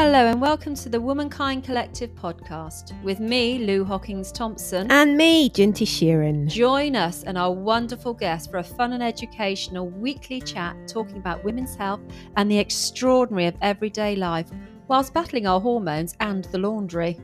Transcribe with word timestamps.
Hello 0.00 0.28
and 0.28 0.40
welcome 0.40 0.76
to 0.76 0.88
the 0.88 1.00
Womankind 1.00 1.64
Collective 1.64 2.14
podcast 2.14 2.92
with 3.02 3.18
me, 3.18 3.58
Lou 3.58 3.84
Hawkins 3.84 4.30
Thompson. 4.30 4.88
And 4.92 5.16
me, 5.16 5.50
Jinty 5.50 5.84
Sheeran. 5.84 6.46
Join 6.46 6.94
us 6.94 7.24
and 7.24 7.36
our 7.36 7.50
wonderful 7.50 8.14
guest 8.14 8.48
for 8.48 8.58
a 8.58 8.62
fun 8.62 8.92
and 8.92 9.02
educational 9.02 9.88
weekly 9.88 10.40
chat 10.40 10.76
talking 10.86 11.16
about 11.16 11.42
women's 11.42 11.74
health 11.74 12.00
and 12.36 12.48
the 12.48 12.60
extraordinary 12.60 13.46
of 13.46 13.56
everyday 13.60 14.14
life 14.14 14.48
whilst 14.86 15.12
battling 15.14 15.48
our 15.48 15.60
hormones 15.60 16.14
and 16.20 16.44
the 16.44 16.58
laundry. 16.58 17.18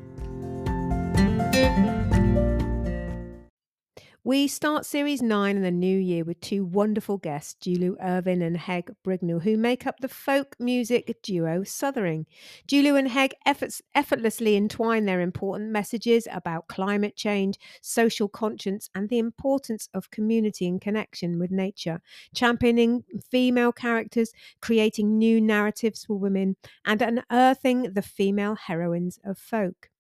We 4.26 4.48
start 4.48 4.86
series 4.86 5.20
nine 5.20 5.58
in 5.58 5.62
the 5.62 5.70
new 5.70 5.98
year 5.98 6.24
with 6.24 6.40
two 6.40 6.64
wonderful 6.64 7.18
guests, 7.18 7.56
Julu 7.60 7.96
Irvine 8.02 8.40
and 8.40 8.56
Heg 8.56 8.90
Brignall, 9.04 9.42
who 9.42 9.58
make 9.58 9.86
up 9.86 10.00
the 10.00 10.08
folk 10.08 10.56
music 10.58 11.14
duo 11.22 11.62
Suthering. 11.62 12.24
Julu 12.66 12.98
and 12.98 13.08
Heg 13.08 13.34
efforts, 13.44 13.82
effortlessly 13.94 14.56
entwine 14.56 15.04
their 15.04 15.20
important 15.20 15.72
messages 15.72 16.26
about 16.32 16.68
climate 16.68 17.16
change, 17.16 17.58
social 17.82 18.26
conscience, 18.26 18.88
and 18.94 19.10
the 19.10 19.18
importance 19.18 19.90
of 19.92 20.10
community 20.10 20.66
and 20.66 20.80
connection 20.80 21.38
with 21.38 21.50
nature, 21.50 22.00
championing 22.34 23.04
female 23.30 23.72
characters, 23.72 24.32
creating 24.62 25.18
new 25.18 25.38
narratives 25.38 26.06
for 26.06 26.14
women, 26.14 26.56
and 26.86 27.02
unearthing 27.02 27.92
the 27.92 28.00
female 28.00 28.54
heroines 28.54 29.18
of 29.22 29.36
folk. 29.36 29.90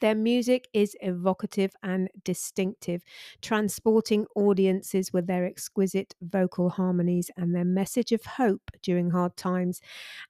Their 0.00 0.14
music 0.14 0.68
is 0.72 0.96
evocative 1.00 1.72
and 1.82 2.08
distinctive, 2.24 3.02
transporting 3.42 4.26
audiences 4.34 5.12
with 5.12 5.26
their 5.26 5.44
exquisite 5.44 6.14
vocal 6.22 6.70
harmonies 6.70 7.30
and 7.36 7.54
their 7.54 7.64
message 7.64 8.12
of 8.12 8.24
hope 8.24 8.70
during 8.82 9.10
hard 9.10 9.36
times. 9.36 9.80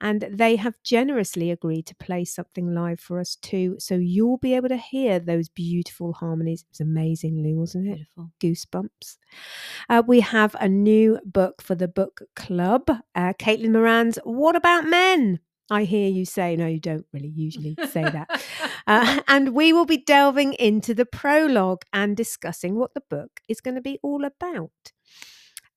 And 0.01 0.27
they 0.30 0.56
have 0.56 0.74
generously 0.82 1.51
agreed 1.51 1.87
to 1.87 1.95
play 1.96 2.24
something 2.24 2.74
live 2.74 3.01
for 3.01 3.20
us 3.20 3.37
too. 3.37 3.76
So 3.79 3.95
you'll 3.95 4.38
be 4.38 4.54
able 4.54 4.68
to 4.70 4.76
hear 4.76 5.18
those 5.18 5.48
beautiful 5.48 6.13
harmonies. 6.15 6.63
It 6.63 6.68
was 6.70 6.80
amazing, 6.80 7.42
Lou, 7.42 7.59
wasn't 7.59 7.88
it? 7.88 7.95
Beautiful. 7.95 8.30
Goosebumps. 8.40 9.18
Uh, 9.88 10.02
we 10.07 10.20
have 10.20 10.57
a 10.60 10.68
new 10.68 11.18
book 11.24 11.63
for 11.63 11.74
the 11.74 11.88
book 11.88 12.23
club. 12.35 12.90
Uh, 13.15 13.32
Caitlin 13.35 13.73
Moran's 13.73 14.18
What 14.24 14.57
About 14.57 14.87
Men? 14.87 15.40
I 15.71 15.85
hear 15.85 16.09
you 16.09 16.24
say, 16.24 16.57
no, 16.57 16.66
you 16.66 16.80
don't 16.80 17.07
really 17.13 17.29
usually 17.29 17.76
say 17.88 18.02
that. 18.02 18.29
Uh, 18.87 19.21
and 19.29 19.51
we 19.54 19.73
will 19.73 19.85
be 19.85 19.99
delving 19.99 20.54
into 20.54 20.95
the 20.95 21.04
prologue 21.04 21.82
and 21.93 22.16
discussing 22.16 22.74
what 22.74 22.93
the 22.95 23.02
book 23.09 23.40
is 23.46 23.60
going 23.60 23.76
to 23.76 23.80
be 23.80 24.01
all 24.02 24.24
about. 24.24 24.71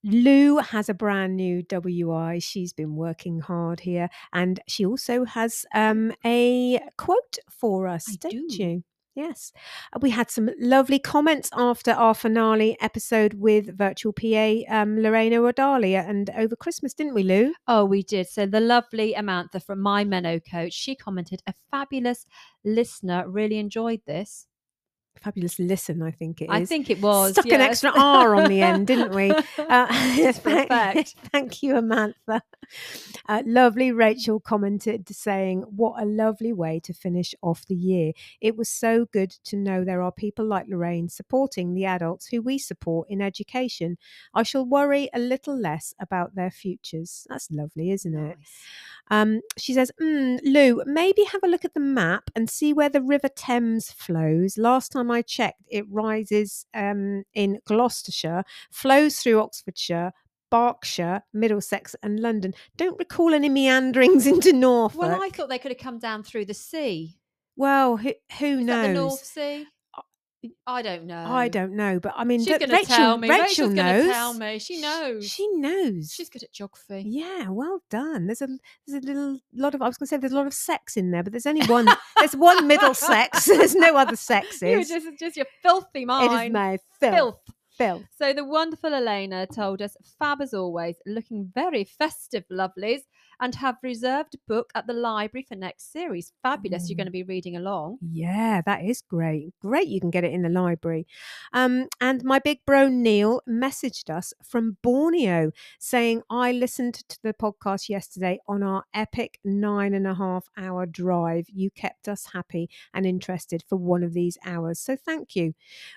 Lou 0.04 0.58
has 0.58 0.90
a 0.90 0.94
brand 0.94 1.36
new 1.36 1.62
WI. 1.64 2.40
She's 2.40 2.74
been 2.74 2.96
working 2.96 3.40
hard 3.42 3.82
here, 3.82 4.10
and 4.32 4.60
she 4.68 4.86
also 4.86 5.26
has 5.26 5.66
um, 5.76 6.14
a 6.26 6.80
quote 6.98 7.38
for 7.50 7.88
us, 7.88 8.08
I 8.10 8.16
don't 8.30 8.50
do. 8.50 8.64
you? 8.64 8.84
Yes. 9.16 9.52
Uh, 9.94 10.00
We 10.02 10.10
had 10.10 10.32
some 10.32 10.50
lovely 10.60 10.98
comments 10.98 11.50
after 11.54 11.92
our 11.92 12.16
finale 12.16 12.76
episode 12.82 13.36
with 13.36 13.78
virtual 13.78 14.12
PA 14.12 14.62
um, 14.70 15.00
Lorena 15.00 15.38
Odalia 15.38 16.08
and 16.08 16.32
over 16.36 16.56
Christmas, 16.56 16.94
didn't 16.96 17.14
we, 17.14 17.24
Lou? 17.24 17.54
Oh, 17.68 17.86
we 17.86 18.02
did. 18.02 18.28
So 18.28 18.46
the 18.48 18.60
lovely 18.60 19.14
Amantha 19.16 19.62
from 19.64 19.82
My 19.82 20.04
Menno 20.04 20.42
Coach, 20.50 20.74
she 20.74 20.96
commented, 20.96 21.44
a 21.46 21.54
fabulous 21.70 22.26
listener 22.66 23.30
really 23.30 23.60
enjoyed 23.60 24.02
this. 24.08 24.48
Fabulous 25.22 25.58
listen, 25.58 26.02
I 26.02 26.12
think 26.12 26.42
it 26.42 26.46
is. 26.46 26.50
I 26.50 26.66
think 26.66 26.90
it 26.90 27.02
was. 27.02 27.32
Stuck 27.32 27.46
an 27.48 27.62
extra 27.62 27.92
R 27.96 28.36
on 28.36 28.50
the 28.50 28.62
end, 28.62 28.88
didn't 28.88 29.14
we? 29.14 29.34
Uh, 29.58 29.88
thank, 30.34 31.08
thank 31.32 31.64
you, 31.64 31.74
Amantha. 31.74 32.42
Uh, 33.28 33.42
lovely 33.46 33.92
Rachel 33.92 34.40
commented 34.40 35.08
saying, 35.10 35.62
What 35.62 36.02
a 36.02 36.06
lovely 36.06 36.52
way 36.52 36.80
to 36.82 36.94
finish 36.94 37.34
off 37.42 37.66
the 37.66 37.76
year. 37.76 38.12
It 38.42 38.56
was 38.56 38.70
so 38.70 39.06
good 39.06 39.32
to 39.46 39.56
know 39.56 39.84
there 39.84 40.02
are 40.02 40.12
people 40.12 40.46
like 40.46 40.68
Lorraine 40.68 41.10
supporting 41.10 41.74
the 41.74 41.86
adults 41.86 42.28
who 42.28 42.42
we 42.42 42.58
support 42.58 43.08
in 43.10 43.22
education. 43.22 43.98
I 44.34 44.44
shall 44.44 44.66
worry 44.66 45.10
a 45.14 45.20
little 45.20 45.58
less 45.58 45.94
about 46.00 46.36
their 46.36 46.52
futures. 46.52 47.26
That's 47.30 47.50
lovely, 47.50 47.92
isn't 47.92 48.14
it? 48.14 48.38
Nice. 48.38 48.62
Um, 49.10 49.42
she 49.58 49.74
says, 49.74 49.92
mm, 50.02 50.40
Lou, 50.44 50.82
maybe 50.86 51.24
have 51.26 51.44
a 51.44 51.48
look 51.48 51.66
at 51.66 51.74
the 51.74 51.80
map 51.80 52.30
and 52.36 52.50
see 52.50 52.74
where 52.74 52.90
the 52.90 53.02
River 53.02 53.30
Thames 53.30 53.92
flows. 53.92 54.58
Last 54.58 54.92
time 54.92 55.03
I 55.12 55.22
checked, 55.22 55.64
it 55.70 55.86
rises 55.90 56.66
um, 56.74 57.24
in 57.34 57.60
Gloucestershire, 57.66 58.44
flows 58.72 59.20
through 59.20 59.42
Oxfordshire, 59.42 60.12
Berkshire, 60.50 61.24
Middlesex, 61.34 61.96
and 62.04 62.20
London. 62.20 62.54
Don't 62.78 63.00
recall 63.00 63.34
any 63.34 63.50
meanderings 63.50 64.28
into 64.28 64.54
Norfolk. 64.54 65.02
Well, 65.02 65.24
I 65.24 65.30
thought 65.30 65.50
they 65.50 65.60
could 65.60 65.72
have 65.72 65.82
come 65.82 66.00
down 66.00 66.24
through 66.24 66.46
the 66.46 66.54
sea. 66.54 67.18
Well, 67.56 67.98
who, 67.98 68.14
who 68.40 68.64
knows? 68.64 68.88
the 68.88 68.94
North 68.94 69.26
Sea? 69.26 69.68
I 70.68 70.82
don't 70.82 71.06
know. 71.06 71.26
I 71.26 71.48
don't 71.48 71.76
know, 71.76 72.00
but 72.00 72.14
I 72.16 72.24
mean, 72.24 72.40
She's 72.40 72.58
going 72.58 72.70
to 72.70 72.76
Rachel, 72.76 72.96
tell 72.96 73.18
me. 73.18 73.30
Rachel 73.30 73.44
Rachel's 73.46 73.74
going 73.74 73.76
knows. 73.76 74.06
to 74.06 74.12
tell 74.12 74.34
me. 74.34 74.60
She 74.60 74.82
knows. 74.82 75.26
She 75.30 75.48
knows. 75.56 76.12
She's 76.14 76.30
good 76.30 76.44
at 76.44 76.52
geography. 76.52 77.04
Yeah, 77.08 77.50
well 77.50 77.80
done. 77.90 78.28
There's 78.28 78.42
a 78.42 78.48
there's 78.88 79.04
a 79.04 79.08
little 79.08 79.40
lot 79.54 79.76
of 79.76 79.82
I 79.82 79.88
was 79.88 79.98
going 79.98 80.08
to 80.08 80.10
say 80.10 80.18
there's 80.18 80.34
a 80.34 80.38
lot 80.38 80.48
of 80.48 80.54
sex 80.54 80.98
in 80.98 81.12
there, 81.12 81.24
but 81.24 81.32
there's 81.34 81.46
only 81.46 81.66
one. 81.68 81.88
there's 82.18 82.36
one 82.36 82.68
middle 82.68 82.94
sex. 82.94 83.46
There's 83.54 83.76
no 83.76 83.96
other 83.96 84.16
sexes. 84.16 84.62
You 84.62 84.84
just, 84.84 85.08
just 85.20 85.38
your 85.38 85.46
filthy 85.62 86.02
it 86.04 86.06
mind. 86.08 86.48
is 86.48 86.52
my 86.52 86.78
filth. 87.00 87.14
filth. 87.16 87.36
Filth. 87.78 88.04
So 88.18 88.34
the 88.34 88.46
wonderful 88.46 88.94
Elena 88.94 89.48
told 89.48 89.82
us, 89.82 89.98
fab 90.20 90.42
as 90.42 90.54
always, 90.54 90.96
looking 91.08 91.52
very 91.56 91.84
festive, 91.84 92.44
lovelies, 92.52 93.02
and 93.40 93.56
have 93.56 93.78
reserved 93.84 94.36
a 94.36 94.38
book 94.48 94.72
at 94.76 94.88
the 94.88 94.94
library 94.94 95.46
for 95.48 95.56
next 95.56 95.92
series. 95.92 96.32
Fabulous. 96.42 96.90
You're 96.90 96.96
Mm. 96.96 96.98
going 96.98 97.06
to 97.08 97.12
be 97.12 97.24
reading 97.24 97.56
along. 97.56 97.98
Yeah, 98.02 98.62
that 98.66 98.84
is 98.84 99.02
great. 99.02 99.54
Great, 99.62 99.88
you 99.88 100.00
can 100.00 100.10
get 100.10 100.24
it 100.24 100.32
in 100.34 100.42
the 100.42 100.50
library. 100.50 101.06
Um, 101.54 101.88
and 102.02 102.24
my 102.24 102.40
big 102.40 102.60
bro 102.66 102.88
Neil 102.90 103.42
messaged 103.48 104.10
us 104.10 104.34
from 104.44 104.78
Borneo 104.82 105.52
saying, 105.80 106.22
I 106.30 106.52
listened 106.52 106.96
to 107.10 107.18
the 107.24 107.34
podcast 107.34 107.90
yesterday 107.90 108.40
on 108.48 108.64
our 108.64 108.84
epic 108.94 109.40
nine 109.44 109.94
and 109.94 110.08
a 110.08 110.16
half 110.16 110.50
hour 110.58 110.86
drive. 110.86 111.48
You 111.50 111.70
kept 111.72 112.08
us 112.08 112.28
happy 112.34 112.70
and 112.94 113.06
interested 113.06 113.64
for 113.68 113.76
one 113.78 114.04
of 114.04 114.14
these 114.14 114.38
hours. 114.46 114.80
So 114.80 114.96
thank 114.96 115.36
you. 115.36 115.54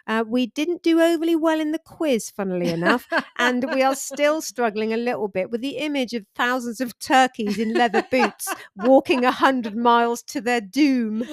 Uh, 0.06 0.24
we 0.26 0.46
didn't 0.46 0.82
do 0.82 1.00
overly 1.00 1.36
well 1.36 1.60
in 1.60 1.72
the 1.72 1.78
quiz, 1.78 2.30
funnily 2.30 2.68
enough. 2.70 3.08
and 3.38 3.64
we 3.72 3.82
are 3.82 3.94
still 3.94 4.40
struggling 4.52 4.92
a 4.92 4.96
little 4.96 5.28
bit 5.28 5.50
with 5.50 5.60
the 5.60 5.78
image 5.78 6.14
of 6.14 6.26
thousands 6.34 6.80
of 6.80 6.98
turkeys 7.26 7.58
in 7.58 7.72
leather 7.74 8.04
boots 8.10 8.52
walking 8.76 9.24
a 9.24 9.30
hundred 9.30 9.76
miles 9.76 10.22
to 10.22 10.40
their 10.40 10.60
doom. 10.60 11.24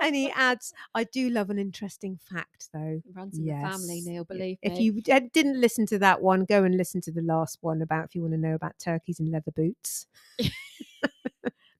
And 0.00 0.16
he 0.16 0.30
adds, 0.30 0.72
I 0.94 1.04
do 1.04 1.30
love 1.30 1.50
an 1.50 1.58
interesting 1.58 2.18
fact, 2.28 2.68
though. 2.72 3.00
Runs 3.14 3.38
in 3.38 3.44
the 3.44 3.52
family, 3.52 4.02
Neil, 4.04 4.24
believe 4.24 4.58
If 4.62 4.78
me. 4.78 4.84
you 4.84 5.00
didn't 5.00 5.60
listen 5.60 5.86
to 5.86 5.98
that 6.00 6.20
one, 6.20 6.44
go 6.44 6.64
and 6.64 6.76
listen 6.76 7.00
to 7.02 7.12
the 7.12 7.22
last 7.22 7.58
one 7.60 7.82
about 7.82 8.06
if 8.06 8.14
you 8.14 8.22
want 8.22 8.34
to 8.34 8.38
know 8.38 8.54
about 8.54 8.78
turkeys 8.78 9.20
in 9.20 9.30
leather 9.30 9.52
boots. 9.52 10.06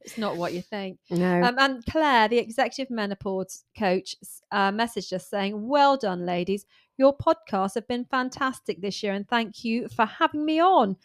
It's 0.05 0.19
not 0.19 0.37
what 0.37 0.53
you 0.53 0.63
think. 0.63 0.99
No. 1.11 1.43
Um, 1.43 1.57
and 1.59 1.85
Claire, 1.87 2.29
the 2.29 2.39
executive 2.39 2.91
menopause 2.91 3.65
coach, 3.79 4.17
uh, 4.51 4.71
messaged 4.73 5.13
us 5.13 5.29
saying, 5.29 5.67
Well 5.67 5.97
done, 5.97 6.27
ladies. 6.27 6.67
Your 6.99 7.17
podcasts 7.17 7.75
have 7.75 7.89
been 7.89 8.05
fantastic 8.05 8.81
this 8.81 9.03
year, 9.03 9.13
and 9.13 9.29
thank 9.29 9.65
you 9.65 9.89
for 9.89 10.05
having 10.05 10.45
me 10.45 10.61
on 10.61 10.97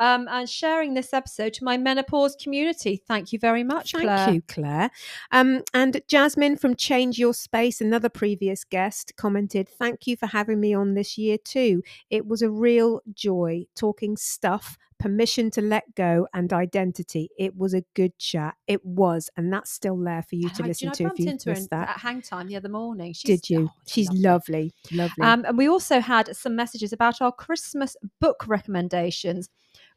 um, 0.00 0.26
and 0.28 0.48
sharing 0.50 0.94
this 0.94 1.12
episode 1.12 1.52
to 1.54 1.64
my 1.64 1.76
menopause 1.76 2.34
community. 2.42 3.00
Thank 3.06 3.32
you 3.32 3.38
very 3.38 3.62
much, 3.62 3.92
Thank 3.92 4.04
Claire. 4.06 4.30
you, 4.34 4.42
Claire. 4.48 4.90
Um, 5.30 5.62
and 5.72 6.00
Jasmine 6.08 6.56
from 6.56 6.74
Change 6.74 7.18
Your 7.18 7.34
Space, 7.34 7.80
another 7.80 8.08
previous 8.08 8.64
guest, 8.64 9.12
commented, 9.16 9.68
Thank 9.68 10.06
you 10.08 10.16
for 10.16 10.26
having 10.26 10.58
me 10.58 10.74
on 10.74 10.94
this 10.94 11.16
year 11.16 11.36
too. 11.38 11.82
It 12.10 12.26
was 12.26 12.42
a 12.42 12.50
real 12.50 13.00
joy 13.14 13.66
talking 13.76 14.16
stuff, 14.16 14.76
permission 14.98 15.50
to 15.52 15.60
let 15.62 15.94
go, 15.94 16.26
and 16.34 16.52
identity. 16.52 17.30
It 17.38 17.56
was 17.56 17.74
a 17.74 17.82
good 17.94 18.18
chat. 18.18 18.54
It 18.66 18.84
was. 18.84 19.30
And 19.36 19.52
that's 19.52 19.70
still 19.70 19.96
there 19.98 20.22
for 20.22 20.34
you 20.34 20.48
And 20.48 20.54
to 20.56 20.64
I- 20.64 20.66
listen 20.66 20.86
know, 20.86 20.92
I 20.92 20.94
to 20.94 21.04
if 21.06 21.18
you've 21.18 21.28
into 21.28 21.50
her 21.50 21.54
missed 21.54 21.72
in- 21.72 21.78
that. 21.78 21.88
at 21.90 21.98
hang 22.00 22.22
time 22.22 22.48
the 22.48 22.56
other 22.56 22.68
morning. 22.68 23.12
She's, 23.12 23.40
Did 23.40 23.50
you? 23.50 23.70
oh, 23.70 23.80
She's 23.86 24.10
lovely. 24.12 24.72
Lovely. 24.92 25.22
Um, 25.24 25.44
and 25.46 25.56
we 25.58 25.68
also 25.68 26.00
had 26.00 26.34
some 26.36 26.56
messages 26.56 26.92
about 26.92 27.20
our 27.20 27.32
Christmas 27.32 27.96
book 28.20 28.44
recommendations 28.46 29.48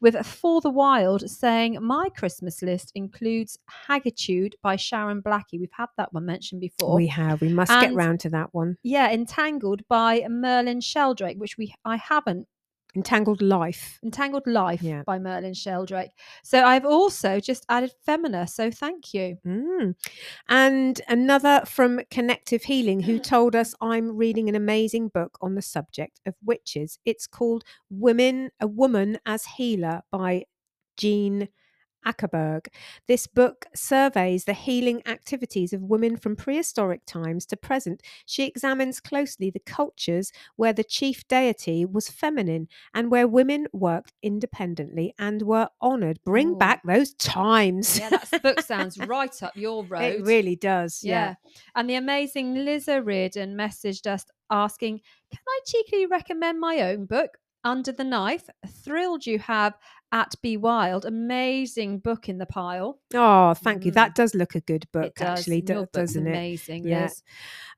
with 0.04 0.24
For 0.26 0.62
the 0.62 0.70
Wild 0.70 1.28
saying, 1.28 1.78
My 1.82 2.10
Christmas 2.10 2.62
list 2.62 2.92
includes 2.94 3.58
Hagitude 3.88 4.56
by 4.62 4.76
Sharon 4.76 5.22
Blackie. 5.24 5.60
We've 5.60 5.70
had 5.72 5.88
that 5.98 6.14
one 6.14 6.26
mentioned 6.26 6.62
before. 6.62 6.96
we 6.96 7.08
have. 7.08 7.42
We 7.42 7.50
must 7.50 7.72
get 7.72 7.96
round 7.96 8.20
to 8.20 8.30
that 8.32 8.54
one. 8.54 8.78
yeah, 8.84 9.10
Entangled 9.12 9.88
by 9.88 10.26
Merlin 10.30 10.82
Sheldrake, 10.82 11.38
which 11.38 11.58
we 11.58 11.74
I 11.86 11.96
haven't. 11.96 12.48
Entangled 12.95 13.42
Life. 13.42 14.00
Entangled 14.04 14.45
Life 14.45 14.81
Yeah. 14.81 15.04
by 15.06 15.18
Merlin 15.19 15.54
Sheldrake. 15.54 16.12
So 16.44 16.63
I've 16.63 16.86
also 16.86 17.40
just 17.40 17.66
added 17.69 17.92
Femina. 18.06 18.48
So 18.48 18.69
thank 18.69 19.13
you. 19.13 19.38
Mm. 19.45 19.95
And 20.48 21.01
another 21.07 21.63
from 21.66 22.01
Connective 22.12 22.63
Healing 22.63 23.01
who 23.01 23.19
told 23.19 23.56
us 23.56 23.74
I'm 23.81 24.16
reading 24.16 24.50
an 24.50 24.56
amazing 24.56 25.07
book 25.10 25.38
on 25.42 25.56
the 25.56 25.62
subject 25.62 26.19
of 26.25 26.36
witches. 26.44 27.00
It's 27.06 27.28
called 27.28 27.63
Women, 27.90 28.51
A 28.60 28.68
Woman 28.68 29.18
as 29.25 29.46
Healer 29.46 30.01
by 30.12 30.44
Jean 30.98 31.50
Achterberg. 32.06 32.68
This 33.08 33.28
book 33.28 33.66
surveys 33.76 34.46
the 34.46 34.54
healing 34.54 35.02
activities 35.06 35.74
of 35.74 35.82
women 35.82 36.18
from 36.18 36.36
prehistoric 36.36 37.06
times 37.06 37.46
to 37.48 37.58
present. 37.58 38.02
She 38.26 38.46
examines 38.46 39.00
closely 39.00 39.50
the 39.50 39.60
cultures 39.60 40.32
where 40.56 40.74
the 40.74 40.84
chief 40.84 41.28
deity 41.28 41.86
was 41.86 42.10
feminine 42.10 42.68
and 42.94 43.10
where 43.12 43.28
women 43.28 43.68
worked 43.74 44.14
independently 44.22 45.14
and 45.18 45.42
were 45.42 45.70
honoured. 45.82 46.20
Bring 46.26 46.52
Ooh. 46.52 46.58
back 46.58 46.82
those 46.86 47.14
times. 47.16 48.00
Yeah, 48.00 48.10
that 48.10 48.44
book 48.44 48.62
sounds 48.66 48.98
right 48.98 49.44
up 49.44 49.56
your 49.56 49.84
road. 49.86 50.04
it 50.04 50.24
really 50.24 50.56
does. 50.56 51.02
Yeah. 51.04 51.14
Yeah. 51.14 51.52
And 51.76 51.90
the 51.90 51.96
amazing 51.96 52.56
Liza 52.66 53.02
Reardon 53.02 53.56
messaged 53.56 54.08
us 54.08 54.26
asking, 54.50 55.02
Can 55.32 55.42
I 55.48 55.60
cheekily 55.66 56.06
recommend 56.06 56.60
my 56.60 56.82
own 56.82 57.06
book, 57.06 57.38
Under 57.64 57.92
the 57.92 58.04
Knife? 58.04 58.50
Thrilled 58.68 59.26
you 59.26 59.40
have 59.40 59.74
at 60.13 60.36
Be 60.44 60.56
Wild. 60.57 61.06
Amazing 61.06 61.98
book 61.98 62.30
in 62.30 62.38
the 62.38 62.45
pile. 62.45 63.00
Oh, 63.15 63.56
thank 63.56 63.83
you. 63.83 63.92
Mm. 63.92 63.95
That 63.95 64.15
does 64.15 64.36
look 64.36 64.54
a 64.54 64.62
good 64.62 64.86
book, 64.94 65.15
does. 65.15 65.39
actually, 65.39 65.62
do- 65.62 65.74
Your 65.74 65.89
doesn't 65.92 66.27
it? 66.27 66.30
amazing, 66.30 66.88
Yeah. 66.88 67.10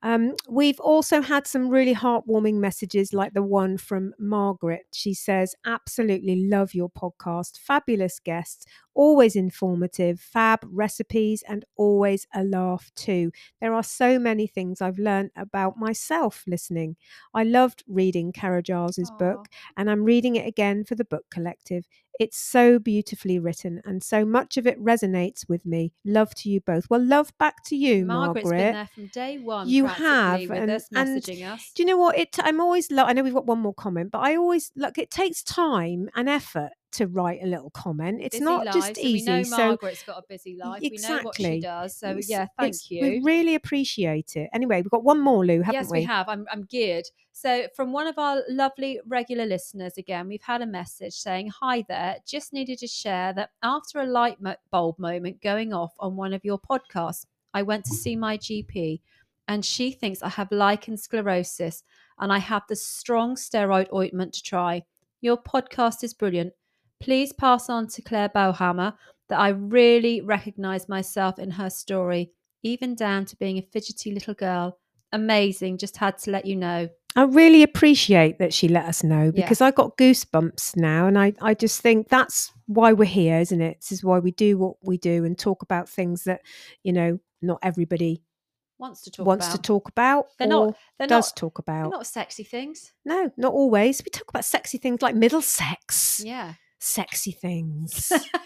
Um, 0.02 0.34
we've 0.48 0.78
also 0.78 1.22
had 1.22 1.46
some 1.46 1.68
really 1.70 1.94
heartwarming 1.94 2.56
messages, 2.56 3.14
like 3.14 3.32
the 3.32 3.42
one 3.42 3.78
from 3.78 4.12
Margaret. 4.18 4.82
She 4.92 5.14
says, 5.14 5.54
Absolutely 5.64 6.46
love 6.46 6.74
your 6.74 6.90
podcast. 6.90 7.58
Fabulous 7.58 8.20
guests, 8.20 8.66
always 8.94 9.34
informative, 9.34 10.20
fab 10.20 10.60
recipes, 10.70 11.42
and 11.48 11.64
always 11.76 12.26
a 12.34 12.44
laugh 12.44 12.90
too. 12.94 13.32
There 13.62 13.72
are 13.72 13.82
so 13.82 14.18
many 14.18 14.46
things 14.46 14.82
I've 14.82 14.98
learned 14.98 15.30
about 15.36 15.78
myself 15.78 16.44
listening. 16.46 16.96
I 17.32 17.44
loved 17.44 17.82
reading 17.88 18.30
Kara 18.32 18.62
Giles's 18.62 19.10
book, 19.18 19.46
and 19.78 19.90
I'm 19.90 20.04
reading 20.04 20.36
it 20.36 20.46
again 20.46 20.84
for 20.84 20.94
the 20.94 21.04
book 21.06 21.24
collective. 21.30 21.86
It's 22.18 22.38
so 22.38 22.78
beautifully 22.78 23.38
written, 23.38 23.82
and 23.84 24.02
so 24.02 24.24
much 24.24 24.56
of 24.56 24.66
it 24.66 24.82
resonates 24.82 25.48
with 25.48 25.66
me. 25.66 25.92
Love 26.04 26.34
to 26.36 26.50
you 26.50 26.60
both. 26.60 26.86
Well, 26.88 27.02
love 27.04 27.32
back 27.38 27.62
to 27.66 27.76
you, 27.76 28.06
Margaret's 28.06 28.44
Margaret. 28.44 28.58
been 28.58 28.72
there 28.74 28.88
from 28.94 29.06
day 29.08 29.38
one. 29.38 29.68
You 29.68 29.86
have, 29.86 30.50
and- 30.50 30.70
us 30.70 30.88
and 30.94 31.18
us. 31.18 31.72
Do 31.74 31.82
you 31.82 31.86
know 31.86 31.98
what? 31.98 32.18
It. 32.18 32.36
I'm 32.40 32.60
always. 32.60 32.90
Lo- 32.90 33.04
I 33.04 33.12
know 33.12 33.22
we've 33.22 33.34
got 33.34 33.46
one 33.46 33.60
more 33.60 33.74
comment, 33.74 34.10
but 34.10 34.20
I 34.20 34.36
always 34.36 34.72
look. 34.76 34.98
It 34.98 35.10
takes 35.10 35.42
time 35.42 36.08
and 36.16 36.28
effort 36.28 36.70
to 36.96 37.06
write 37.06 37.40
a 37.42 37.46
little 37.46 37.70
comment. 37.70 38.20
It's 38.22 38.36
Busy 38.36 38.44
not 38.44 38.66
lives, 38.66 38.76
just 38.76 38.98
easy. 38.98 39.30
We 39.30 39.36
know 39.36 39.42
so 39.42 39.56
Margaret's 39.56 40.02
got 40.02 40.18
a 40.18 40.22
busy 40.28 40.56
life. 40.56 40.80
We 40.82 40.98
know 41.00 41.20
what 41.22 41.36
she 41.36 41.44
exactly. 41.44 41.60
does. 41.60 41.96
So 41.96 42.08
it's- 42.08 42.28
yeah, 42.28 42.46
thank 42.58 42.90
you. 42.90 43.02
We 43.02 43.20
really 43.20 43.54
appreciate 43.54 44.36
it. 44.36 44.50
Anyway, 44.52 44.82
we've 44.82 44.90
got 44.90 45.04
one 45.04 45.20
more, 45.20 45.44
Lou, 45.44 45.62
haven't 45.62 45.74
yes, 45.74 45.90
we? 45.90 45.98
we 45.98 46.04
have. 46.04 46.28
I'm, 46.28 46.46
I'm 46.50 46.64
geared. 46.64 47.06
So, 47.32 47.66
from 47.76 47.92
one 47.92 48.06
of 48.06 48.18
our 48.18 48.42
lovely 48.48 48.98
regular 49.06 49.44
listeners, 49.44 49.98
again, 49.98 50.26
we've 50.26 50.42
had 50.42 50.62
a 50.62 50.66
message 50.66 51.14
saying, 51.14 51.50
Hi 51.60 51.84
there. 51.86 52.16
Just 52.26 52.52
needed 52.52 52.78
to 52.78 52.86
share 52.86 53.34
that 53.34 53.50
after 53.62 54.00
a 54.00 54.06
light 54.06 54.38
bulb 54.70 54.98
moment 54.98 55.42
going 55.42 55.74
off 55.74 55.92
on 55.98 56.16
one 56.16 56.32
of 56.32 56.44
your 56.44 56.58
podcasts, 56.58 57.26
I 57.52 57.62
went 57.62 57.84
to 57.86 57.94
see 57.94 58.16
my 58.16 58.38
GP 58.38 59.00
and 59.48 59.64
she 59.64 59.90
thinks 59.90 60.22
I 60.22 60.28
have 60.30 60.50
lichen 60.50 60.96
sclerosus 60.96 61.82
and 62.18 62.32
I 62.32 62.38
have 62.38 62.62
the 62.68 62.76
strong 62.76 63.36
steroid 63.36 63.92
ointment 63.92 64.34
to 64.34 64.42
try. 64.42 64.82
Your 65.20 65.36
podcast 65.36 66.02
is 66.02 66.14
brilliant. 66.14 66.52
Please 67.00 67.32
pass 67.32 67.68
on 67.68 67.86
to 67.88 68.02
Claire 68.02 68.28
Bauhammer 68.30 68.94
that 69.28 69.38
I 69.38 69.48
really 69.48 70.20
recognize 70.20 70.88
myself 70.88 71.38
in 71.38 71.50
her 71.52 71.70
story, 71.70 72.30
even 72.62 72.94
down 72.94 73.24
to 73.26 73.36
being 73.36 73.58
a 73.58 73.62
fidgety 73.62 74.12
little 74.12 74.34
girl. 74.34 74.78
Amazing. 75.12 75.78
Just 75.78 75.96
had 75.96 76.18
to 76.18 76.30
let 76.30 76.46
you 76.46 76.56
know. 76.56 76.88
I 77.14 77.22
really 77.22 77.62
appreciate 77.62 78.38
that 78.38 78.52
she 78.52 78.68
let 78.68 78.84
us 78.84 79.02
know 79.02 79.24
Yeah. 79.24 79.30
because 79.44 79.60
I 79.60 79.70
got 79.70 79.96
goosebumps 79.96 80.76
now, 80.76 81.06
and 81.06 81.18
I, 81.18 81.32
I 81.40 81.54
just 81.54 81.80
think 81.80 82.08
that's 82.08 82.52
why 82.66 82.92
we're 82.92 83.04
here, 83.06 83.38
isn't 83.40 83.60
it? 83.60 83.78
This 83.80 83.92
is 83.92 84.04
why 84.04 84.18
we 84.18 84.32
do 84.32 84.58
what 84.58 84.76
we 84.82 84.98
do 84.98 85.24
and 85.24 85.38
talk 85.38 85.62
about 85.62 85.88
things 85.88 86.24
that 86.24 86.42
you 86.82 86.92
know 86.92 87.18
not 87.40 87.58
everybody 87.62 88.22
Wants 88.78 89.00
to 89.02 89.10
talk 89.10 89.26
wants 89.26 89.46
about. 89.46 89.56
to 89.56 89.62
talk 89.62 89.88
about 89.88 90.26
They're 90.38 90.48
or 90.48 90.66
not. 90.66 90.76
They're 90.98 91.08
does 91.08 91.28
not. 91.30 91.36
talk 91.36 91.64
They're 91.64 91.76
about. 91.80 91.90
not 91.92 92.06
sexy 92.06 92.44
things. 92.44 92.92
No, 93.06 93.30
not 93.38 93.52
always. 93.54 94.02
We 94.04 94.10
talk 94.10 94.28
about 94.28 94.44
sexy 94.44 94.76
things 94.76 95.00
like 95.00 95.14
middle 95.14 95.40
sex, 95.40 96.20
Yeah. 96.22 96.54
Sexy 96.78 97.32
things. 97.32 98.12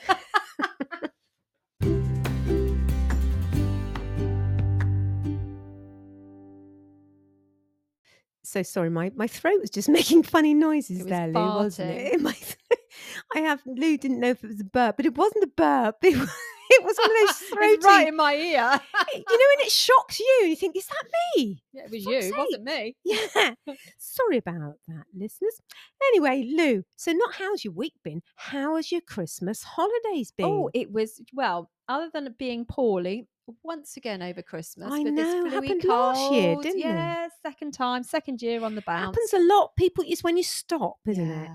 so 8.51 8.63
sorry, 8.63 8.91
my, 8.91 9.13
my 9.15 9.27
throat 9.27 9.61
was 9.61 9.71
just 9.71 9.89
making 9.99 10.23
funny 10.25 10.55
noises 10.55 11.07
there, 11.07 11.29
Lou, 11.29 11.41
wasn't 11.41 11.91
it? 11.93 12.57
I 13.35 13.41
have 13.41 13.61
Lou 13.65 13.97
didn't 13.97 14.21
know 14.21 14.31
if 14.31 14.43
it 14.43 14.49
was 14.49 14.61
a 14.61 14.65
burp, 14.65 14.97
but 14.97 15.07
it 15.07 15.17
wasn't 15.17 15.45
a 15.45 15.51
burp. 15.57 15.97
It 16.03 16.19
was, 16.19 16.31
it 16.71 16.85
was 16.85 16.97
one 16.97 17.11
of 17.11 17.27
those 17.27 17.37
throaty. 17.49 17.73
it's 17.73 17.85
right 17.85 18.09
in 18.09 18.17
my 18.17 18.35
ear. 18.35 18.81
you 19.15 19.19
know, 19.19 19.49
and 19.53 19.67
it 19.67 19.73
shocks 19.73 20.21
you, 20.21 20.47
you 20.47 20.57
think, 20.57 20.77
"Is 20.77 20.87
that 20.87 21.05
me?" 21.37 21.63
yeah, 21.73 21.83
it 21.85 21.91
was 21.91 22.05
fuck's 22.05 22.27
you. 22.27 22.35
It 22.35 22.39
wasn't 22.39 22.65
me. 22.65 22.97
Yeah. 23.05 23.55
Sorry 23.99 24.39
about 24.39 24.75
that, 24.89 25.05
listeners. 25.15 25.61
Anyway, 26.09 26.49
Lou, 26.55 26.85
so 26.97 27.13
not 27.13 27.35
how's 27.35 27.65
your 27.65 27.75
week 27.75 27.95
been? 28.03 28.23
How 28.37 28.77
has 28.77 28.91
your 28.91 29.01
Christmas 29.03 29.63
holidays 29.63 30.33
oh, 30.33 30.37
been? 30.37 30.47
Oh, 30.47 30.71
it 30.75 30.93
was 30.93 31.21
well. 31.33 31.71
Other 31.89 32.09
than 32.13 32.29
it 32.29 32.39
being 32.39 32.65
poorly, 32.65 33.27
once 33.63 33.97
again 33.97 34.23
over 34.23 34.43
Christmas. 34.43 34.93
I 34.93 35.03
know, 35.03 35.49
happened 35.51 35.85
last 35.85 36.33
year, 36.33 36.57
didn't 36.57 36.81
it? 36.81 36.85
Yeah, 36.85 37.29
second 37.43 37.73
time, 37.73 38.03
second 38.03 38.43
year 38.43 38.65
on 38.65 38.75
the 38.75 38.83
bounce. 38.83 39.17
happens 39.17 39.33
a 39.33 39.47
lot. 39.47 39.75
People, 39.77 40.05
it's 40.07 40.23
when 40.23 40.37
you 40.37 40.43
stop, 40.43 40.97
isn't 41.07 41.31
it? 41.31 41.51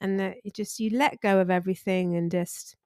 And 0.00 0.18
that 0.20 0.36
you 0.44 0.50
just 0.50 0.80
you 0.80 0.90
let 0.96 1.20
go 1.20 1.38
of 1.38 1.50
everything 1.50 2.16
and 2.16 2.30
just 2.30 2.76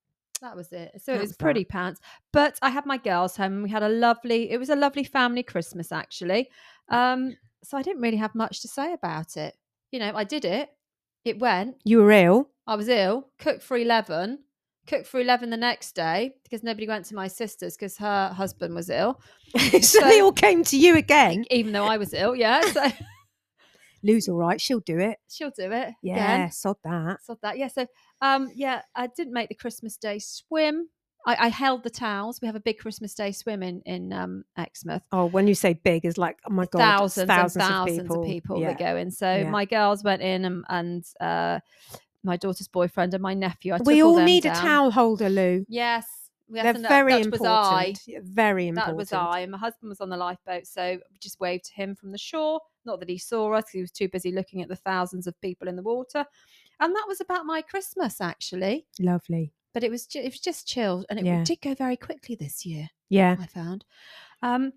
That 0.40 0.56
was 0.56 0.72
it. 0.72 1.00
So 1.02 1.12
it 1.12 1.16
was 1.16 1.22
was 1.22 1.30
that. 1.30 1.38
pretty 1.38 1.64
pants. 1.64 2.00
But 2.32 2.58
I 2.62 2.70
had 2.70 2.86
my 2.86 2.98
girls 2.98 3.36
home 3.36 3.54
and 3.54 3.62
we 3.62 3.70
had 3.70 3.82
a 3.82 3.88
lovely, 3.88 4.50
it 4.50 4.58
was 4.58 4.68
a 4.70 4.76
lovely 4.76 5.04
family 5.04 5.42
Christmas 5.42 5.92
actually. 5.92 6.50
Um, 6.88 7.36
so 7.64 7.76
I 7.76 7.82
didn't 7.82 8.02
really 8.02 8.18
have 8.18 8.34
much 8.34 8.60
to 8.62 8.68
say 8.68 8.92
about 8.92 9.36
it. 9.36 9.56
You 9.90 9.98
know, 9.98 10.12
I 10.14 10.24
did 10.24 10.44
it. 10.44 10.70
It 11.24 11.38
went. 11.40 11.76
you 11.84 11.98
were 11.98 12.12
ill. 12.12 12.50
I 12.68 12.76
was 12.76 12.88
ill, 12.88 13.28
cooked 13.38 13.62
for 13.62 13.76
11, 13.76 14.38
cooked 14.86 15.06
for 15.06 15.20
11 15.20 15.50
the 15.50 15.56
next 15.56 15.94
day 15.94 16.34
because 16.44 16.62
nobody 16.62 16.86
went 16.86 17.04
to 17.06 17.14
my 17.14 17.26
sister's 17.28 17.76
because 17.76 17.96
her 17.98 18.28
husband 18.28 18.74
was 18.74 18.90
ill, 18.90 19.20
so, 19.82 20.00
they 20.00 20.20
all 20.20 20.32
came 20.32 20.62
to 20.64 20.76
you 20.76 20.96
again. 20.96 21.44
even 21.50 21.72
though 21.72 21.84
I 21.86 21.96
was 21.96 22.12
ill. 22.14 22.34
Yeah. 22.36 22.60
So 22.72 22.82
Lou's 24.06 24.28
all 24.28 24.36
right. 24.36 24.60
She'll 24.60 24.80
do 24.80 24.98
it. 24.98 25.18
she'll 25.28 25.50
do 25.50 25.70
it. 25.72 25.94
Yeah, 26.02 26.14
Again. 26.14 26.52
sod 26.52 26.76
that. 26.84 27.18
Sod 27.24 27.38
that. 27.42 27.58
Yeah. 27.58 27.68
So, 27.68 27.86
um, 28.20 28.50
yeah, 28.54 28.82
I 28.94 29.08
didn't 29.08 29.32
make 29.32 29.48
the 29.48 29.54
Christmas 29.54 29.96
Day 29.96 30.18
swim. 30.18 30.88
I, 31.26 31.46
I 31.46 31.48
held 31.48 31.82
the 31.82 31.90
towels. 31.90 32.40
We 32.40 32.46
have 32.46 32.54
a 32.54 32.60
big 32.60 32.78
Christmas 32.78 33.12
Day 33.14 33.32
swim 33.32 33.62
in 33.62 33.82
in 33.84 34.12
um, 34.12 34.44
Exmouth. 34.56 35.02
Oh, 35.10 35.26
when 35.26 35.48
you 35.48 35.54
say 35.56 35.72
big, 35.74 36.04
it's 36.04 36.16
like 36.18 36.38
oh 36.48 36.52
my 36.52 36.66
god, 36.66 36.78
thousands, 36.78 37.26
thousands, 37.26 37.64
and 37.64 37.74
thousands 37.74 38.10
of 38.14 38.24
people, 38.24 38.60
that 38.60 38.78
Yeah. 38.80 38.92
go 38.92 38.96
in. 38.96 39.10
So 39.10 39.36
Yeah. 39.38 39.50
my 39.50 39.64
girls 39.64 40.04
went 40.04 40.22
in 40.22 40.44
and, 40.44 40.64
and 40.68 41.04
uh, 41.20 41.58
my 42.22 42.36
daughter's 42.36 42.68
boyfriend 42.68 43.12
and 43.14 43.22
my 43.22 43.34
nephew. 43.34 43.74
I 43.74 43.78
We 43.84 44.02
all 44.04 44.18
need 44.20 44.46
a 44.46 44.50
towel 44.54 44.90
holder, 44.92 45.28
Lou. 45.28 45.64
Yes, 45.68 46.06
yes, 46.48 46.62
They're 46.62 46.72
that- 46.74 46.88
very 46.88 47.22
that 47.22 47.30
was 47.32 47.40
I. 47.40 47.84
important. 47.86 48.24
Very 48.24 48.68
important. 48.68 48.86
That 48.92 48.96
was 48.96 49.12
I. 49.12 49.40
And 49.40 49.50
my 49.52 49.58
husband 49.58 49.88
was 49.88 50.00
on 50.00 50.10
the 50.10 50.16
lifeboat, 50.16 50.66
so 50.68 50.92
we 51.10 51.18
just 51.18 51.40
waved 51.40 51.64
to 51.66 51.74
him 51.74 51.96
from 51.96 52.12
the 52.12 52.18
shore. 52.18 52.60
Not 52.86 53.00
that 53.00 53.08
he 53.10 53.18
saw 53.18 53.52
us; 53.52 53.68
he 53.70 53.80
was 53.80 53.90
too 53.90 54.08
busy 54.08 54.32
looking 54.32 54.62
at 54.62 54.68
the 54.68 54.76
thousands 54.76 55.26
of 55.26 55.38
people 55.40 55.68
in 55.68 55.76
the 55.76 55.82
water. 55.82 56.24
And 56.80 56.94
that 56.94 57.04
was 57.08 57.20
about 57.20 57.46
my 57.46 57.62
Christmas, 57.62 58.20
actually. 58.20 58.86
Lovely. 59.00 59.52
But 59.74 59.84
it 59.84 59.90
was 59.90 60.06
ju- 60.06 60.20
it 60.20 60.26
was 60.32 60.40
just 60.40 60.66
chilled, 60.66 61.04
and 61.10 61.18
it 61.18 61.24
Yeah. 61.26 61.44
did 61.44 61.60
go 61.60 61.74
very 61.74 61.96
quickly 61.96 62.34
this 62.34 62.64
year. 62.64 62.88
Yeah. 63.10 63.36
I 63.40 63.46
found. 63.46 63.84
Um, 64.42 64.72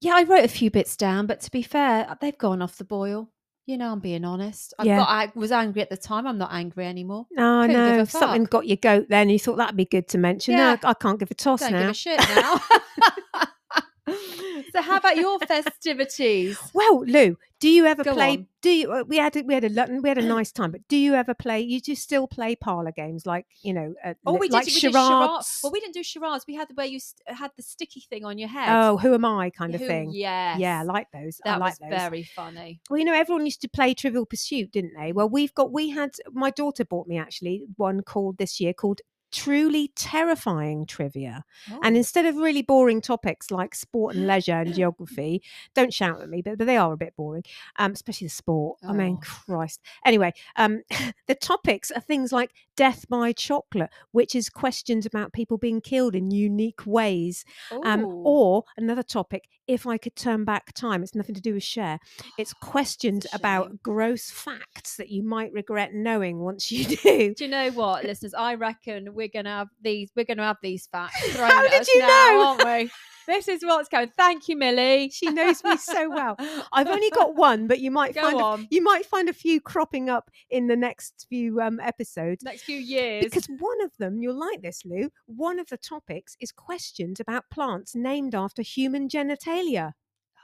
yeah, 0.00 0.14
I 0.16 0.24
wrote 0.24 0.44
a 0.44 0.48
few 0.48 0.70
bits 0.70 0.96
down, 0.96 1.26
but 1.26 1.40
to 1.42 1.50
be 1.50 1.62
fair, 1.62 2.06
uh, 2.08 2.14
they've 2.20 2.36
gone 2.36 2.60
off 2.62 2.76
the 2.76 2.84
boil. 2.84 3.30
You 3.66 3.76
know, 3.78 3.90
I'm 3.90 3.98
being 3.98 4.24
honest. 4.24 4.74
I 4.78 4.84
Yeah. 4.84 4.98
got, 4.98 5.08
I 5.08 5.32
was 5.34 5.50
angry 5.50 5.82
at 5.82 5.90
the 5.90 5.96
time. 5.96 6.26
I'm 6.26 6.38
not 6.38 6.52
angry 6.52 6.86
anymore. 6.86 7.26
No, 7.32 7.62
Couldn't 7.62 7.76
no. 7.96 8.00
a 8.02 8.06
Something 8.06 8.44
got 8.44 8.68
your 8.68 8.76
goat 8.76 9.06
then. 9.08 9.28
You 9.28 9.40
thought 9.40 9.56
that'd 9.56 9.76
be 9.76 9.84
good 9.86 10.06
to 10.08 10.18
mention. 10.18 10.52
Yeah. 10.54 10.76
No, 10.82 10.88
I 10.90 10.94
can't 10.94 11.18
give 11.18 11.30
a 11.32 11.34
toss 11.34 11.62
I 11.62 11.70
Don't 11.70 11.80
now. 11.80 11.86
give 11.86 11.90
a 11.90 11.94
shit 11.94 12.20
now. 12.20 12.60
so, 14.72 14.82
how 14.82 14.96
about 14.96 15.16
your 15.16 15.38
festivities? 15.40 16.58
Well, 16.74 17.04
Lou, 17.06 17.36
do 17.58 17.68
you 17.68 17.86
ever 17.86 18.04
Go 18.04 18.12
play? 18.14 18.30
on. 18.30 18.46
Do 18.62 18.70
you? 18.70 18.92
uh, 18.92 19.04
We 19.06 19.16
had 19.16 19.34
a, 19.36 19.42
we 19.42 19.54
had 19.54 19.64
a 19.64 20.00
we 20.00 20.08
had 20.08 20.18
a 20.18 20.22
nice 20.22 20.52
time, 20.52 20.70
but 20.70 20.86
do 20.88 20.96
you 20.96 21.14
ever 21.14 21.32
play? 21.34 21.60
You 21.60 21.80
just 21.80 22.02
still 22.02 22.26
play 22.28 22.54
parlor 22.54 22.92
games 22.92 23.24
like 23.26 23.46
you 23.62 23.72
know, 23.72 23.94
uh, 24.04 24.14
Oh, 24.26 24.34
we 24.34 24.48
did, 24.48 24.52
like 24.54 24.66
we 24.66 24.72
did 24.72 24.80
charades. 24.80 24.96
charades. 25.08 25.60
Well, 25.62 25.72
we 25.72 25.80
didn't 25.80 25.94
do 25.94 26.02
charades. 26.02 26.44
We 26.46 26.54
had 26.54 26.68
the 26.68 26.74
where 26.74 26.86
you 26.86 27.00
st- 27.00 27.36
had 27.38 27.50
the 27.56 27.62
sticky 27.62 28.00
thing 28.08 28.24
on 28.24 28.38
your 28.38 28.48
head. 28.48 28.68
oh, 28.70 28.96
who 28.98 29.14
am 29.14 29.24
I? 29.24 29.50
Kind 29.50 29.74
of 29.74 29.80
Who- 29.80 29.86
thing. 29.86 30.10
Yeah, 30.12 30.58
Yeah, 30.58 30.80
I 30.80 30.82
like 30.82 31.08
those. 31.12 31.40
that 31.44 31.54
I 31.54 31.56
like 31.58 31.80
was 31.80 31.90
those. 31.90 31.98
very 31.98 32.24
funny. 32.24 32.80
Well, 32.90 32.98
you 32.98 33.04
know, 33.04 33.14
everyone 33.14 33.44
used 33.46 33.62
to 33.62 33.68
play 33.68 33.94
Trivial 33.94 34.26
Pursuit, 34.26 34.70
didn't 34.72 34.92
they? 34.98 35.12
Well, 35.12 35.28
we've 35.28 35.54
got, 35.54 35.72
we 35.72 35.90
had, 35.90 36.10
my 36.32 36.50
daughter 36.50 36.84
bought 36.84 37.06
me 37.08 37.18
actually 37.18 37.64
one 37.76 38.02
called 38.02 38.38
this 38.38 38.60
year 38.60 38.74
called 38.74 39.00
Truly 39.36 39.92
Terrifying 39.94 40.86
Trivia. 40.86 41.44
And 41.82 41.94
Oh. 41.94 41.98
instead 41.98 42.24
of 42.26 42.36
really 42.36 42.62
boring 42.62 43.00
topics 43.00 43.50
like 43.50 43.74
sport 43.74 44.16
and 44.16 44.26
leisure 44.26 44.60
and 44.60 44.74
geography, 44.74 45.42
don't 45.74 45.92
shout 45.92 46.22
at 46.22 46.28
me, 46.28 46.42
but, 46.42 46.58
but 46.58 46.66
they 46.66 46.76
are 46.76 46.92
a 46.92 46.96
bit 46.96 47.14
boring, 47.16 47.44
um, 47.76 47.92
especially 47.92 48.26
the 48.28 48.30
sport. 48.32 48.78
I 48.82 48.92
mean, 48.92 49.18
Oh. 49.18 49.24
Christ. 49.46 49.80
Anyway, 50.04 50.32
um, 50.56 50.82
the 51.26 51.34
topics 51.34 51.90
are 51.90 52.00
things 52.00 52.32
like 52.32 52.52
Death 52.76 53.08
by 53.08 53.32
Chocolate, 53.32 53.90
which 54.12 54.34
is 54.34 54.48
questions 54.48 55.06
about 55.06 55.32
people 55.32 55.58
being 55.58 55.80
killed 55.80 56.14
in 56.14 56.30
unique 56.30 56.86
ways. 56.86 57.44
Um, 57.84 58.04
or 58.04 58.64
another 58.76 59.02
topic, 59.02 59.48
if 59.66 59.86
I 59.86 59.98
could 59.98 60.16
turn 60.16 60.44
back 60.44 60.72
time, 60.72 61.02
it's 61.02 61.14
nothing 61.14 61.34
to 61.34 61.40
do 61.40 61.54
with 61.54 61.62
Cher. 61.62 61.98
It's 62.38 62.52
questions 62.60 63.26
about 63.32 63.82
gross 63.82 64.30
facts 64.30 64.96
that 64.96 65.10
you 65.10 65.22
might 65.22 65.52
regret 65.52 65.94
knowing 65.94 66.40
once 66.40 66.70
you 66.70 66.84
do. 67.02 67.34
Do 67.34 67.44
you 67.44 67.50
know 67.50 67.70
what, 67.70 68.04
listeners? 68.04 68.34
I 68.34 68.54
reckon 68.54 69.14
we're 69.14 69.28
gonna 69.28 69.50
have 69.50 69.68
these. 69.80 70.10
We're 70.14 70.24
gonna 70.24 70.44
have 70.44 70.58
these 70.62 70.86
facts. 70.86 71.36
How 71.36 71.68
did 71.68 71.86
you 71.88 72.00
now, 72.00 72.06
know? 72.06 72.56
Aren't 72.60 72.64
we? 72.64 72.90
This 73.26 73.48
is 73.48 73.64
what's 73.64 73.88
going. 73.88 74.10
Thank 74.16 74.48
you, 74.48 74.56
Millie. 74.56 75.10
She 75.10 75.30
knows 75.30 75.62
me 75.64 75.76
so 75.76 76.08
well. 76.08 76.36
I've 76.72 76.88
only 76.88 77.10
got 77.10 77.34
one, 77.36 77.66
but 77.66 77.80
you 77.80 77.90
might 77.90 78.14
Go 78.14 78.22
find 78.22 78.62
a, 78.62 78.66
you 78.70 78.82
might 78.82 79.04
find 79.06 79.28
a 79.28 79.32
few 79.32 79.60
cropping 79.60 80.08
up 80.08 80.30
in 80.50 80.68
the 80.68 80.76
next 80.76 81.26
few 81.28 81.60
um, 81.60 81.80
episodes. 81.80 82.44
Next 82.44 82.62
few 82.62 82.78
years. 82.78 83.24
Because 83.24 83.46
one 83.58 83.82
of 83.82 83.90
them, 83.98 84.18
you'll 84.18 84.38
like 84.38 84.62
this, 84.62 84.82
Lou. 84.84 85.10
One 85.26 85.58
of 85.58 85.68
the 85.68 85.76
topics 85.76 86.36
is 86.40 86.52
questions 86.52 87.20
about 87.20 87.44
plants 87.50 87.94
named 87.94 88.34
after 88.34 88.62
human 88.62 89.08
genitalia. 89.08 89.92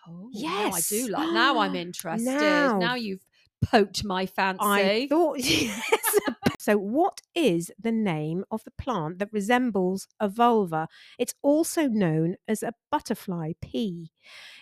oh, 0.08 0.30
now 0.32 0.70
I 0.70 0.80
do 0.88 1.08
like. 1.08 1.32
Now 1.32 1.58
I'm 1.58 1.74
interested. 1.86 2.26
Now. 2.26 2.78
Now, 2.78 2.94
you've 2.94 3.24
poked 3.64 4.04
my 4.04 4.26
fancy. 4.26 4.60
I 4.64 5.06
thought. 5.08 5.38
yes. 5.40 6.18
So, 6.62 6.76
what 6.76 7.22
is 7.34 7.72
the 7.76 7.90
name 7.90 8.44
of 8.48 8.62
the 8.62 8.70
plant 8.70 9.18
that 9.18 9.32
resembles 9.32 10.06
a 10.20 10.28
vulva? 10.28 10.86
It's 11.18 11.34
also 11.42 11.88
known 11.88 12.36
as 12.46 12.62
a 12.62 12.74
butterfly 12.88 13.54
pea. 13.60 14.12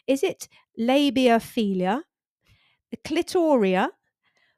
Is 0.06 0.22
it 0.22 0.48
labiaphilia, 0.78 2.04
clitoria, 3.04 3.90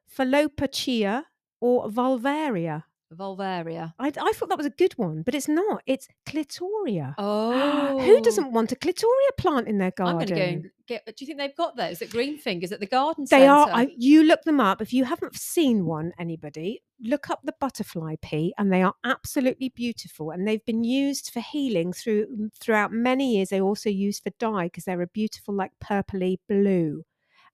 phallopachia, 0.07 1.25
or 1.59 1.89
vulvaria? 1.89 2.85
Vulvaria. 3.13 3.93
I, 3.99 4.11
I 4.19 4.31
thought 4.33 4.49
that 4.49 4.57
was 4.57 4.65
a 4.67 4.71
good 4.71 4.93
one, 4.93 5.21
but 5.23 5.35
it's 5.35 5.47
not. 5.47 5.81
It's 5.85 6.07
clitoria. 6.25 7.15
Oh, 7.25 7.99
Who 7.99 8.21
doesn't 8.21 8.51
want 8.51 8.71
a 8.71 8.75
clitoria 8.75 9.31
plant 9.37 9.67
in 9.67 9.77
their 9.77 9.93
I'm 9.99 10.17
garden? 10.17 10.27
going 10.35 10.61
to 10.61 10.61
go 10.63 10.69
get. 10.87 11.05
Do 11.05 11.13
you 11.19 11.27
think 11.27 11.37
they've 11.39 11.55
got 11.55 11.75
those 11.77 12.01
at 12.01 12.09
Greenfingers 12.09 12.71
at 12.71 12.79
the 12.79 12.85
garden 12.87 13.25
They 13.29 13.39
centre? 13.39 13.51
are. 13.51 13.69
I, 13.71 13.87
you 13.97 14.23
look 14.23 14.43
them 14.43 14.59
up. 14.59 14.81
If 14.81 14.93
you 14.93 15.05
haven't 15.05 15.35
seen 15.35 15.85
one, 15.85 16.11
anybody, 16.19 16.81
look 17.01 17.29
up 17.29 17.41
the 17.43 17.53
butterfly 17.59 18.15
pea, 18.21 18.53
and 18.57 18.71
they 18.71 18.81
are 18.81 18.93
absolutely 19.03 19.69
beautiful. 19.69 20.31
And 20.31 20.47
they've 20.47 20.65
been 20.65 20.83
used 20.83 21.31
for 21.31 21.39
healing 21.41 21.93
through 21.93 22.49
throughout 22.59 22.91
many 22.91 23.35
years. 23.35 23.49
They're 23.49 23.61
also 23.61 23.89
used 23.89 24.23
for 24.23 24.31
dye 24.39 24.65
because 24.65 24.85
they're 24.85 25.01
a 25.01 25.07
beautiful, 25.07 25.53
like 25.53 25.71
purpley 25.83 26.37
blue, 26.49 27.03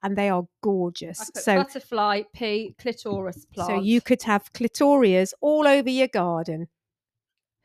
and 0.04 0.18
they 0.18 0.30
are 0.30 0.44
gorgeous. 0.64 1.30
So, 1.36 1.56
butterfly 1.58 2.24
pea 2.34 2.76
clitoris 2.80 3.46
plant. 3.54 3.70
so 3.70 3.76
you 3.82 4.02
could 4.02 4.24
have 4.24 4.52
clitorias 4.54 5.34
all 5.42 5.68
over 5.68 5.90
your 5.90 6.08
garden. 6.08 6.68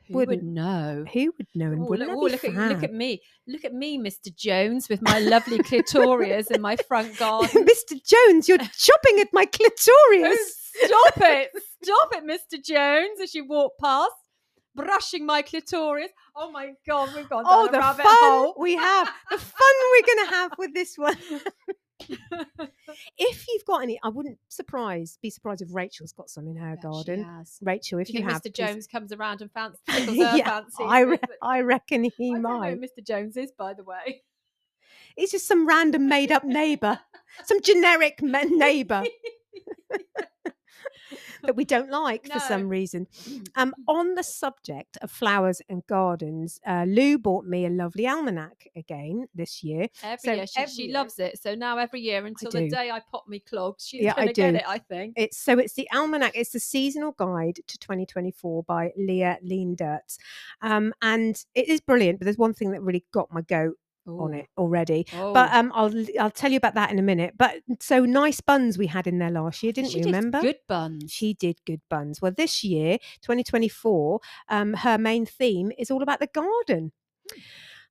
Who 0.08 0.14
would 0.18 0.28
wouldn't- 0.28 0.52
know? 0.52 1.04
Who 1.14 1.32
would 1.38 1.46
know? 1.54 1.70
And 1.72 1.82
Oh, 1.82 1.86
wouldn't 1.86 2.10
look, 2.10 2.18
that 2.42 2.46
oh, 2.46 2.50
look, 2.50 2.56
at, 2.58 2.68
look 2.74 2.82
at 2.82 2.92
me. 2.92 3.22
Look 3.46 3.64
at 3.64 3.72
me, 3.72 3.98
Mr. 3.98 4.34
Jones, 4.36 4.86
with 4.90 5.00
my 5.00 5.18
lovely 5.18 5.58
clitorias 5.58 6.50
in 6.50 6.60
my 6.60 6.76
front 6.76 7.16
garden. 7.18 7.64
Mr. 7.66 7.98
Jones, 8.04 8.46
you're 8.46 8.58
chopping 8.76 9.20
at 9.20 9.28
my 9.32 9.46
Oh, 9.46 9.56
clitorius. 9.56 10.36
stop 10.84 11.14
it. 11.22 11.50
Stop 11.82 12.08
it, 12.16 12.24
Mr. 12.24 12.62
Jones, 12.62 13.18
as 13.22 13.34
you 13.34 13.46
walk 13.48 13.72
past, 13.80 14.12
brushing 14.74 15.24
my 15.24 15.40
clitorias. 15.40 16.08
Oh 16.36 16.50
my 16.50 16.72
God, 16.86 17.08
we've 17.16 17.28
gone 17.28 17.44
down 17.44 17.52
Oh, 17.54 17.68
the 17.72 17.78
rabbit 17.78 18.02
fun 18.02 18.14
hole. 18.20 18.54
we 18.58 18.74
have, 18.76 19.08
the 19.30 19.38
fun 19.38 19.74
we're 19.92 20.14
going 20.14 20.26
to 20.28 20.34
have 20.34 20.52
with 20.58 20.74
this 20.74 20.96
one. 20.98 21.16
if 23.18 23.46
you've 23.48 23.64
got 23.64 23.82
any, 23.82 23.98
I 24.02 24.08
wouldn't 24.08 24.38
surprise, 24.48 25.18
be 25.22 25.30
surprised 25.30 25.62
if 25.62 25.68
Rachel's 25.74 26.12
got 26.12 26.28
some 26.30 26.46
in 26.48 26.56
her 26.56 26.76
she 26.76 26.82
garden. 26.82 27.44
Rachel, 27.62 27.98
if 27.98 28.08
you 28.08 28.14
you, 28.14 28.20
think 28.20 28.32
have, 28.32 28.42
Mr. 28.42 28.54
please- 28.54 28.66
Jones 28.66 28.86
comes 28.86 29.12
around 29.12 29.40
and 29.42 29.50
fancies 29.52 29.78
her 30.06 30.12
yeah, 30.12 30.44
fancy? 30.44 30.84
I, 30.84 31.00
re- 31.00 31.18
I 31.42 31.60
reckon 31.60 32.04
he 32.04 32.30
I 32.30 32.34
don't 32.34 32.42
know 32.42 32.58
might. 32.58 32.70
who 32.74 32.80
Mr. 32.80 33.06
Jones 33.06 33.36
is, 33.36 33.52
by 33.52 33.74
the 33.74 33.84
way. 33.84 34.22
He's 35.16 35.30
just 35.30 35.46
some 35.46 35.66
random 35.66 36.08
made 36.08 36.32
up 36.32 36.44
neighbour, 36.44 36.98
some 37.44 37.62
generic 37.62 38.20
neighbour 38.20 39.04
that 41.42 41.56
we 41.56 41.64
don't 41.64 41.90
like 41.90 42.26
for 42.30 42.38
some 42.40 42.68
reason. 42.68 43.06
Um, 43.56 43.74
on 43.86 44.14
the 44.14 44.22
subject 44.22 44.98
of 45.02 45.10
flowers 45.10 45.60
and 45.68 45.86
gardens, 45.86 46.60
uh, 46.66 46.84
Lou 46.86 47.18
bought 47.18 47.44
me 47.44 47.66
a 47.66 47.70
lovely 47.70 48.06
almanac 48.06 48.68
again 48.76 49.26
this 49.34 49.62
year. 49.62 49.88
Every 50.02 50.18
So 50.24 50.32
year 50.32 50.46
she, 50.46 50.60
every 50.60 50.72
she 50.74 50.82
year- 50.84 50.92
loves 50.94 51.18
it. 51.18 51.40
So 51.42 51.54
now 51.54 51.78
every 51.78 52.00
year 52.00 52.24
until 52.26 52.50
the 52.50 52.68
day 52.68 52.90
I 52.90 53.00
pop 53.10 53.28
me 53.28 53.40
clogs, 53.40 53.86
she's 53.86 54.02
Yeah, 54.02 54.12
I 54.16 54.20
gonna 54.20 54.32
get 54.32 54.54
it. 54.56 54.64
I 54.68 54.78
think. 54.78 55.14
It's 55.16 55.36
so 55.36 55.58
it's 55.58 55.74
the 55.74 55.88
almanac. 55.94 56.32
It's 56.34 56.50
the 56.50 56.60
seasonal 56.60 57.12
guide 57.12 57.60
to 57.66 57.78
2024 57.78 58.62
by 58.64 58.92
Lia 58.96 59.38
Leendertz, 59.44 60.16
um, 60.62 60.92
and 61.02 61.36
it 61.54 61.68
is 61.68 61.80
brilliant. 61.80 62.18
But 62.18 62.24
there's 62.24 62.38
one 62.38 62.54
thing 62.54 62.70
that 62.72 62.82
really 62.82 63.04
got 63.12 63.32
my 63.32 63.42
goat 63.42 63.76
on 64.06 64.34
it 64.34 64.48
already. 64.56 65.06
Oh. 65.14 65.32
But 65.32 65.52
um, 65.52 65.72
I'll 65.74 65.92
I'll 66.20 66.30
tell 66.30 66.50
you 66.50 66.56
about 66.56 66.74
that 66.74 66.90
in 66.90 66.98
a 66.98 67.02
minute. 67.02 67.34
But 67.36 67.56
so 67.80 68.04
nice 68.04 68.40
buns 68.40 68.78
we 68.78 68.86
had 68.86 69.06
in 69.06 69.18
there 69.18 69.30
last 69.30 69.62
year, 69.62 69.72
didn't 69.72 69.90
she 69.90 69.98
we? 69.98 70.02
did 70.02 70.14
Remember? 70.14 70.40
good 70.40 70.58
buns. 70.68 71.12
She 71.12 71.34
did 71.34 71.58
good 71.66 71.80
buns. 71.88 72.20
Well, 72.20 72.32
this 72.36 72.62
year, 72.64 72.98
2024, 73.22 74.20
um, 74.48 74.74
her 74.74 74.98
main 74.98 75.26
theme 75.26 75.72
is 75.78 75.90
all 75.90 76.02
about 76.02 76.20
the 76.20 76.28
garden. 76.28 76.92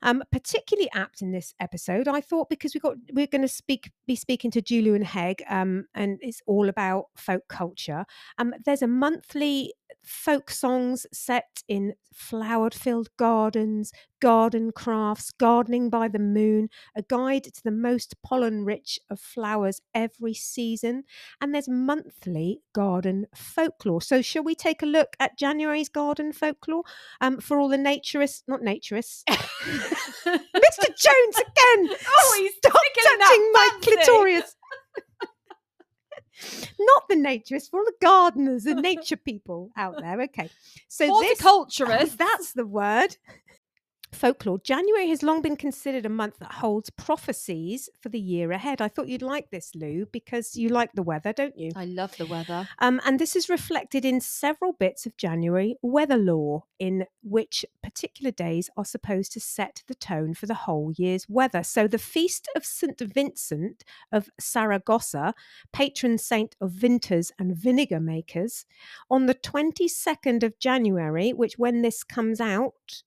Um, 0.06 0.22
particularly 0.34 0.90
apt 0.94 1.22
in 1.22 1.32
this 1.32 1.54
episode, 1.62 2.10
I 2.10 2.20
thought, 2.20 2.50
because 2.50 2.74
we 2.74 2.82
got 2.82 2.96
we're 3.14 3.26
going 3.26 3.42
to 3.42 3.48
speak 3.48 3.90
be 4.06 4.18
speaking 4.18 4.52
to 4.52 4.62
Julian 4.62 5.02
Hegg, 5.02 5.42
um, 5.50 5.86
and 5.96 6.20
it's 6.22 6.42
all 6.46 6.68
about 6.68 7.06
folk 7.16 7.44
culture. 7.48 8.04
Um, 8.38 8.54
there's 8.66 8.82
a 8.82 8.88
monthly 8.88 9.74
folk 10.04 10.50
songs 10.50 11.06
set 11.14 11.64
in 11.68 11.94
flower-filled 12.14 13.10
gardens, 13.18 13.92
garden 14.22 14.72
crafts, 14.72 15.32
gardening 15.32 15.90
by 15.90 16.08
the 16.08 16.20
moon, 16.20 16.70
a 16.96 17.02
guide 17.02 17.44
to 17.44 17.64
the 17.64 17.72
most 17.72 18.16
pollen-rich 18.24 19.00
of 19.10 19.20
flowers 19.20 19.82
every 19.94 20.34
season, 20.34 21.04
and 21.42 21.54
there's 21.54 21.68
monthly 21.68 22.62
garden 22.74 23.26
folklore. 23.36 24.02
So, 24.02 24.22
shall 24.22 24.44
we 24.44 24.56
take 24.56 24.82
a 24.82 24.88
look 24.88 25.16
at 25.20 25.38
January's 25.38 25.90
garden 25.90 26.32
folklore 26.34 26.84
um, 27.22 27.40
for 27.40 27.60
all 27.60 27.70
the 27.70 27.78
naturists, 27.78 28.44
not 28.48 28.62
naturists, 28.62 29.24
Mr. 29.30 30.88
Jones 30.88 31.38
again. 31.38 31.98
Oh, 32.08 32.38
he's 32.40 32.54
Stop 32.58 32.74
touching 32.74 33.52
my 33.54 33.70
fancy. 33.82 34.44
Not 36.80 37.04
the 37.10 37.16
naturists, 37.16 37.70
for 37.70 37.80
all 37.80 37.86
the 37.86 37.94
gardeners, 38.02 38.66
and 38.66 38.82
nature 38.82 39.18
people 39.18 39.72
out 39.76 40.00
there. 40.00 40.22
Okay, 40.22 40.50
so 40.88 41.06
this 41.06 41.42
Horticulturist. 41.42 42.18
that's 42.18 42.54
the 42.54 42.66
word. 42.66 43.18
Folklore. 44.14 44.60
January 44.60 45.10
has 45.10 45.24
long 45.24 45.42
been 45.42 45.56
considered 45.56 46.06
a 46.06 46.10
month 46.10 46.40
that 46.40 46.54
holds 46.54 46.90
prophecies 46.90 47.90
for 48.00 48.10
the 48.10 48.20
year 48.20 48.52
ahead. 48.52 48.82
I 48.82 48.88
thought 48.88 49.08
you'd 49.08 49.22
like 49.22 49.50
this, 49.50 49.74
Lou, 49.76 50.06
because 50.12 50.56
you 50.56 50.70
like 50.70 50.94
the 50.94 51.04
weather, 51.04 51.34
don't 51.34 51.58
you? 51.58 51.72
I 51.76 51.86
love 51.86 52.16
the 52.18 52.26
weather. 52.26 52.68
Um, 52.80 53.02
and 53.06 53.20
this 53.20 53.36
is 53.36 53.50
reflected 53.50 54.06
in 54.06 54.22
several 54.22 54.74
bits 54.74 55.06
of 55.06 55.18
January 55.18 55.76
weather 55.82 56.18
law, 56.18 56.66
in 56.80 57.06
which 57.22 57.66
particular 57.82 58.32
days 58.32 58.70
are 58.78 58.86
supposed 58.86 59.32
to 59.34 59.40
set 59.40 59.84
the 59.88 59.96
tone 59.96 60.34
for 60.34 60.46
the 60.46 60.54
whole 60.54 60.94
year's 60.96 61.28
weather. 61.30 61.64
So, 61.64 61.88
the 61.88 61.98
Feast 61.98 62.48
of 62.56 62.66
St. 62.66 63.00
Vincent 63.00 63.84
of 64.12 64.30
Saragossa, 64.40 65.34
patron 65.72 66.18
saint 66.18 66.56
of 66.62 66.72
vintners 66.72 67.32
and 67.40 67.56
vinegar 67.56 68.00
makers, 68.00 68.66
on 69.10 69.26
the 69.26 69.36
22nd 69.36 70.44
of 70.44 70.60
January, 70.60 71.32
which 71.34 71.58
when 71.58 71.82
this 71.82 72.04
comes 72.04 72.40
out, 72.40 73.04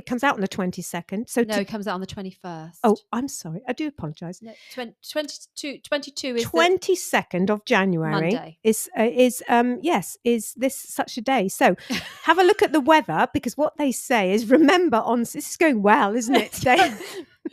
it 0.00 0.06
comes 0.06 0.24
out 0.24 0.34
on 0.34 0.40
the 0.40 0.48
22nd. 0.48 1.28
So, 1.28 1.42
No, 1.42 1.54
to- 1.56 1.60
it 1.60 1.68
comes 1.68 1.86
out 1.86 1.94
on 1.94 2.00
the 2.00 2.06
21st. 2.06 2.78
oh, 2.84 2.96
I'm 3.12 3.28
sorry, 3.28 3.60
I 3.68 3.72
do 3.74 3.86
apologise. 3.86 4.40
no, 4.42 4.52
20, 4.74 4.94
22, 5.12 5.78
22 5.84 6.36
is 6.36 6.44
the 6.44 6.50
22nd 6.50 7.50
of 7.50 7.64
January 7.66 8.10
Monday. 8.32 8.58
is 8.64 8.88
uh, 8.98 9.02
is 9.26 9.42
um 9.48 9.78
yes 9.82 10.16
is 10.24 10.54
this 10.54 10.74
such 10.74 11.16
a 11.18 11.20
day 11.20 11.48
so 11.48 11.76
have 12.24 12.38
a 12.38 12.42
look 12.42 12.62
at 12.62 12.72
the 12.72 12.80
weather 12.80 13.28
because 13.34 13.56
what 13.56 13.76
they 13.76 13.92
say 13.92 14.32
is 14.32 14.46
remember 14.50 14.96
on 14.98 15.20
this 15.20 15.34
is 15.36 15.56
going 15.56 15.82
well 15.82 16.16
isn't 16.16 16.34
it 16.34 16.52
today 16.58 16.92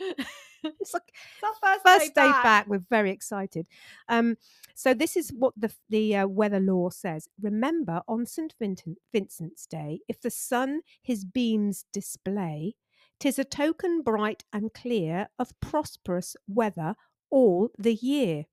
it's 0.64 0.92
like 0.94 1.02
It's 1.12 1.42
our 1.44 1.54
first, 1.74 1.86
first 1.86 2.14
day 2.14 2.30
back. 2.42 2.66
we're 2.68 2.82
very 2.90 3.10
excited 3.10 3.66
um 4.08 4.36
so 4.80 4.94
this 4.94 5.16
is 5.16 5.30
what 5.42 5.52
the 5.56 5.70
the 5.88 6.14
uh, 6.16 6.26
weather 6.26 6.60
law 6.60 6.88
says 6.88 7.28
remember 7.40 8.00
on 8.06 8.24
st 8.24 8.54
Vincent, 8.60 8.98
vincent's 9.12 9.66
day 9.66 10.00
if 10.08 10.20
the 10.20 10.30
sun 10.30 10.80
his 11.02 11.24
beams 11.24 11.84
display 11.92 12.74
tis 13.18 13.38
a 13.38 13.44
token 13.44 14.02
bright 14.02 14.44
and 14.52 14.72
clear 14.72 15.28
of 15.38 15.48
prosperous 15.60 16.36
weather 16.46 16.94
all 17.30 17.70
the 17.78 17.94
year 17.94 18.44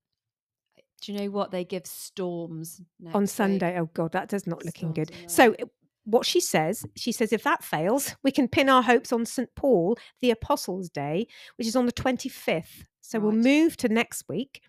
Do 1.02 1.12
you 1.12 1.18
know 1.18 1.30
what? 1.30 1.50
They 1.50 1.64
give 1.64 1.86
storms 1.86 2.80
on 3.14 3.22
week. 3.22 3.30
Sunday. 3.30 3.78
Oh 3.78 3.90
God, 3.94 4.12
that 4.12 4.28
does 4.28 4.46
not 4.46 4.64
looking 4.64 4.92
Storms 4.92 5.10
good. 5.10 5.30
So 5.30 5.54
it- 5.58 5.70
what 6.08 6.24
she 6.24 6.40
says, 6.40 6.86
she 6.94 7.10
says 7.10 7.32
if 7.32 7.42
that 7.42 7.64
fails, 7.64 8.14
we 8.22 8.30
can 8.30 8.46
pin 8.46 8.68
our 8.68 8.82
hopes 8.82 9.12
on 9.12 9.26
St 9.26 9.50
Paul, 9.56 9.98
the 10.20 10.30
Apostles' 10.30 10.88
Day, 10.88 11.26
which 11.56 11.66
is 11.66 11.74
on 11.74 11.86
the 11.86 11.92
twenty 11.92 12.28
fifth. 12.28 12.84
So 13.00 13.18
we'll 13.18 13.32
move 13.32 13.76
to 13.78 13.88
next 13.88 14.24
week. 14.28 14.62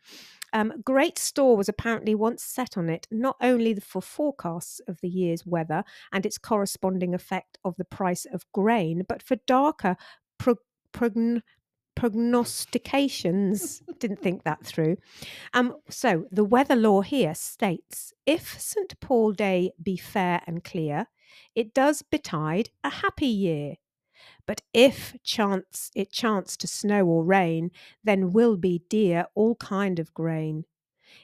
Um, 0.54 0.82
great 0.84 1.18
store 1.18 1.58
was 1.58 1.70
apparently 1.70 2.16
once 2.16 2.44
set 2.44 2.78
on 2.78 2.90
it, 2.90 3.08
not 3.12 3.36
only 3.42 3.76
for 3.76 4.02
forecasts 4.02 4.80
of 4.88 5.00
the 5.02 5.10
year's 5.10 5.46
weather 5.46 5.84
and 6.12 6.26
its 6.26 6.38
corresponding 6.38 7.14
effect 7.14 7.58
of 7.64 7.76
the 7.78 7.86
price 7.86 8.26
of 8.26 8.46
grain, 8.54 9.04
but 9.08 9.22
for 9.22 9.38
darker 9.46 9.98
pro- 10.38 10.56
progn- 10.94 11.42
prognostications. 11.96 13.82
Didn't 14.00 14.22
think 14.22 14.44
that 14.44 14.64
through. 14.64 14.98
Um, 15.54 15.76
so 15.90 16.26
the 16.32 16.46
weather 16.46 16.76
law 16.76 17.02
here 17.02 17.36
states 17.36 18.14
if 18.26 18.60
St. 18.60 19.00
Paul 19.00 19.32
Day 19.32 19.72
be 19.82 19.98
fair 19.98 20.42
and 20.46 20.64
clear, 20.64 21.08
it 21.56 21.74
does 21.74 22.04
betide 22.04 22.70
a 22.84 22.90
happy 22.90 23.28
year. 23.28 23.76
But 24.48 24.62
if 24.74 25.16
chance 25.24 25.92
it 25.94 26.12
chance 26.12 26.58
to 26.58 26.68
snow 26.68 27.06
or 27.06 27.24
rain, 27.24 27.70
then 28.04 28.32
will 28.32 28.58
be 28.58 28.82
dear 28.90 29.26
all 29.36 29.56
kind 29.56 30.00
of 30.00 30.14
grain. 30.14 30.66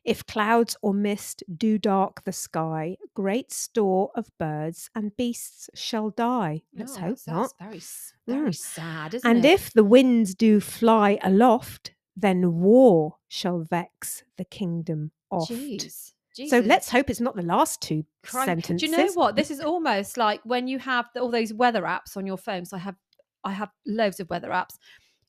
If 0.04 0.26
clouds 0.26 0.76
or 0.82 0.94
mist 0.94 1.44
do 1.56 1.78
dark 1.78 2.24
the 2.24 2.34
sky, 2.34 2.98
great 3.14 3.52
store 3.52 4.12
of 4.16 4.30
birds 4.38 4.90
and 4.94 5.16
beasts 5.16 5.70
shall 5.74 6.10
die. 6.10 6.64
Let's 6.76 6.98
Oh, 6.98 7.02
hope 7.02 7.18
not. 7.26 7.54
Very, 7.60 7.82
very 8.28 8.50
Mm. 8.52 8.56
sad, 8.56 9.14
isn't 9.14 9.28
it? 9.28 9.32
And 9.38 9.46
it? 9.46 9.50
if 9.52 9.72
the 9.72 9.84
winds 9.86 10.36
do 10.36 10.60
fly 10.60 11.18
aloft, 11.24 11.94
then 12.18 12.60
war 12.60 13.18
shall 13.30 13.60
vex 13.60 14.24
the 14.38 14.46
kingdom 14.46 15.12
oft. 15.32 15.52
Jeez. 15.52 16.14
So 16.48 16.60
let's 16.60 16.90
hope 16.90 17.10
it's 17.10 17.22
not 17.22 17.36
the 17.36 17.44
last 17.44 17.80
two 17.82 18.06
sentences. 18.26 18.82
Do 18.82 18.86
you 18.88 18.98
know 19.06 19.14
what? 19.14 19.36
This 19.36 19.52
is 19.52 19.60
almost 19.62 20.18
like 20.18 20.42
when 20.44 20.68
you 20.68 20.80
have 20.80 21.06
the- 21.14 21.22
all 21.22 21.30
those 21.30 21.54
weather 21.54 21.84
apps 21.84 22.18
on 22.18 22.26
your 22.26 22.38
phones. 22.38 22.74
I 22.74 22.80
have, 22.80 22.96
I 23.44 23.52
have 23.52 23.70
loads 23.86 24.20
of 24.20 24.30
weather 24.30 24.50
apps. 24.50 24.78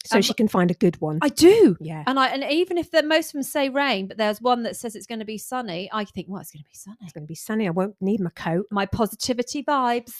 So 0.06 0.16
um, 0.16 0.22
she 0.22 0.34
can 0.34 0.48
find 0.48 0.70
a 0.70 0.74
good 0.74 1.00
one. 1.00 1.18
I 1.22 1.30
do. 1.30 1.76
yeah. 1.80 2.04
And 2.06 2.18
I 2.20 2.28
and 2.28 2.44
even 2.44 2.76
if 2.76 2.90
the 2.90 3.02
most 3.02 3.28
of 3.28 3.32
them 3.32 3.42
say 3.42 3.70
rain, 3.70 4.06
but 4.06 4.18
there's 4.18 4.40
one 4.40 4.62
that 4.64 4.76
says 4.76 4.94
it's 4.94 5.06
going 5.06 5.20
to 5.20 5.24
be 5.24 5.38
sunny, 5.38 5.88
I 5.92 6.04
think, 6.04 6.26
well, 6.28 6.42
it's 6.42 6.50
going 6.50 6.62
to 6.62 6.68
be 6.68 6.74
sunny. 6.74 6.98
It's 7.02 7.12
going 7.12 7.24
to 7.24 7.28
be 7.28 7.34
sunny. 7.34 7.66
I 7.66 7.70
won't 7.70 7.96
need 8.00 8.20
my 8.20 8.30
coat. 8.30 8.66
My 8.70 8.84
positivity 8.84 9.62
vibes. 9.62 10.12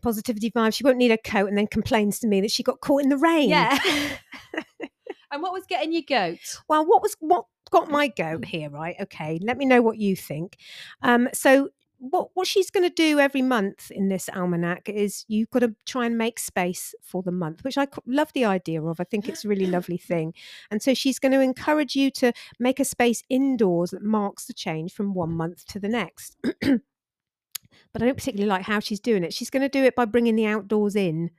Positivity 0.00 0.52
vibes. 0.52 0.74
She 0.74 0.84
won't 0.84 0.96
need 0.96 1.10
a 1.10 1.18
coat 1.18 1.48
and 1.48 1.58
then 1.58 1.66
complains 1.66 2.20
to 2.20 2.28
me 2.28 2.40
that 2.40 2.52
she 2.52 2.62
got 2.62 2.80
caught 2.80 3.02
in 3.02 3.08
the 3.08 3.18
rain. 3.18 3.48
Yeah. 3.48 3.78
and 5.32 5.42
what 5.42 5.52
was 5.52 5.64
getting 5.66 5.92
your 5.92 6.02
goat? 6.08 6.38
Well, 6.68 6.86
what 6.86 7.02
was 7.02 7.16
what 7.18 7.46
got 7.70 7.90
my 7.90 8.08
goat 8.08 8.44
here, 8.44 8.70
right? 8.70 8.94
Okay, 9.00 9.40
let 9.42 9.56
me 9.56 9.64
know 9.64 9.82
what 9.82 9.98
you 9.98 10.14
think. 10.14 10.56
Um, 11.02 11.28
so 11.32 11.70
what 12.02 12.30
what 12.34 12.48
she's 12.48 12.68
going 12.68 12.82
to 12.82 12.94
do 12.94 13.20
every 13.20 13.42
month 13.42 13.92
in 13.92 14.08
this 14.08 14.28
almanac 14.34 14.88
is 14.88 15.24
you've 15.28 15.50
got 15.50 15.60
to 15.60 15.72
try 15.86 16.04
and 16.04 16.18
make 16.18 16.40
space 16.40 16.96
for 17.00 17.22
the 17.22 17.30
month, 17.30 17.62
which 17.62 17.78
I 17.78 17.86
love 18.06 18.32
the 18.32 18.44
idea 18.44 18.82
of. 18.82 18.98
I 18.98 19.04
think 19.04 19.28
it's 19.28 19.44
a 19.44 19.48
really 19.48 19.66
lovely 19.66 19.96
thing. 20.12 20.34
And 20.72 20.82
so 20.82 20.94
she's 20.94 21.20
going 21.20 21.30
to 21.30 21.40
encourage 21.40 21.94
you 21.94 22.10
to 22.12 22.32
make 22.58 22.80
a 22.80 22.84
space 22.84 23.22
indoors 23.28 23.92
that 23.92 24.02
marks 24.02 24.46
the 24.46 24.52
change 24.52 24.92
from 24.92 25.14
one 25.14 25.32
month 25.32 25.64
to 25.66 25.78
the 25.78 25.88
next. 25.88 26.36
but 26.60 28.02
I 28.02 28.06
don't 28.06 28.16
particularly 28.16 28.48
like 28.48 28.62
how 28.62 28.80
she's 28.80 29.00
doing 29.00 29.22
it. 29.22 29.32
She's 29.32 29.50
going 29.50 29.62
to 29.62 29.68
do 29.68 29.84
it 29.84 29.94
by 29.94 30.04
bringing 30.04 30.34
the 30.34 30.46
outdoors 30.46 30.96
in. 30.96 31.30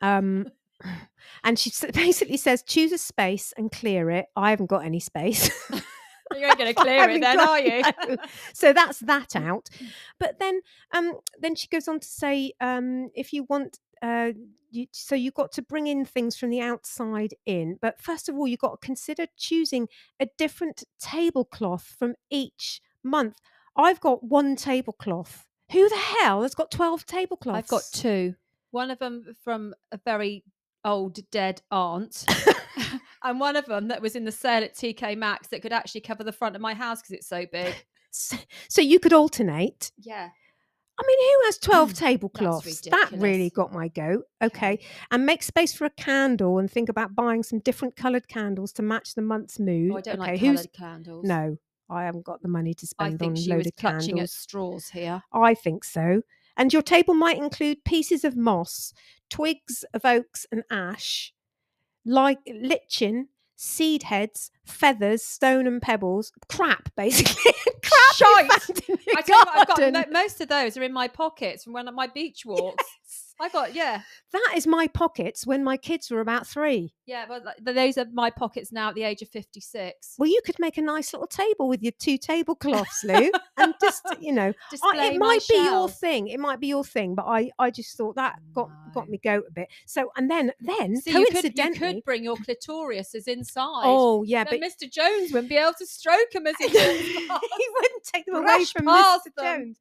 Um, 0.00 0.46
and 1.44 1.58
she 1.58 1.70
basically 1.92 2.38
says, 2.38 2.62
choose 2.62 2.92
a 2.92 2.98
space 2.98 3.52
and 3.58 3.70
clear 3.70 4.10
it. 4.10 4.26
I 4.34 4.48
haven't 4.50 4.70
got 4.70 4.86
any 4.86 5.00
space. 5.00 5.50
You 6.34 6.46
ain't 6.46 6.58
going 6.58 6.74
to 6.74 6.80
clear 6.80 7.08
it 7.08 7.20
then, 7.20 7.40
are 7.40 7.60
you? 7.60 7.82
no. 8.08 8.16
So 8.52 8.72
that's 8.72 9.00
that 9.00 9.36
out. 9.36 9.68
But 10.18 10.38
then, 10.38 10.60
um, 10.92 11.14
then 11.38 11.54
she 11.54 11.68
goes 11.68 11.88
on 11.88 12.00
to 12.00 12.08
say, 12.08 12.52
um, 12.60 13.10
if 13.14 13.32
you 13.32 13.44
want, 13.44 13.78
uh, 14.02 14.32
you, 14.70 14.86
so 14.92 15.14
you've 15.14 15.34
got 15.34 15.52
to 15.52 15.62
bring 15.62 15.86
in 15.86 16.04
things 16.04 16.36
from 16.36 16.50
the 16.50 16.60
outside 16.60 17.34
in. 17.46 17.78
But 17.80 18.00
first 18.00 18.28
of 18.28 18.36
all, 18.36 18.46
you've 18.46 18.60
got 18.60 18.80
to 18.80 18.86
consider 18.86 19.26
choosing 19.36 19.88
a 20.20 20.28
different 20.36 20.84
tablecloth 21.00 21.94
from 21.98 22.14
each 22.30 22.80
month. 23.02 23.36
I've 23.76 24.00
got 24.00 24.24
one 24.24 24.56
tablecloth. 24.56 25.46
Who 25.72 25.88
the 25.88 25.96
hell 25.96 26.42
has 26.42 26.54
got 26.54 26.70
twelve 26.70 27.06
tablecloths? 27.06 27.58
I've 27.58 27.68
got 27.68 27.84
two. 27.92 28.34
One 28.70 28.90
of 28.90 28.98
them 28.98 29.36
from 29.42 29.74
a 29.92 29.98
very 30.04 30.44
old 30.84 31.18
dead 31.30 31.62
aunt, 31.70 32.24
and 33.22 33.40
one 33.40 33.56
of 33.56 33.66
them 33.66 33.88
that 33.88 34.02
was 34.02 34.16
in 34.16 34.24
the 34.24 34.32
sale 34.32 34.62
at 34.62 34.74
TK 34.74 35.16
Maxx 35.16 35.48
that 35.48 35.62
could 35.62 35.72
actually 35.72 36.02
cover 36.02 36.24
the 36.24 36.32
front 36.32 36.56
of 36.56 36.62
my 36.62 36.74
house 36.74 37.00
because 37.00 37.12
it's 37.12 37.28
so 37.28 37.46
big. 37.50 37.74
So 38.68 38.80
you 38.80 38.98
could 38.98 39.12
alternate. 39.12 39.92
Yeah. 39.98 40.30
I 41.00 41.06
mean, 41.06 41.18
who 41.20 41.46
has 41.46 41.58
12 41.58 41.92
mm, 41.92 41.98
tablecloths? 41.98 42.80
That 42.90 43.10
really 43.12 43.50
got 43.50 43.72
my 43.72 43.88
goat. 43.88 44.24
Okay. 44.42 44.80
And 45.10 45.24
make 45.24 45.42
space 45.42 45.72
for 45.72 45.84
a 45.84 45.90
candle 45.90 46.58
and 46.58 46.70
think 46.70 46.88
about 46.88 47.14
buying 47.14 47.42
some 47.42 47.60
different 47.60 47.94
coloured 47.94 48.26
candles 48.26 48.72
to 48.72 48.82
match 48.82 49.14
the 49.14 49.22
month's 49.22 49.60
mood. 49.60 49.92
Oh, 49.92 49.98
I 49.98 50.00
don't 50.00 50.20
okay. 50.20 50.30
like 50.32 50.40
who's 50.40 50.56
coloured 50.56 50.72
candles. 50.72 51.24
No, 51.26 51.58
I 51.88 52.04
haven't 52.04 52.24
got 52.24 52.42
the 52.42 52.48
money 52.48 52.74
to 52.74 52.86
spend 52.86 53.22
on 53.22 53.36
she 53.36 53.50
load 53.50 53.58
was 53.58 53.66
of 53.68 53.76
clutching 53.76 53.98
at 53.98 54.06
candles. 54.06 54.32
straws 54.32 54.88
here. 54.88 55.22
I 55.32 55.54
think 55.54 55.84
so. 55.84 56.22
And 56.56 56.72
your 56.72 56.82
table 56.82 57.14
might 57.14 57.38
include 57.38 57.84
pieces 57.84 58.24
of 58.24 58.36
moss, 58.36 58.92
twigs 59.30 59.84
of 59.94 60.04
oaks 60.04 60.46
and 60.50 60.64
ash, 60.70 61.32
like 62.08 62.38
lichen, 62.48 63.28
seed 63.54 64.04
heads, 64.04 64.50
feathers, 64.64 65.22
stone 65.22 65.66
and 65.66 65.80
pebbles, 65.80 66.32
crap, 66.48 66.88
basically. 66.96 67.52
crap 67.82 68.14
Shite. 68.14 68.50
found 68.50 68.80
in 68.88 68.98
your 69.06 69.18
I 69.18 69.20
tell 69.22 69.38
you 69.38 69.44
what, 69.44 69.58
I've 69.58 69.76
got 69.76 69.92
mo- 69.92 70.12
most 70.12 70.40
of 70.40 70.48
those 70.48 70.76
are 70.76 70.82
in 70.82 70.92
my 70.92 71.06
pockets 71.06 71.64
from 71.64 71.74
when 71.74 71.92
my 71.94 72.06
beach 72.06 72.44
walks. 72.46 73.27
I 73.40 73.48
got 73.48 73.74
yeah, 73.74 74.02
That 74.32 74.52
is 74.56 74.66
my 74.66 74.88
pockets 74.88 75.46
when 75.46 75.62
my 75.62 75.76
kids 75.76 76.10
were 76.10 76.20
about 76.20 76.46
three. 76.46 76.94
yeah. 77.06 77.26
But 77.28 77.44
those 77.74 77.96
are 77.96 78.06
my 78.12 78.30
pockets 78.30 78.72
now 78.72 78.88
at 78.88 78.94
the 78.94 79.04
age 79.04 79.22
of 79.22 79.28
fifty-six. 79.28 80.14
Well, 80.18 80.28
you 80.28 80.40
could 80.44 80.58
make 80.58 80.76
a 80.78 80.82
nice 80.82 81.12
little 81.12 81.28
table 81.28 81.68
with 81.68 81.82
your 81.82 81.92
two 81.98 82.18
tablecloths, 82.18 83.04
Lou, 83.04 83.30
and 83.56 83.74
just 83.80 84.02
you 84.20 84.32
know, 84.32 84.52
I, 84.82 85.06
it 85.06 85.18
might 85.18 85.46
be 85.48 85.54
your 85.56 85.88
thing. 85.88 86.28
It 86.28 86.40
might 86.40 86.60
be 86.60 86.66
your 86.68 86.84
thing, 86.84 87.14
but 87.14 87.26
I, 87.26 87.50
I 87.58 87.70
just 87.70 87.96
thought 87.96 88.16
that 88.16 88.38
got 88.52 88.70
got 88.92 89.08
me 89.08 89.18
goat 89.22 89.44
a 89.48 89.52
bit. 89.52 89.68
So, 89.86 90.10
and 90.16 90.30
then, 90.30 90.52
then 90.60 90.96
So 91.00 91.10
you 91.10 91.26
could, 91.26 91.56
you 91.56 91.70
could 91.74 92.04
bring 92.04 92.24
your 92.24 92.36
clitoriuses 92.36 93.28
inside. 93.28 93.82
oh 93.84 94.22
yeah, 94.24 94.44
but 94.44 94.60
Mr. 94.60 94.90
Jones 94.90 95.32
wouldn't 95.32 95.48
be 95.48 95.56
able 95.56 95.74
to 95.78 95.86
stroke 95.86 96.34
him 96.34 96.46
as 96.46 96.56
he 96.58 96.68
he 96.68 97.28
wouldn't 97.28 98.04
take 98.04 98.26
them 98.26 98.36
away 98.36 98.64
from 98.64 98.86
Mr. 98.86 99.18
them. 99.36 99.58
Jones. 99.60 99.76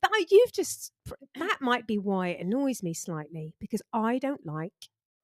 But 0.00 0.10
I- 0.14 0.26
you've 0.30 0.52
just 0.52 0.92
that 1.36 1.58
might 1.60 1.86
be 1.86 1.98
why 1.98 2.28
it 2.28 2.40
annoys 2.44 2.82
me 2.82 2.94
slightly 2.94 3.54
because 3.60 3.82
I 3.92 4.18
don't 4.18 4.44
like 4.46 4.72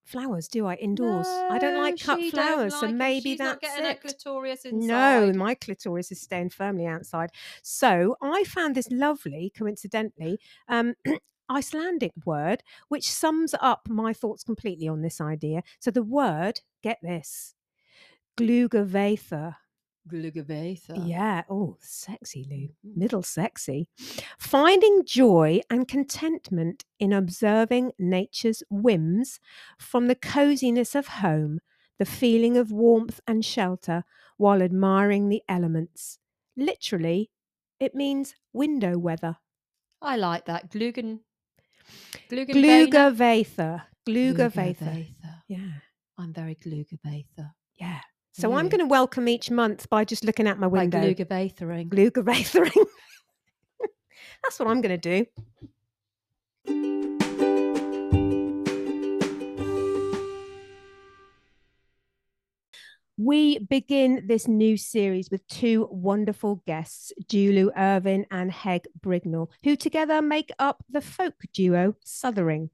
flowers, 0.04 0.46
do 0.48 0.66
I? 0.66 0.74
Indoors, 0.76 1.26
I 1.26 1.58
don't 1.58 1.76
like 1.82 1.98
cut 2.00 2.20
flowers, 2.30 2.74
so 2.76 2.86
maybe 2.88 3.34
that's 3.34 3.58
it. 3.78 4.00
clitoris 4.00 4.64
inside. 4.64 4.86
No, 4.86 5.32
my 5.32 5.54
clitoris 5.54 6.12
is 6.12 6.20
staying 6.20 6.50
firmly 6.50 6.86
outside. 6.86 7.30
So 7.62 8.16
I 8.22 8.44
found 8.44 8.74
this 8.74 8.88
lovely, 8.90 9.52
coincidentally, 9.56 10.38
um, 10.68 10.94
Icelandic 11.50 12.12
word 12.24 12.64
which 12.88 13.08
sums 13.08 13.54
up 13.60 13.88
my 13.88 14.12
thoughts 14.12 14.42
completely 14.42 14.88
on 14.88 15.02
this 15.02 15.20
idea. 15.20 15.62
So 15.78 15.90
the 15.92 16.02
word, 16.02 16.60
get 16.82 16.98
this, 17.02 17.54
glugavaether. 18.36 19.56
Yeah. 21.04 21.42
Oh, 21.48 21.76
sexy, 21.80 22.44
Lou. 22.44 22.90
Mhm. 22.90 22.96
Middle 22.96 23.22
sexy. 23.22 23.88
Finding 24.38 25.04
joy 25.04 25.60
and 25.68 25.88
contentment 25.88 26.84
in 26.98 27.12
observing 27.12 27.92
nature's 27.98 28.62
whims 28.70 29.40
from 29.78 30.06
the 30.06 30.14
coziness 30.14 30.94
of 30.94 31.08
home, 31.08 31.60
the 31.98 32.04
feeling 32.06 32.56
of 32.56 32.70
warmth 32.70 33.20
and 33.26 33.44
shelter 33.44 34.04
while 34.36 34.62
admiring 34.62 35.28
the 35.28 35.42
elements. 35.48 36.18
Literally, 36.56 37.30
it 37.80 37.94
means 37.94 38.34
window 38.52 38.98
weather. 38.98 39.36
I 40.00 40.16
like 40.16 40.44
that. 40.46 40.70
Glugavaether. 40.70 41.20
Glugavaether. 42.28 43.82
Glugavaether. 44.06 45.06
Yeah. 45.48 45.80
I'm 46.18 46.32
very 46.32 46.54
glugavaether. 46.54 47.52
Yeah. 47.74 48.00
So 48.38 48.52
I'm 48.52 48.68
going 48.68 48.80
to 48.80 48.86
welcome 48.86 49.28
each 49.28 49.50
month 49.50 49.88
by 49.88 50.04
just 50.04 50.22
looking 50.22 50.46
out 50.46 50.58
my 50.58 50.66
window. 50.66 51.00
glugavaethering. 51.00 51.88
Glugavaethering. 51.88 52.86
That's 54.42 54.58
what 54.58 54.68
I'm 54.68 54.82
going 54.82 55.00
to 55.00 55.24
do. 55.24 55.26
We 63.16 63.58
begin 63.58 64.24
this 64.26 64.46
new 64.46 64.76
series 64.76 65.30
with 65.30 65.48
two 65.48 65.88
wonderful 65.90 66.62
guests, 66.66 67.14
Julu 67.30 67.70
Irvine 67.74 68.26
and 68.30 68.52
Heg 68.52 68.84
Brignall, 69.00 69.48
who 69.64 69.76
together 69.76 70.20
make 70.20 70.52
up 70.58 70.84
the 70.90 71.00
folk 71.00 71.36
duo 71.54 71.96
Suthering. 72.04 72.68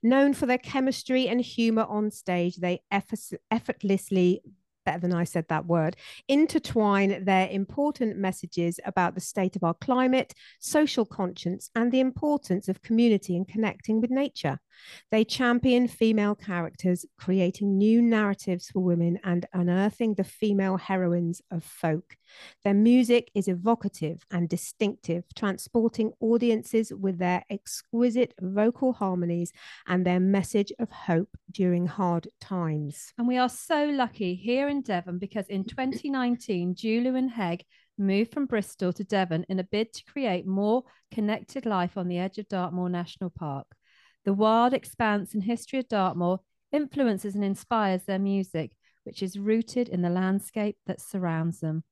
Known 0.00 0.34
for 0.34 0.46
their 0.46 0.58
chemistry 0.58 1.26
and 1.26 1.40
humour 1.40 1.86
on 1.88 2.12
stage, 2.12 2.58
they 2.58 2.82
effortlessly, 2.92 4.42
better 4.88 5.00
than 5.00 5.12
I 5.12 5.24
said 5.24 5.46
that 5.48 5.66
word, 5.66 5.96
intertwine 6.28 7.22
their 7.22 7.46
important 7.50 8.16
messages 8.16 8.80
about 8.86 9.14
the 9.14 9.20
state 9.20 9.54
of 9.54 9.62
our 9.62 9.74
climate, 9.74 10.32
social 10.60 11.04
conscience, 11.04 11.68
and 11.74 11.92
the 11.92 12.00
importance 12.00 12.68
of 12.68 12.80
community 12.80 13.36
and 13.36 13.46
connecting 13.46 14.00
with 14.00 14.10
nature. 14.10 14.58
They 15.10 15.24
champion 15.24 15.88
female 15.88 16.34
characters, 16.34 17.04
creating 17.18 17.78
new 17.78 18.02
narratives 18.02 18.70
for 18.70 18.80
women 18.80 19.18
and 19.24 19.46
unearthing 19.52 20.14
the 20.14 20.24
female 20.24 20.76
heroines 20.76 21.40
of 21.50 21.64
folk. 21.64 22.16
Their 22.64 22.74
music 22.74 23.30
is 23.34 23.48
evocative 23.48 24.24
and 24.30 24.48
distinctive, 24.48 25.24
transporting 25.34 26.12
audiences 26.20 26.92
with 26.92 27.18
their 27.18 27.44
exquisite 27.50 28.34
vocal 28.40 28.92
harmonies 28.92 29.52
and 29.86 30.04
their 30.04 30.20
message 30.20 30.72
of 30.78 30.90
hope 30.90 31.36
during 31.50 31.86
hard 31.86 32.28
times. 32.40 33.12
And 33.18 33.26
we 33.26 33.38
are 33.38 33.48
so 33.48 33.86
lucky 33.86 34.34
here 34.34 34.68
in 34.68 34.82
Devon 34.82 35.18
because 35.18 35.46
in 35.48 35.64
2019, 35.64 36.74
Julu 36.74 37.16
and 37.16 37.30
Heg 37.30 37.64
moved 37.98 38.32
from 38.32 38.46
Bristol 38.46 38.92
to 38.92 39.04
Devon 39.04 39.44
in 39.48 39.58
a 39.58 39.64
bid 39.64 39.92
to 39.94 40.04
create 40.04 40.46
more 40.46 40.84
connected 41.10 41.66
life 41.66 41.96
on 41.96 42.08
the 42.08 42.18
edge 42.18 42.38
of 42.38 42.48
Dartmoor 42.48 42.88
National 42.88 43.30
Park. 43.30 43.66
The 44.24 44.34
wild 44.34 44.74
expanse 44.74 45.34
and 45.34 45.42
history 45.42 45.78
of 45.78 45.88
Dartmoor 45.88 46.40
influences 46.72 47.34
and 47.34 47.44
inspires 47.44 48.04
their 48.04 48.18
music, 48.18 48.72
which 49.04 49.22
is 49.22 49.38
rooted 49.38 49.88
in 49.88 50.02
the 50.02 50.10
landscape 50.10 50.76
that 50.86 51.00
surrounds 51.00 51.60
them. 51.60 51.84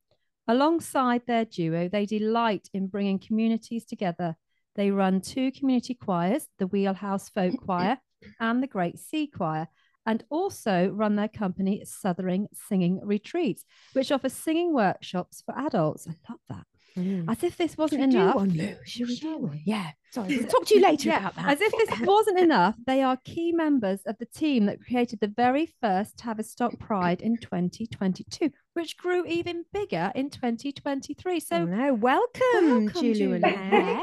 Alongside 0.48 1.22
their 1.26 1.44
duo, 1.44 1.88
they 1.88 2.06
delight 2.06 2.68
in 2.72 2.86
bringing 2.86 3.18
communities 3.18 3.84
together. 3.84 4.36
They 4.74 4.90
run 4.90 5.20
two 5.20 5.50
community 5.50 5.94
choirs, 5.94 6.46
the 6.58 6.66
Wheelhouse 6.66 7.28
Folk 7.30 7.54
Choir 7.64 7.98
and 8.38 8.62
the 8.62 8.68
Great 8.68 8.98
Sea 8.98 9.26
Choir, 9.26 9.68
and 10.04 10.22
also 10.30 10.88
run 10.88 11.16
their 11.16 11.28
company 11.28 11.82
Suthering 11.84 12.46
Singing 12.68 13.00
Retreats, 13.02 13.64
which 13.92 14.12
offers 14.12 14.34
singing 14.34 14.72
workshops 14.72 15.42
for 15.44 15.58
adults. 15.58 16.06
I 16.06 16.14
love 16.30 16.40
that. 16.48 16.66
Mm. 16.96 17.30
As 17.30 17.42
if 17.42 17.56
this 17.56 17.76
wasn't 17.76 18.00
Should 18.02 18.06
we 18.09 18.12
do 18.12 18.18
enough. 18.22 18.35
one, 18.37 18.48
Lou? 18.50 18.74
Should 18.87 19.09
we 19.09 19.16
do 19.16 19.38
one? 19.38 19.61
Yeah. 19.64 19.90
Sorry. 20.12 20.38
We'll 20.38 20.46
talk 20.46 20.64
to 20.66 20.74
you 20.74 20.80
later 20.80 21.11
Yeah, 21.11 21.18
about 21.18 21.35
that. 21.37 21.48
As 21.48 21.61
if 21.61 21.72
this 21.72 22.00
wasn't 22.06 22.38
enough, 22.38 22.74
they 22.87 23.02
are 23.02 23.18
key 23.24 23.52
members 23.52 24.00
of 24.06 24.16
the 24.18 24.24
team 24.24 24.64
that 24.66 24.80
created 24.80 25.20
the 25.20 25.28
very 25.28 25.66
first 25.82 26.16
Tavistock 26.16 26.78
Pride 26.78 27.20
in 27.20 27.37
2022, 27.37 28.50
which 28.74 28.96
grew 28.96 29.26
even 29.26 29.64
bigger 29.74 30.11
in 30.14 30.30
2023. 30.30 31.40
So, 31.40 31.56
Oh, 31.56 31.64
no. 31.66 31.92
Welcome, 31.94 32.42
welcome, 32.52 32.88
Julie 33.02 33.22
and 33.24 33.44
Julie. 33.44 34.00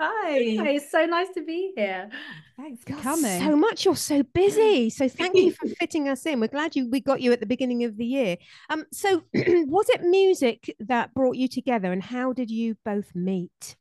Hi. 0.00 0.56
Hi, 0.58 0.68
it's 0.70 0.90
so 0.90 1.04
nice 1.06 1.28
to 1.34 1.44
be 1.44 1.72
here. 1.76 2.08
thanks 2.56 2.82
for 2.84 2.92
God, 2.92 3.02
coming. 3.02 3.40
So 3.40 3.56
much. 3.56 3.84
You're 3.84 3.96
so 3.96 4.22
busy. 4.22 4.90
So 4.90 5.08
thank 5.08 5.36
you 5.36 5.52
for 5.52 5.68
fitting 5.80 6.08
us 6.08 6.26
in. 6.26 6.40
We're 6.40 6.48
glad 6.48 6.74
you 6.76 6.90
we 6.90 7.00
got 7.00 7.20
you 7.20 7.32
at 7.32 7.40
the 7.40 7.46
beginning 7.46 7.84
of 7.84 7.96
the 7.96 8.06
year. 8.06 8.36
Um, 8.70 8.84
so 8.92 9.22
was 9.34 9.88
it 9.90 10.02
music 10.02 10.74
that 10.80 11.14
brought 11.14 11.36
you 11.36 11.48
together, 11.48 11.92
and 11.92 12.02
how 12.02 12.32
did 12.32 12.50
you 12.50 12.76
both 12.84 13.14
meet? 13.14 13.76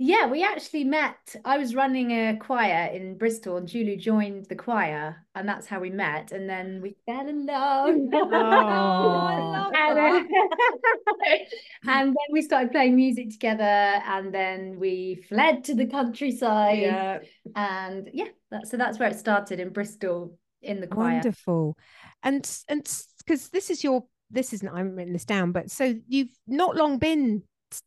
Yeah, 0.00 0.28
we 0.28 0.44
actually 0.44 0.84
met. 0.84 1.34
I 1.44 1.58
was 1.58 1.74
running 1.74 2.12
a 2.12 2.36
choir 2.36 2.88
in 2.92 3.18
Bristol, 3.18 3.56
and 3.56 3.66
Julie 3.66 3.96
joined 3.96 4.46
the 4.46 4.54
choir, 4.54 5.26
and 5.34 5.48
that's 5.48 5.66
how 5.66 5.80
we 5.80 5.90
met. 5.90 6.30
And 6.30 6.48
then 6.48 6.80
we 6.80 6.96
fell 7.04 7.26
in 7.28 7.46
love. 7.46 7.96
Oh, 9.58 9.70
I 9.74 9.92
love 9.92 10.24
and, 10.24 10.28
and 11.88 12.08
then 12.08 12.14
we 12.30 12.42
started 12.42 12.70
playing 12.70 12.94
music 12.94 13.30
together, 13.30 13.64
and 13.64 14.32
then 14.32 14.78
we 14.78 15.24
fled 15.28 15.64
to 15.64 15.74
the 15.74 15.86
countryside. 15.86 16.78
Yeah. 16.78 17.18
And 17.56 18.08
yeah, 18.12 18.28
that, 18.52 18.68
so 18.68 18.76
that's 18.76 19.00
where 19.00 19.08
it 19.08 19.18
started 19.18 19.58
in 19.58 19.70
Bristol 19.70 20.38
in 20.62 20.80
the 20.80 20.86
choir. 20.86 21.14
Wonderful. 21.14 21.76
And 22.22 22.48
and 22.68 22.88
because 23.18 23.48
this 23.48 23.68
is 23.68 23.82
your 23.82 24.04
this 24.30 24.52
isn't 24.52 24.68
I'm 24.68 24.94
written 24.94 25.12
this 25.12 25.24
down, 25.24 25.50
but 25.50 25.70
so 25.72 25.94
you've 26.06 26.36
not 26.46 26.76
long 26.76 26.98
been 26.98 27.42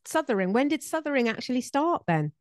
Suthering. 0.05 0.53
When 0.53 0.67
did 0.67 0.83
Suthering 0.83 1.29
actually 1.29 1.61
start 1.61 2.03
then? 2.07 2.31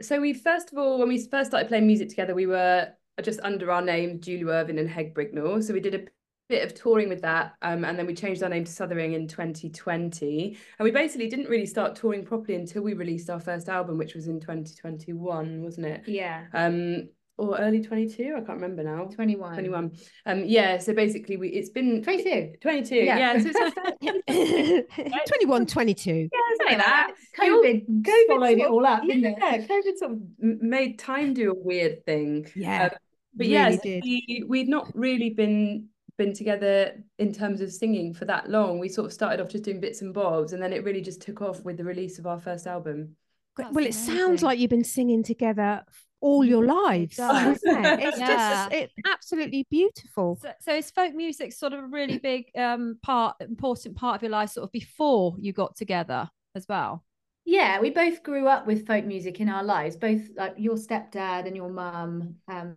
So 0.00 0.20
we 0.20 0.32
first 0.32 0.72
of 0.72 0.78
all, 0.78 0.98
when 0.98 1.08
we 1.08 1.18
first 1.26 1.50
started 1.50 1.68
playing 1.68 1.86
music 1.86 2.08
together, 2.08 2.34
we 2.34 2.46
were 2.46 2.88
just 3.22 3.40
under 3.42 3.70
our 3.70 3.82
names, 3.82 4.26
Julu 4.26 4.48
Irvine 4.50 4.78
and 4.78 4.88
Heg 4.88 5.14
Brignall. 5.14 5.62
So 5.62 5.72
we 5.72 5.80
did 5.80 5.94
a 5.94 6.04
bit 6.48 6.64
of 6.64 6.74
touring 6.74 7.08
with 7.08 7.22
that, 7.22 7.54
um, 7.62 7.84
and 7.84 7.98
then 7.98 8.06
we 8.06 8.14
changed 8.14 8.42
our 8.42 8.48
name 8.48 8.64
to 8.64 8.72
Suthering 8.72 9.12
in 9.12 9.28
2020. 9.28 10.56
And 10.78 10.84
we 10.84 10.90
basically 10.90 11.28
didn't 11.28 11.48
really 11.48 11.66
start 11.66 11.94
touring 11.94 12.24
properly 12.24 12.56
until 12.56 12.82
we 12.82 12.94
released 12.94 13.30
our 13.30 13.40
first 13.40 13.68
album, 13.68 13.96
which 13.96 14.14
was 14.14 14.28
in 14.28 14.40
2021, 14.40 15.62
wasn't 15.62 15.86
it? 15.86 16.02
Yeah, 16.06 16.46
Um, 16.52 17.08
or 17.38 17.58
early 17.58 17.82
22, 17.82 18.34
I 18.36 18.40
can't 18.40 18.60
remember 18.60 18.82
now. 18.82 19.04
21. 19.06 19.52
21. 19.54 19.92
Um, 20.26 20.44
yeah. 20.44 20.78
So 20.78 20.92
basically, 20.94 21.36
we 21.36 21.48
it's 21.48 21.70
been 21.70 22.02
22. 22.02 22.54
22. 22.60 22.94
Yeah. 22.96 23.18
Yeah. 23.18 23.38
so 23.38 23.48
it's 23.48 24.98
our 24.98 25.20
21, 25.26 25.66
22. 25.66 26.10
Yeah, 26.10 26.28
something 26.58 26.78
like 26.78 26.86
that. 26.86 27.12
COVID, 27.38 28.02
COVID 28.02 28.26
followed 28.28 28.44
it 28.50 28.58
sort 28.58 28.66
of- 28.66 28.72
all 28.72 28.86
up, 28.86 29.02
didn't 29.02 29.24
it? 29.24 29.34
Yeah, 29.38 29.58
COVID 29.58 29.96
sort 29.96 30.12
of 30.12 30.18
made 30.38 30.98
time 30.98 31.34
do 31.34 31.50
a 31.50 31.54
weird 31.54 32.04
thing. 32.04 32.46
Yeah. 32.54 32.90
But 32.90 32.98
really 33.36 33.52
yes, 33.52 33.80
did. 33.80 34.02
we 34.02 34.44
we'd 34.46 34.68
not 34.68 34.94
really 34.94 35.30
been 35.30 35.88
been 36.18 36.34
together 36.34 37.02
in 37.18 37.32
terms 37.32 37.62
of 37.62 37.72
singing 37.72 38.12
for 38.12 38.26
that 38.26 38.50
long. 38.50 38.78
We 38.78 38.90
sort 38.90 39.06
of 39.06 39.12
started 39.12 39.40
off 39.40 39.48
just 39.48 39.64
doing 39.64 39.80
bits 39.80 40.02
and 40.02 40.12
bobs, 40.12 40.52
and 40.52 40.62
then 40.62 40.72
it 40.74 40.84
really 40.84 41.00
just 41.00 41.22
took 41.22 41.40
off 41.40 41.64
with 41.64 41.78
the 41.78 41.84
release 41.84 42.18
of 42.18 42.26
our 42.26 42.38
first 42.38 42.66
album. 42.66 43.16
That's 43.56 43.74
well, 43.74 43.86
it 43.86 43.94
sounds 43.94 44.42
like 44.42 44.58
you've 44.58 44.70
been 44.70 44.84
singing 44.84 45.22
together 45.22 45.82
all 46.22 46.44
your 46.44 46.64
lives. 46.64 47.16
does. 47.16 47.60
doesn't 47.64 47.84
it? 47.84 48.00
It's 48.00 48.18
Yeah. 48.18 48.28
just 48.68 48.72
it's 48.72 48.92
absolutely 49.12 49.66
beautiful. 49.70 50.38
So, 50.40 50.52
so 50.60 50.74
is 50.74 50.90
folk 50.90 51.14
music 51.14 51.52
sort 51.52 51.72
of 51.74 51.80
a 51.80 51.86
really 51.86 52.18
big 52.18 52.46
um 52.56 52.98
part, 53.02 53.36
important 53.40 53.96
part 53.96 54.16
of 54.16 54.22
your 54.22 54.30
life, 54.30 54.50
sort 54.50 54.64
of 54.64 54.72
before 54.72 55.34
you 55.38 55.52
got 55.52 55.76
together 55.76 56.30
as 56.54 56.66
well? 56.68 57.04
Yeah, 57.44 57.80
we 57.80 57.90
both 57.90 58.22
grew 58.22 58.46
up 58.46 58.66
with 58.66 58.86
folk 58.86 59.04
music 59.04 59.40
in 59.40 59.48
our 59.48 59.64
lives. 59.64 59.96
Both 59.96 60.22
like 60.36 60.54
your 60.56 60.76
stepdad 60.76 61.46
and 61.46 61.56
your 61.56 61.68
mum 61.70 62.36
um 62.48 62.76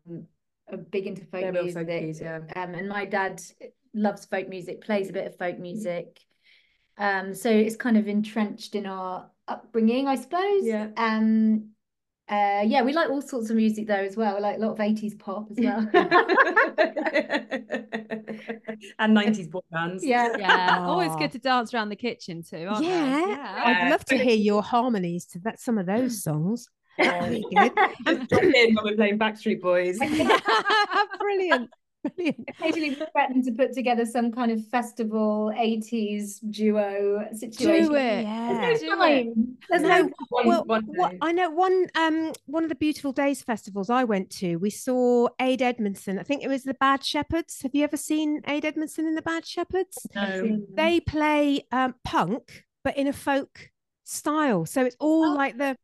are 0.71 0.77
big 0.77 1.05
into 1.05 1.21
folk 1.25 1.41
They're 1.41 1.53
real 1.53 1.63
music. 1.65 1.87
folkies, 1.87 2.21
yeah. 2.21 2.39
Um, 2.55 2.73
and 2.73 2.89
my 2.89 3.05
dad 3.05 3.39
loves 3.93 4.25
folk 4.25 4.49
music, 4.49 4.81
plays 4.81 5.09
a 5.09 5.13
bit 5.13 5.27
of 5.27 5.37
folk 5.37 5.59
music. 5.59 6.19
Um, 6.97 7.35
so 7.35 7.49
it's 7.49 7.75
kind 7.75 7.97
of 7.97 8.07
entrenched 8.07 8.73
in 8.73 8.85
our 8.87 9.29
upbringing, 9.47 10.07
I 10.07 10.15
suppose. 10.15 10.65
Yeah. 10.65 10.87
Um, 10.97 11.74
uh, 12.29 12.63
yeah, 12.65 12.81
we 12.81 12.93
like 12.93 13.09
all 13.09 13.21
sorts 13.21 13.49
of 13.49 13.55
music 13.55 13.87
though 13.87 13.93
as 13.95 14.15
well. 14.17 14.35
We 14.35 14.41
like 14.41 14.57
a 14.57 14.59
lot 14.59 14.71
of 14.71 14.77
80s 14.77 15.17
pop 15.19 15.47
as 15.51 15.57
well. 15.59 15.87
and 18.99 19.15
90s 19.15 19.49
boy 19.49 19.59
bands. 19.71 20.03
yeah. 20.05 20.35
Yeah, 20.37 20.83
always 20.85 21.11
Oh. 21.11 21.17
good 21.17 21.31
to 21.33 21.39
dance 21.39 21.73
around 21.73 21.89
the 21.89 21.95
kitchen 21.95 22.43
too. 22.43 22.67
Aren't? 22.69 22.85
Yeah. 22.85 23.27
yeah. 23.27 23.61
I'd 23.65 23.89
love 23.91 24.05
to 24.05 24.17
hear 24.17 24.35
your 24.35 24.63
harmonies 24.63 25.25
to 25.27 25.39
that 25.39 25.59
some 25.59 25.77
of 25.77 25.85
those 25.85 26.23
songs. 26.23 26.67
Very 26.97 27.43
good. 27.53 27.71
Just 28.05 28.29
drop 28.29 28.43
in 28.43 28.75
when 28.75 28.85
we're 28.85 28.95
playing 28.95 29.19
Backstreet 29.19 29.61
Boys. 29.61 29.99
Brilliant. 31.19 31.69
Brilliant. 32.15 32.49
Occasionally 32.49 32.89
we 32.91 32.95
threaten 32.95 33.43
to 33.43 33.51
put 33.51 33.73
together 33.73 34.05
some 34.05 34.31
kind 34.31 34.51
of 34.51 34.65
festival 34.67 35.51
80s 35.57 36.39
duo 36.51 37.27
situation. 37.33 37.87
Do 37.87 37.95
it. 37.95 38.23
Yeah. 38.23 38.61
There's 38.61 38.79
Do 38.81 38.87
no 38.89 39.01
it. 39.03 39.23
time. 39.25 39.57
There's 39.69 39.81
No, 39.81 39.87
no 40.03 40.09
One- 40.29 40.47
well, 40.47 40.63
one 40.65 40.83
what. 40.95 41.13
I 41.21 41.31
know 41.31 41.49
one 41.49 41.87
um 41.95 42.31
one 42.45 42.63
of 42.63 42.69
the 42.69 42.75
beautiful 42.75 43.11
days 43.11 43.41
festivals 43.41 43.89
I 43.89 44.03
went 44.03 44.29
to, 44.41 44.57
we 44.57 44.69
saw 44.69 45.27
Ade 45.41 45.61
Edmondson. 45.61 46.19
I 46.19 46.23
think 46.23 46.43
it 46.43 46.47
was 46.47 46.63
the 46.63 46.75
Bad 46.75 47.03
Shepherds. 47.03 47.61
Have 47.63 47.73
you 47.73 47.83
ever 47.83 47.97
seen 47.97 48.41
Ade 48.47 48.65
Edmondson 48.65 49.07
in 49.07 49.15
the 49.15 49.21
Bad 49.21 49.45
Shepherds? 49.45 49.97
No. 50.15 50.61
They 50.73 50.99
play 50.99 51.65
um 51.71 51.95
punk, 52.03 52.65
but 52.83 52.97
in 52.97 53.07
a 53.07 53.13
folk 53.13 53.71
style. 54.03 54.65
So 54.65 54.85
it's 54.85 54.95
all 54.99 55.25
Oh. 55.31 55.33
like 55.33 55.57
the 55.57 55.75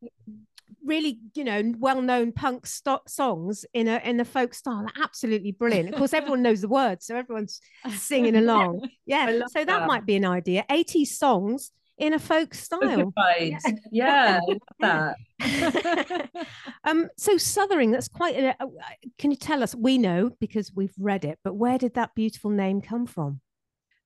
really, 0.85 1.19
you 1.35 1.43
know, 1.43 1.73
well-known 1.77 2.31
punk 2.31 2.65
sto- 2.65 3.01
songs 3.07 3.65
in 3.73 3.87
a 3.87 4.01
in 4.03 4.19
a 4.19 4.25
folk 4.25 4.53
style. 4.53 4.85
Absolutely 5.01 5.51
brilliant. 5.51 5.89
Of 5.89 5.95
course, 5.95 6.13
everyone 6.13 6.41
knows 6.41 6.61
the 6.61 6.67
words, 6.67 7.05
so 7.05 7.15
everyone's 7.15 7.61
singing 7.89 8.35
along. 8.43 8.89
Yeah. 9.05 9.41
So 9.47 9.59
that, 9.59 9.65
that. 9.65 9.87
might 9.87 10.05
be 10.05 10.15
an 10.15 10.25
idea. 10.25 10.65
80 10.69 11.05
songs 11.05 11.71
in 11.97 12.13
a 12.13 12.19
folk 12.19 12.53
style. 12.53 13.13
Vibes. 13.17 13.61
Yeah, 13.91 14.39
I 14.79 15.15
that. 15.39 16.29
um, 16.83 17.09
so 17.17 17.37
Suthering, 17.37 17.91
that's 17.91 18.07
quite. 18.07 18.35
A, 18.35 18.55
a- 18.59 19.07
can 19.17 19.31
you 19.31 19.37
tell 19.37 19.63
us? 19.63 19.75
We 19.75 19.97
know 19.97 20.31
because 20.39 20.71
we've 20.73 20.93
read 20.99 21.25
it, 21.25 21.39
but 21.43 21.53
where 21.53 21.77
did 21.77 21.93
that 21.93 22.15
beautiful 22.15 22.49
name 22.49 22.81
come 22.81 23.05
from? 23.05 23.41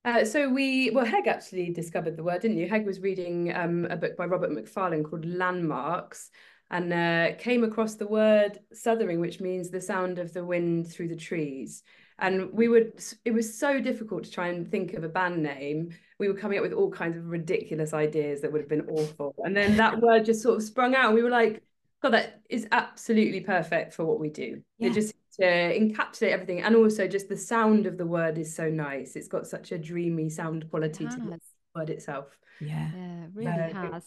Uh, 0.04 0.24
so 0.24 0.48
we, 0.48 0.90
well, 0.90 1.04
Heg 1.04 1.26
actually 1.26 1.70
discovered 1.70 2.16
the 2.16 2.22
word, 2.22 2.40
didn't 2.40 2.58
you? 2.58 2.68
Heg 2.68 2.86
was 2.86 3.00
reading 3.00 3.52
um, 3.56 3.86
a 3.90 3.96
book 3.96 4.16
by 4.16 4.24
Robert 4.24 4.52
Macfarlane 4.52 5.02
called 5.02 5.24
Landmarks 5.24 6.30
and 6.70 6.92
uh, 6.92 7.36
came 7.38 7.64
across 7.64 7.94
the 7.94 8.06
word 8.06 8.58
Suthering, 8.72 9.20
which 9.20 9.40
means 9.40 9.70
the 9.70 9.80
sound 9.80 10.18
of 10.18 10.32
the 10.32 10.44
wind 10.44 10.90
through 10.90 11.08
the 11.08 11.16
trees. 11.16 11.82
And 12.18 12.52
we 12.52 12.68
would, 12.68 13.02
it 13.24 13.32
was 13.32 13.58
so 13.58 13.80
difficult 13.80 14.24
to 14.24 14.30
try 14.30 14.48
and 14.48 14.68
think 14.70 14.94
of 14.94 15.04
a 15.04 15.08
band 15.08 15.42
name. 15.42 15.90
We 16.18 16.28
were 16.28 16.34
coming 16.34 16.58
up 16.58 16.62
with 16.64 16.72
all 16.72 16.90
kinds 16.90 17.16
of 17.16 17.26
ridiculous 17.26 17.92
ideas 17.92 18.40
that 18.40 18.50
would 18.50 18.62
have 18.62 18.70
been 18.70 18.88
awful. 18.88 19.34
And 19.44 19.54
then 19.54 19.76
that 19.76 20.00
word 20.00 20.24
just 20.24 20.42
sort 20.42 20.56
of 20.56 20.62
sprung 20.62 20.94
out. 20.94 21.06
And 21.06 21.14
we 21.14 21.22
were 21.22 21.30
like, 21.30 21.62
God, 22.02 22.14
that 22.14 22.40
is 22.48 22.66
absolutely 22.72 23.40
perfect 23.40 23.94
for 23.94 24.04
what 24.04 24.18
we 24.18 24.30
do. 24.30 24.62
Yeah. 24.78 24.88
It 24.88 24.94
just 24.94 25.14
to 25.38 25.44
encapsulate 25.44 26.30
everything. 26.30 26.62
And 26.62 26.74
also 26.74 27.06
just 27.06 27.28
the 27.28 27.36
sound 27.36 27.86
of 27.86 27.98
the 27.98 28.06
word 28.06 28.38
is 28.38 28.54
so 28.54 28.70
nice. 28.70 29.16
It's 29.16 29.28
got 29.28 29.46
such 29.46 29.70
a 29.72 29.78
dreamy 29.78 30.30
sound 30.30 30.70
quality 30.70 31.06
to 31.06 31.16
the 31.16 31.38
word 31.74 31.90
itself. 31.90 32.38
Yeah. 32.60 32.90
Yeah, 32.96 33.24
it 33.24 33.30
really 33.34 33.48
Uh, 33.48 33.92
has. 33.92 34.04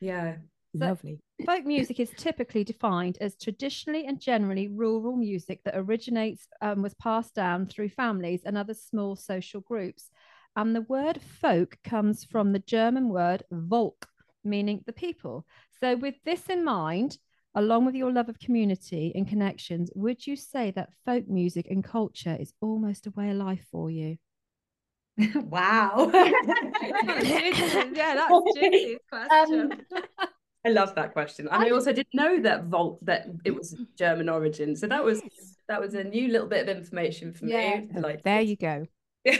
Yeah. 0.00 0.36
Lovely. 0.80 1.20
Folk 1.44 1.66
music 1.66 2.00
is 2.00 2.10
typically 2.16 2.64
defined 2.64 3.18
as 3.20 3.36
traditionally 3.36 4.06
and 4.06 4.20
generally 4.20 4.68
rural 4.68 5.16
music 5.16 5.60
that 5.64 5.76
originates 5.76 6.46
um, 6.62 6.82
was 6.82 6.94
passed 6.94 7.34
down 7.34 7.66
through 7.66 7.90
families 7.90 8.42
and 8.44 8.56
other 8.56 8.74
small 8.74 9.16
social 9.16 9.60
groups. 9.60 10.10
And 10.56 10.74
the 10.74 10.82
word 10.82 11.20
folk 11.20 11.76
comes 11.84 12.24
from 12.24 12.52
the 12.52 12.60
German 12.60 13.10
word 13.10 13.42
Volk, 13.50 14.06
meaning 14.42 14.82
the 14.86 14.92
people. 14.92 15.46
So, 15.80 15.96
with 15.96 16.14
this 16.24 16.48
in 16.48 16.64
mind, 16.64 17.18
along 17.54 17.84
with 17.84 17.94
your 17.94 18.12
love 18.12 18.28
of 18.28 18.38
community 18.38 19.12
and 19.14 19.28
connections, 19.28 19.90
would 19.94 20.26
you 20.26 20.36
say 20.36 20.70
that 20.72 20.94
folk 21.04 21.28
music 21.28 21.66
and 21.70 21.84
culture 21.84 22.36
is 22.40 22.54
almost 22.60 23.06
a 23.06 23.10
way 23.10 23.30
of 23.30 23.36
life 23.36 23.66
for 23.70 23.90
you? 23.90 24.16
wow. 25.34 26.10
yeah, 26.14 28.14
that's 28.14 28.32
a 28.32 28.40
Julie's 28.54 28.98
question. 29.10 29.72
Um, 29.72 30.28
I 30.66 30.70
love 30.70 30.96
that 30.96 31.12
question. 31.12 31.46
And 31.50 31.62
I 31.62 31.70
also 31.70 31.92
didn't 31.92 32.14
know 32.14 32.40
that 32.42 32.64
Volt 32.64 33.04
that 33.06 33.26
it 33.44 33.54
was 33.54 33.76
German 33.96 34.28
origin. 34.28 34.74
So 34.74 34.88
that 34.88 35.04
was 35.04 35.22
that 35.68 35.80
was 35.80 35.94
a 35.94 36.02
new 36.02 36.28
little 36.28 36.48
bit 36.48 36.68
of 36.68 36.76
information 36.76 37.32
for 37.32 37.46
Yeah. 37.46 37.80
me. 37.80 37.88
Like 37.94 38.24
there 38.24 38.40
you 38.40 38.56
go. 38.56 38.86
I 39.26 39.30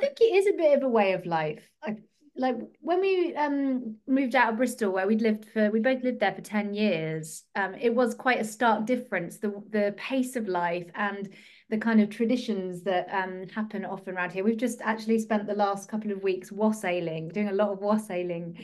think 0.00 0.20
it 0.20 0.34
is 0.34 0.46
a 0.46 0.56
bit 0.56 0.76
of 0.78 0.82
a 0.82 0.88
way 0.88 1.12
of 1.12 1.26
life. 1.26 1.62
I, 1.82 1.96
like 2.36 2.56
when 2.80 3.00
we 3.00 3.34
um 3.34 3.96
moved 4.06 4.34
out 4.34 4.52
of 4.52 4.56
Bristol, 4.56 4.92
where 4.92 5.06
we'd 5.06 5.20
lived 5.20 5.44
for, 5.52 5.70
we 5.70 5.80
both 5.80 6.02
lived 6.02 6.20
there 6.20 6.34
for 6.34 6.40
ten 6.40 6.72
years. 6.72 7.44
Um, 7.54 7.74
it 7.74 7.94
was 7.94 8.14
quite 8.14 8.40
a 8.40 8.44
stark 8.44 8.86
difference 8.86 9.38
the 9.38 9.62
the 9.68 9.94
pace 9.98 10.36
of 10.36 10.48
life 10.48 10.90
and 10.94 11.28
the 11.68 11.78
kind 11.78 12.00
of 12.00 12.08
traditions 12.08 12.82
that 12.84 13.08
um 13.12 13.46
happen 13.48 13.84
often 13.84 14.16
around 14.16 14.32
here. 14.32 14.44
We've 14.44 14.56
just 14.56 14.80
actually 14.80 15.18
spent 15.18 15.46
the 15.46 15.54
last 15.54 15.90
couple 15.90 16.12
of 16.12 16.22
weeks 16.22 16.50
wassailing, 16.50 17.28
doing 17.28 17.48
a 17.48 17.52
lot 17.52 17.70
of 17.70 17.80
wassailing. 17.80 18.56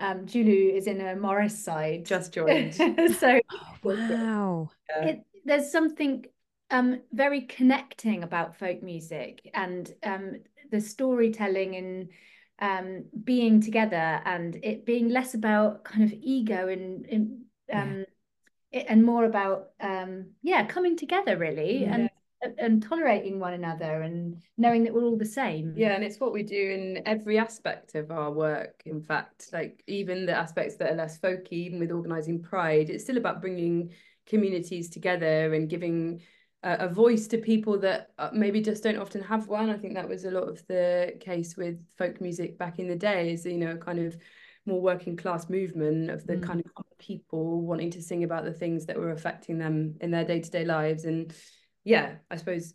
Um, 0.00 0.26
Julu 0.26 0.74
is 0.74 0.86
in 0.86 1.00
a 1.00 1.16
Morris 1.16 1.62
side, 1.62 2.06
Just 2.06 2.32
joined. 2.32 2.74
so 3.18 3.40
Wow. 3.82 4.70
it, 5.02 5.24
there's 5.44 5.70
something 5.70 6.24
um 6.70 7.00
very 7.12 7.42
connecting 7.42 8.22
about 8.22 8.56
folk 8.56 8.82
music 8.82 9.50
and 9.54 9.92
um 10.02 10.36
the 10.70 10.80
storytelling 10.80 11.76
and 11.76 12.08
um 12.60 13.04
being 13.24 13.60
together 13.60 14.20
and 14.24 14.58
it 14.62 14.84
being 14.84 15.08
less 15.08 15.34
about 15.34 15.84
kind 15.84 16.04
of 16.04 16.12
ego 16.12 16.68
and, 16.68 17.06
and 17.06 17.40
um 17.72 18.04
it, 18.70 18.86
and 18.88 19.04
more 19.04 19.24
about 19.24 19.70
um 19.80 20.26
yeah 20.42 20.66
coming 20.66 20.96
together 20.96 21.36
really 21.38 21.84
and 21.84 22.10
and 22.58 22.82
tolerating 22.82 23.40
one 23.40 23.54
another 23.54 24.02
and 24.02 24.42
knowing 24.56 24.84
that 24.84 24.94
we're 24.94 25.04
all 25.04 25.16
the 25.16 25.24
same 25.24 25.72
Yeah, 25.76 25.94
and 25.94 26.04
it's 26.04 26.20
what 26.20 26.32
we 26.32 26.42
do 26.42 26.70
in 26.70 27.02
every 27.06 27.38
aspect 27.38 27.94
of 27.94 28.10
our 28.10 28.30
work. 28.30 28.82
In 28.86 29.00
fact, 29.00 29.48
like 29.52 29.82
even 29.86 30.26
the 30.26 30.36
aspects 30.36 30.76
that 30.76 30.92
are 30.92 30.96
less 30.96 31.18
folky, 31.18 31.52
even 31.52 31.80
with 31.80 31.90
organising 31.90 32.42
Pride, 32.42 32.90
it's 32.90 33.04
still 33.04 33.16
about 33.16 33.40
bringing 33.40 33.92
communities 34.26 34.90
together 34.90 35.52
and 35.54 35.68
giving 35.68 36.20
a, 36.62 36.76
a 36.80 36.88
voice 36.88 37.26
to 37.28 37.38
people 37.38 37.78
that 37.78 38.10
uh, 38.18 38.30
maybe 38.32 38.60
just 38.60 38.82
don't 38.82 38.98
often 38.98 39.22
have 39.22 39.48
one. 39.48 39.70
I 39.70 39.76
think 39.76 39.94
that 39.94 40.08
was 40.08 40.24
a 40.24 40.30
lot 40.30 40.48
of 40.48 40.64
the 40.66 41.14
case 41.20 41.56
with 41.56 41.84
folk 41.96 42.20
music 42.20 42.58
back 42.58 42.78
in 42.78 42.88
the 42.88 42.96
day, 42.96 43.32
is 43.32 43.44
you 43.44 43.58
know 43.58 43.76
kind 43.76 43.98
of 43.98 44.16
more 44.66 44.80
working 44.80 45.16
class 45.16 45.48
movement 45.48 46.10
of 46.10 46.26
the 46.26 46.34
Mm. 46.34 46.42
kind 46.42 46.60
of 46.60 46.98
people 46.98 47.62
wanting 47.62 47.90
to 47.90 48.02
sing 48.02 48.24
about 48.24 48.44
the 48.44 48.52
things 48.52 48.84
that 48.86 48.98
were 48.98 49.12
affecting 49.12 49.58
them 49.58 49.96
in 50.00 50.10
their 50.10 50.24
day 50.24 50.40
to 50.40 50.50
day 50.50 50.64
lives 50.64 51.04
and 51.04 51.32
yeah, 51.88 52.16
I 52.30 52.36
suppose 52.36 52.74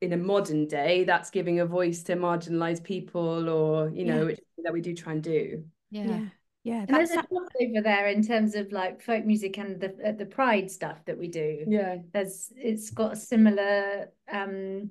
in 0.00 0.12
a 0.12 0.16
modern 0.16 0.66
day, 0.66 1.04
that's 1.04 1.30
giving 1.30 1.60
a 1.60 1.66
voice 1.66 2.02
to 2.04 2.16
marginalized 2.16 2.82
people, 2.82 3.48
or 3.48 3.90
you 3.90 4.04
know, 4.04 4.18
Yeah. 4.20 4.24
which 4.24 4.40
that 4.64 4.72
we 4.72 4.80
do 4.80 4.94
try 4.94 5.12
and 5.12 5.22
do. 5.22 5.64
Yeah. 5.90 6.04
Yeah. 6.06 6.24
Yeah. 6.64 6.80
and 6.86 6.96
there's 6.96 7.10
a 7.12 7.22
crossover 7.22 7.82
there 7.82 8.08
in 8.08 8.22
terms 8.22 8.54
of 8.54 8.72
like 8.72 9.00
folk 9.00 9.24
music 9.24 9.58
and 9.58 9.80
the 9.80 9.90
uh, 10.04 10.12
the 10.12 10.26
pride 10.26 10.70
stuff 10.70 10.98
that 11.06 11.16
we 11.16 11.28
do 11.28 11.64
Yeah, 11.66 11.98
there's 12.12 12.52
it's 12.56 12.90
got 12.90 13.12
a 13.12 13.16
similar 13.16 14.10
um 14.30 14.90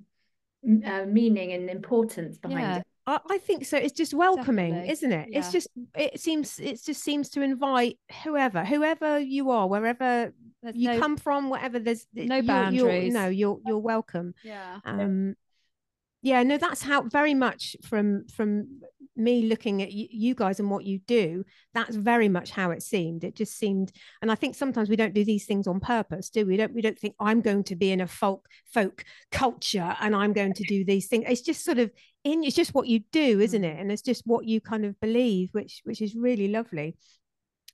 uh, 0.86 1.06
meaning 1.06 1.54
and 1.54 1.70
importance 1.70 2.38
behind 2.38 2.60
Yeah. 2.62 2.78
it 2.78 2.84
I, 3.06 3.20
I 3.30 3.38
think 3.38 3.66
so. 3.66 3.78
It's 3.78 3.94
just 3.94 4.14
welcoming, 4.14 4.74
Definitely. 4.74 4.92
isn't 4.92 5.12
it? 5.14 5.30
It's 5.32 5.52
just 5.52 5.68
it 5.96 6.20
seems 6.20 6.60
it 6.60 6.84
just 6.84 7.02
seems 7.02 7.30
to 7.30 7.42
invite 7.42 7.98
whoever, 8.24 8.66
whoever 8.66 9.18
you 9.20 9.50
are, 9.50 9.66
wherever 9.68 10.34
There's 10.64 10.76
you 10.76 10.90
no- 10.90 11.00
come 11.00 11.18
from, 11.18 11.50
whatever. 11.50 11.80
There's 11.80 12.06
no 12.14 12.36
you're, 12.36 12.44
you're, 12.44 12.44
boundaries. 12.44 13.14
no, 13.14 13.28
you're 13.28 13.60
you're 13.66 13.78
welcome. 13.78 14.34
Yeah. 14.44 14.80
Um, 14.86 15.36
yeah, 16.22 16.44
no, 16.44 16.58
that's 16.58 16.82
how 16.82 17.04
very 17.04 17.34
much 17.34 17.76
from 17.84 18.28
from 18.28 18.82
me 19.16 19.44
looking 19.44 19.82
at 19.82 19.92
you, 19.92 20.08
you 20.10 20.36
guys 20.36 20.60
and 20.60 20.70
what 20.70 20.86
you 20.86 21.00
do. 21.00 21.44
That's 21.74 21.96
very 21.96 22.30
much 22.30 22.52
how 22.52 22.72
it 22.72 22.84
seemed. 22.84 23.24
It 23.24 23.36
just 23.36 23.58
seemed, 23.58 23.92
and 24.22 24.32
I 24.32 24.36
think 24.36 24.56
sometimes 24.56 24.90
we 24.90 24.96
don't 24.96 25.14
do 25.14 25.26
these 25.26 25.46
things 25.46 25.68
on 25.68 25.80
purpose, 25.80 26.30
do 26.30 26.46
we? 26.46 26.54
we 26.54 26.58
don't 26.58 26.74
we 26.74 26.82
don't 26.82 26.98
think 26.98 27.16
I'm 27.20 27.42
going 27.42 27.64
to 27.66 27.76
be 27.76 27.92
in 27.92 28.02
a 28.02 28.08
folk 28.08 28.48
folk 28.66 29.04
culture 29.32 29.96
and 30.00 30.16
I'm 30.16 30.34
going 30.34 30.54
to 30.54 30.64
do 30.64 30.86
these 30.86 31.08
things. 31.08 31.26
It's 31.28 31.42
just 31.42 31.64
sort 31.64 31.80
of 31.80 31.92
in. 32.24 32.44
It's 32.44 32.56
just 32.56 32.74
what 32.74 32.88
you 32.88 33.02
do, 33.12 33.40
isn't 33.40 33.64
it? 33.64 33.80
And 33.80 33.92
it's 33.92 34.02
just 34.02 34.24
what 34.26 34.46
you 34.46 34.60
kind 34.60 34.86
of 34.86 35.00
believe, 35.00 35.50
which 35.52 35.82
which 35.84 36.02
is 36.02 36.16
really 36.16 36.48
lovely. 36.48 36.96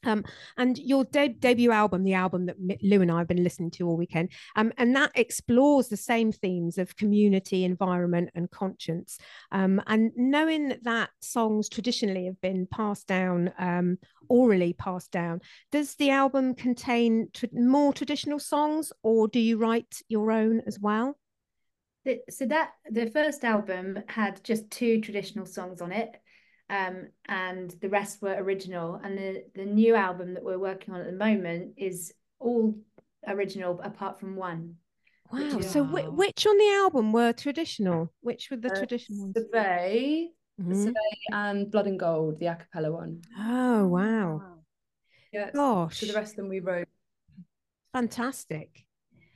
Um, 0.04 0.24
and 0.58 0.78
your 0.78 1.06
de- 1.06 1.30
debut 1.30 1.72
album, 1.72 2.04
the 2.04 2.14
album 2.14 2.46
that 2.48 2.58
Lou 2.82 3.02
and 3.02 3.12
I 3.12 3.20
have 3.20 3.28
been 3.28 3.44
listening 3.44 3.72
to 3.72 3.88
all 3.88 3.98
weekend, 3.98 4.32
um, 4.56 4.72
and 4.78 4.96
that 4.96 5.12
explores 5.16 5.88
the 5.88 5.98
same 5.98 6.32
themes 6.32 6.78
of 6.78 6.96
community, 6.96 7.64
environment, 7.64 8.30
and 8.36 8.50
conscience. 8.50 9.18
Um, 9.52 9.82
and 9.88 10.12
knowing 10.16 10.76
that 10.84 11.10
songs 11.22 11.70
traditionally 11.70 12.26
have 12.26 12.40
been 12.42 12.68
passed 12.68 13.08
down, 13.08 13.52
um, 13.58 13.98
orally 14.30 14.74
passed 14.74 15.12
down, 15.12 15.42
does 15.72 15.96
the 15.96 16.10
album 16.10 16.56
contain 16.56 17.30
more 17.54 17.94
traditional 17.94 18.40
songs, 18.40 18.92
or 19.04 19.28
do 19.28 19.40
you 19.40 19.58
write 19.58 20.02
your 20.08 20.32
own 20.32 20.62
as 20.66 20.80
well? 20.80 21.18
So 22.30 22.46
that 22.48 22.72
the 22.90 23.10
first 23.10 23.46
album 23.46 24.00
had 24.08 24.44
just 24.44 24.70
two 24.70 25.00
traditional 25.00 25.46
songs 25.46 25.82
on 25.82 25.94
it 25.94 26.20
um 26.78 26.96
and 27.28 27.68
the 27.84 27.90
rest 27.90 28.22
were 28.22 28.36
original 28.46 28.88
and 29.04 29.18
the 29.18 29.32
the 29.60 29.66
new 29.82 29.94
album 30.08 30.34
that 30.34 30.44
we're 30.48 30.58
working 30.70 30.94
on 30.94 31.00
at 31.02 31.06
the 31.12 31.20
moment 31.28 31.74
is 31.78 32.14
all 32.40 32.76
original 33.28 33.80
apart 33.82 34.20
from 34.20 34.36
one 34.36 34.64
Wow. 35.32 35.62
So, 35.62 35.84
whi- 35.84 36.10
which 36.24 36.46
on 36.46 36.58
the 36.64 36.72
album 36.84 37.12
were 37.12 37.34
traditional? 37.34 38.14
Which 38.22 38.44
were 38.52 38.58
the 38.66 38.72
Uh, 38.72 38.76
traditional 38.82 39.20
ones? 39.20 39.36
Survey, 39.36 40.30
Mhm. 40.62 40.84
Survey, 40.84 41.16
and 41.32 41.72
Blood 41.72 41.88
and 41.88 42.00
Gold, 42.00 42.38
the 42.40 42.48
a 42.54 42.56
cappella 42.56 42.92
one. 42.92 43.22
Oh, 43.40 43.88
wow. 43.88 44.42
Yeah, 45.32 45.50
Gosh. 45.52 45.98
so 46.00 46.06
the 46.06 46.14
rest 46.14 46.34
of 46.34 46.38
them 46.38 46.50
we 46.50 46.60
wrote. 46.60 46.88
fantastic 47.94 48.70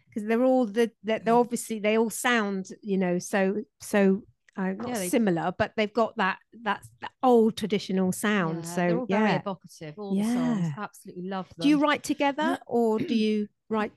because 0.08 0.28
they're 0.28 0.44
all 0.44 0.66
the 0.66 0.92
they're, 1.04 1.20
they're 1.20 1.34
obviously 1.46 1.80
they 1.80 1.98
all 1.98 2.10
sound 2.10 2.70
you 2.82 2.98
know 2.98 3.20
so 3.20 3.64
so 3.82 4.24
uh, 4.58 4.74
not 4.74 4.88
Yeah, 4.90 5.00
they- 5.00 5.10
similar 5.10 5.54
but 5.58 5.74
they've 5.78 5.94
got 5.94 6.18
that 6.18 6.38
that's 6.64 6.90
that 7.02 7.12
old 7.24 7.56
traditional 7.58 8.12
sound 8.12 8.66
Yeah, 8.66 8.76
they're 8.76 8.90
so 8.90 9.00
all 9.00 9.06
very 9.06 9.30
yeah 9.32 9.40
evocative. 9.40 9.94
All 9.98 10.16
the 10.16 10.24
songs, 10.24 10.74
absolutely 10.78 11.30
love 11.30 11.48
them. 11.50 11.64
do 11.64 11.70
you 11.70 11.80
write 11.80 12.04
together 12.04 12.58
or 12.68 13.00
do 13.00 13.14
you 13.16 13.48
write 13.70 13.92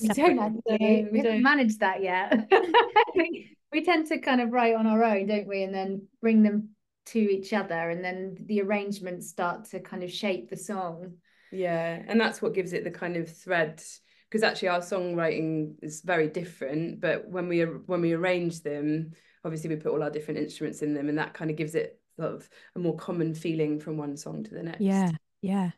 we 0.00 0.08
don't 0.08 0.16
separately? 0.16 0.38
actually 0.38 0.62
No, 0.68 0.76
we 0.78 1.08
we 1.12 1.18
haven't 1.18 1.22
don't. 1.32 1.42
managed 1.42 1.80
that 1.80 2.02
yet 2.02 2.48
we, 3.16 3.56
we 3.72 3.84
tend 3.84 4.06
to 4.08 4.18
kind 4.18 4.40
of 4.40 4.50
write 4.52 4.74
on 4.74 4.86
our 4.86 5.02
own 5.02 5.26
don't 5.26 5.46
we 5.48 5.62
and 5.62 5.74
then 5.74 6.06
bring 6.20 6.42
them 6.42 6.70
to 7.06 7.18
each 7.18 7.52
other 7.52 7.90
and 7.90 8.04
then 8.04 8.36
the 8.46 8.60
arrangements 8.62 9.28
start 9.28 9.64
to 9.70 9.80
kind 9.80 10.02
of 10.02 10.10
shape 10.12 10.50
the 10.50 10.56
song 10.56 11.14
Yeah, 11.52 12.02
and 12.08 12.20
that's 12.20 12.42
what 12.42 12.52
gives 12.54 12.72
it 12.72 12.82
the 12.84 12.90
kind 12.90 13.16
of 13.16 13.28
thread. 13.34 13.80
Because 14.28 14.42
actually, 14.42 14.68
our 14.70 14.80
songwriting 14.80 15.76
is 15.82 16.00
very 16.02 16.26
different. 16.28 17.00
But 17.00 17.28
when 17.28 17.46
we 17.46 17.60
when 17.62 18.00
we 18.00 18.12
arrange 18.12 18.60
them, 18.62 19.12
obviously 19.46 19.70
we 19.70 19.76
put 19.76 19.92
all 19.92 20.02
our 20.02 20.10
different 20.10 20.40
instruments 20.40 20.82
in 20.82 20.92
them, 20.92 21.08
and 21.08 21.16
that 21.18 21.32
kind 21.32 21.50
of 21.50 21.56
gives 21.56 21.74
it 21.74 21.98
sort 22.18 22.32
of 22.34 22.48
a 22.74 22.78
more 22.78 22.96
common 22.96 23.34
feeling 23.34 23.78
from 23.80 23.96
one 23.96 24.16
song 24.16 24.42
to 24.44 24.50
the 24.54 24.62
next. 24.62 24.80
yeah 24.80 25.10
yeah 25.42 25.70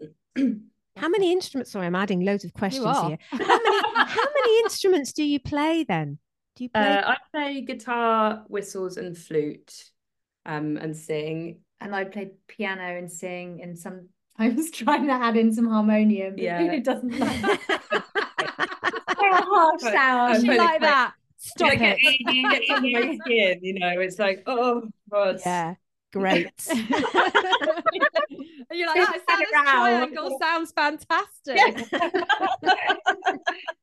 how 0.96 1.08
many 1.08 1.32
instruments 1.32 1.72
sorry 1.72 1.86
i'm 1.86 1.94
adding 1.96 2.20
loads 2.24 2.44
of 2.44 2.52
questions 2.54 2.84
here 2.84 3.18
how 3.30 3.38
many 3.38 3.82
how 3.94 4.24
many 4.34 4.58
instruments 4.60 5.12
do 5.12 5.22
you 5.24 5.38
play 5.40 5.84
then 5.84 6.16
do 6.56 6.64
you 6.64 6.70
play 6.70 6.98
Uh, 6.98 7.10
I 7.12 7.16
play 7.32 7.60
guitar, 7.62 8.44
whistles, 8.48 8.96
and 8.96 9.16
flute, 9.16 9.72
um, 10.46 10.76
and 10.76 10.96
sing. 10.96 11.60
and 11.80 11.94
I 11.94 12.04
play 12.04 12.30
piano 12.48 12.82
and 12.82 13.10
sing 13.10 13.60
and 13.62 13.78
sometimes 13.78 14.70
trying 14.72 15.06
to 15.06 15.12
add 15.12 15.36
in 15.36 15.52
some 15.52 15.66
harmonium 15.68 16.38
Yeah. 16.38 16.62
who 16.70 16.80
doesn't 16.80 17.18
like 17.18 17.40
that 17.42 17.60
They're 19.20 19.30
a 19.30 19.42
harsh 19.42 19.82
sound 19.82 20.34
I 20.34 20.40
She 20.40 20.48
like 20.56 20.80
that. 20.80 21.12
Stop 21.42 21.72
get, 21.72 21.96
it. 22.00 22.34
you 22.34 22.50
get 22.50 22.62
under 22.70 22.90
my 23.06 23.16
skin, 23.16 23.60
you 23.62 23.78
know. 23.78 23.98
It's 24.00 24.18
like, 24.18 24.42
oh 24.46 24.82
god. 25.10 25.40
yeah 25.44 25.74
great 26.12 26.50
And 28.70 28.78
you're 28.78 28.86
like, 28.86 29.00
ah, 29.00 29.14
that 29.26 29.26
sounds 29.28 29.50
triangle 29.50 30.38
sounds 30.40 30.72
fantastic. 30.72 31.58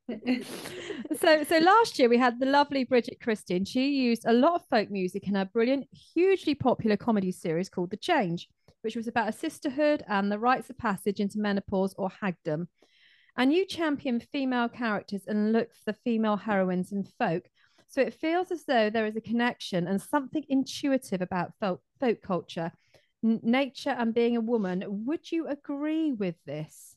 so 1.20 1.44
so 1.44 1.58
last 1.58 2.00
year 2.00 2.08
we 2.08 2.18
had 2.18 2.40
the 2.40 2.46
lovely 2.46 2.86
Bridget 2.86 3.20
Christie. 3.22 3.66
She 3.66 3.90
used 3.90 4.26
a 4.26 4.32
lot 4.32 4.56
of 4.56 4.62
folk 4.70 4.90
music 4.90 5.28
in 5.28 5.36
her 5.36 5.44
brilliant, 5.46 5.88
hugely 6.14 6.56
popular 6.56 6.96
comedy 6.96 7.32
series 7.32 7.70
called 7.70 7.90
The 7.90 7.98
Change. 7.98 8.48
which 8.82 8.96
was 8.96 9.08
about 9.08 9.28
a 9.30 9.34
sisterhood 9.34 10.04
and 10.08 10.32
the 10.32 10.40
rites 10.40 10.70
of 10.70 10.78
passage 10.78 11.20
into 11.20 11.40
menopause 11.40 11.94
or 11.98 12.10
hagdom. 12.22 12.70
And 13.38 13.54
you 13.54 13.66
champion 13.66 14.20
female 14.20 14.68
characters 14.68 15.24
and 15.28 15.54
look 15.54 15.70
for 15.86 15.94
female 15.94 16.38
heroines 16.38 16.92
in 16.92 17.04
folk. 17.04 17.48
So 17.88 18.02
it 18.02 18.14
feels 18.14 18.52
as 18.52 18.66
though 18.66 18.90
there 18.90 19.06
is 19.06 19.16
a 19.16 19.22
connection 19.22 19.88
and 19.88 20.02
something 20.02 20.44
intuitive 20.50 21.22
about 21.22 21.54
folk, 21.60 21.82
folk 22.00 22.22
culture, 22.22 22.72
n- 23.24 23.40
nature, 23.44 23.92
and 23.92 24.14
being 24.14 24.36
a 24.36 24.42
woman. 24.42 24.84
Would 25.06 25.32
you 25.32 25.48
agree 25.48 26.12
with 26.12 26.36
this? 26.46 26.97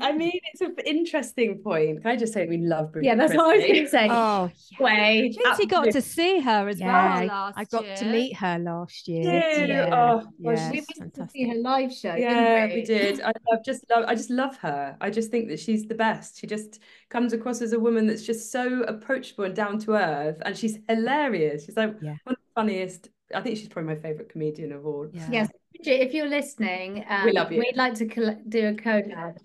I 0.00 0.12
mean, 0.12 0.40
it's 0.52 0.62
an 0.62 0.74
interesting 0.86 1.58
point. 1.62 2.00
Can 2.02 2.10
I 2.10 2.16
just 2.16 2.32
say 2.32 2.46
we 2.46 2.56
love 2.56 2.92
Bridget 2.92 3.08
Yeah, 3.08 3.14
that's 3.14 3.34
what 3.34 3.44
I 3.54 3.56
was 3.58 3.64
going 3.66 3.84
to 3.84 3.88
say. 3.90 4.08
Oh, 4.10 4.50
Way. 4.80 5.32
Katie 5.44 5.66
got 5.66 5.84
to 5.90 6.00
see 6.00 6.40
her 6.40 6.66
as 6.68 6.80
Yeah, 6.80 6.86
well 7.18 7.26
last 7.26 7.28
year. 7.28 7.52
I 7.56 7.64
got 7.64 7.96
to 7.98 8.04
meet 8.06 8.36
her 8.36 8.58
last 8.58 9.06
year. 9.06 9.22
Did? 9.22 9.68
Yeah, 9.68 9.88
Oh, 9.92 10.26
well, 10.38 10.56
yeah, 10.56 10.70
we 10.70 10.78
it's 10.78 10.98
went 10.98 11.14
to 11.14 11.28
see 11.28 11.46
her 11.48 11.56
live 11.56 11.92
show. 11.92 12.14
Yeah, 12.14 12.66
didn't 12.68 12.74
we 12.76 12.84
did. 12.84 13.20
I 13.20 13.32
love 13.50 13.64
just 13.66 13.84
love 13.90 14.04
I 14.08 14.14
just 14.14 14.30
love 14.30 14.56
her. 14.58 14.96
I 15.00 15.10
just 15.10 15.30
think 15.30 15.48
that 15.48 15.60
she's 15.60 15.84
the 15.86 15.94
best. 15.94 16.38
She 16.40 16.46
just 16.46 16.80
comes 17.10 17.34
across 17.34 17.60
as 17.60 17.74
a 17.74 17.78
woman 17.78 18.06
that's 18.06 18.24
just 18.24 18.50
so 18.50 18.82
approachable 18.84 19.44
and 19.44 19.54
down 19.54 19.78
to 19.80 19.92
earth 19.92 20.40
and 20.46 20.56
she's 20.56 20.78
hilarious. 20.88 21.66
She's 21.66 21.76
like 21.76 21.94
Yeah. 22.00 22.16
one 22.24 22.32
of 22.34 22.36
the 22.36 22.52
funniest. 22.60 23.10
I 23.34 23.42
think 23.42 23.58
she's 23.58 23.68
probably 23.68 23.94
my 23.94 24.00
favorite 24.00 24.30
comedian 24.30 24.72
of 24.72 24.86
all. 24.86 25.06
Yeah. 25.12 25.28
Yes, 25.30 25.48
if 25.74 26.12
you're 26.14 26.28
listening, 26.28 27.04
um, 27.08 27.26
We 27.26 27.32
love 27.32 27.52
you. 27.52 27.58
We'd 27.58 27.76
like 27.76 27.94
to 27.94 28.06
coll- 28.06 28.38
do 28.48 28.68
a 28.68 28.72
collab. 28.72 29.36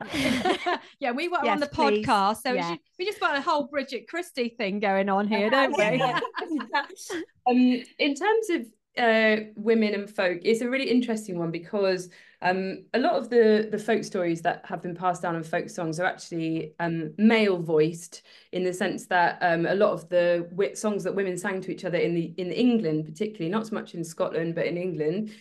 yeah, 1.00 1.12
we 1.12 1.28
were 1.28 1.38
on 1.38 1.60
the 1.60 1.66
please. 1.66 2.06
podcast, 2.06 2.42
so 2.42 2.52
we 2.52 2.58
Yeah. 2.58 2.76
we 2.98 3.04
just 3.04 3.20
got 3.20 3.36
a 3.36 3.40
whole 3.40 3.66
Bridget 3.66 4.08
Christie 4.08 4.54
thing 4.56 4.78
going 4.80 5.08
on 5.08 5.26
here, 5.26 5.50
don't 5.50 5.76
we? 5.76 6.02
um, 7.46 7.82
in 7.98 8.14
terms 8.14 8.50
of 8.50 8.66
uh, 8.96 9.36
women 9.56 9.94
and 9.94 10.10
folk, 10.10 10.40
it's 10.42 10.60
a 10.60 10.68
really 10.68 10.88
interesting 10.90 11.38
one 11.38 11.50
because 11.50 12.10
um, 12.42 12.84
a 12.94 12.98
lot 12.98 13.14
of 13.14 13.28
the 13.28 13.68
the 13.70 13.78
folk 13.78 14.04
stories 14.04 14.42
that 14.42 14.64
have 14.64 14.82
been 14.82 14.94
passed 14.94 15.22
down 15.22 15.34
in 15.34 15.42
folk 15.42 15.68
songs 15.68 15.98
are 15.98 16.04
actually 16.04 16.74
um, 16.78 17.12
male 17.18 17.58
voiced 17.58 18.22
in 18.52 18.62
the 18.62 18.72
sense 18.72 19.06
that 19.06 19.38
um, 19.40 19.66
a 19.66 19.74
lot 19.74 19.92
of 19.92 20.08
the 20.08 20.46
wi- 20.50 20.74
songs 20.74 21.02
that 21.04 21.14
women 21.14 21.36
sang 21.36 21.60
to 21.62 21.72
each 21.72 21.84
other 21.84 21.98
in 21.98 22.14
the 22.14 22.32
in 22.36 22.52
England, 22.52 23.04
particularly 23.04 23.50
not 23.50 23.66
so 23.66 23.74
much 23.74 23.94
in 23.94 24.04
Scotland, 24.04 24.54
but 24.54 24.66
in 24.66 24.76
England, 24.76 25.32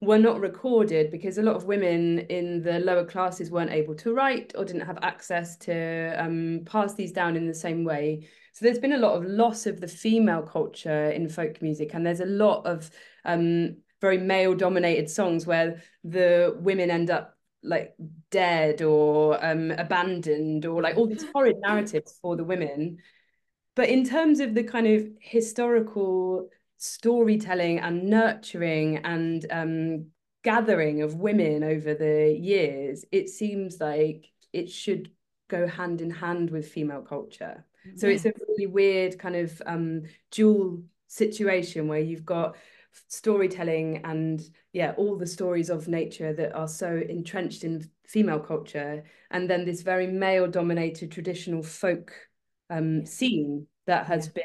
were 0.00 0.18
not 0.18 0.40
recorded 0.40 1.10
because 1.10 1.36
a 1.36 1.42
lot 1.42 1.56
of 1.56 1.66
women 1.66 2.20
in 2.20 2.62
the 2.62 2.78
lower 2.80 3.04
classes 3.04 3.50
weren't 3.50 3.70
able 3.70 3.94
to 3.94 4.14
write 4.14 4.52
or 4.56 4.64
didn't 4.64 4.86
have 4.86 4.98
access 5.02 5.56
to 5.58 6.14
um, 6.16 6.62
pass 6.64 6.94
these 6.94 7.12
down 7.12 7.36
in 7.36 7.46
the 7.46 7.54
same 7.54 7.84
way. 7.84 8.26
So 8.52 8.64
there's 8.64 8.78
been 8.78 8.94
a 8.94 8.98
lot 8.98 9.16
of 9.16 9.24
loss 9.24 9.66
of 9.66 9.80
the 9.80 9.88
female 9.88 10.42
culture 10.42 11.10
in 11.10 11.28
folk 11.28 11.60
music, 11.60 11.92
and 11.92 12.04
there's 12.04 12.20
a 12.20 12.26
lot 12.26 12.66
of 12.66 12.90
um, 13.26 13.76
very 14.00 14.18
male 14.18 14.54
dominated 14.54 15.10
songs 15.10 15.46
where 15.46 15.82
the 16.02 16.56
women 16.58 16.90
end 16.90 17.10
up 17.10 17.36
like 17.62 17.94
dead 18.30 18.80
or 18.80 19.42
um, 19.44 19.70
abandoned 19.72 20.64
or 20.64 20.80
like 20.80 20.96
all 20.96 21.06
these 21.06 21.26
horrid 21.34 21.56
narratives 21.60 22.18
for 22.22 22.36
the 22.36 22.44
women. 22.44 22.98
But 23.76 23.90
in 23.90 24.04
terms 24.04 24.40
of 24.40 24.54
the 24.54 24.64
kind 24.64 24.86
of 24.86 25.06
historical 25.20 26.48
storytelling 26.80 27.78
and 27.78 28.04
nurturing 28.04 28.96
and 29.04 29.46
um, 29.50 30.06
gathering 30.42 31.02
of 31.02 31.14
women 31.14 31.62
over 31.62 31.94
the 31.94 32.34
years, 32.40 33.04
it 33.12 33.28
seems 33.28 33.78
like 33.80 34.26
it 34.52 34.70
should 34.70 35.10
go 35.48 35.66
hand 35.66 36.00
in 36.00 36.10
hand 36.10 36.50
with 36.50 36.68
female 36.68 37.02
culture. 37.02 37.66
So 37.96 38.08
it's 38.08 38.24
a 38.24 38.32
really 38.48 38.66
weird 38.66 39.18
kind 39.18 39.36
of 39.36 39.62
um, 39.66 40.02
dual 40.30 40.82
situation 41.06 41.86
where 41.86 42.00
you've 42.00 42.24
got 42.24 42.56
storytelling 43.08 44.00
and 44.04 44.40
yeah, 44.72 44.94
all 44.96 45.16
the 45.16 45.26
stories 45.26 45.70
of 45.70 45.88
nature 45.88 46.32
that 46.32 46.54
are 46.54 46.68
so 46.68 47.00
entrenched 47.08 47.64
in 47.64 47.88
female 48.06 48.40
culture, 48.40 49.04
and 49.30 49.50
then 49.50 49.64
this 49.64 49.82
very 49.82 50.06
male-dominated 50.06 51.12
traditional 51.12 51.62
folk 51.62 52.12
um, 52.70 53.04
scene 53.04 53.66
that 53.86 54.06
has 54.06 54.28
been 54.28 54.44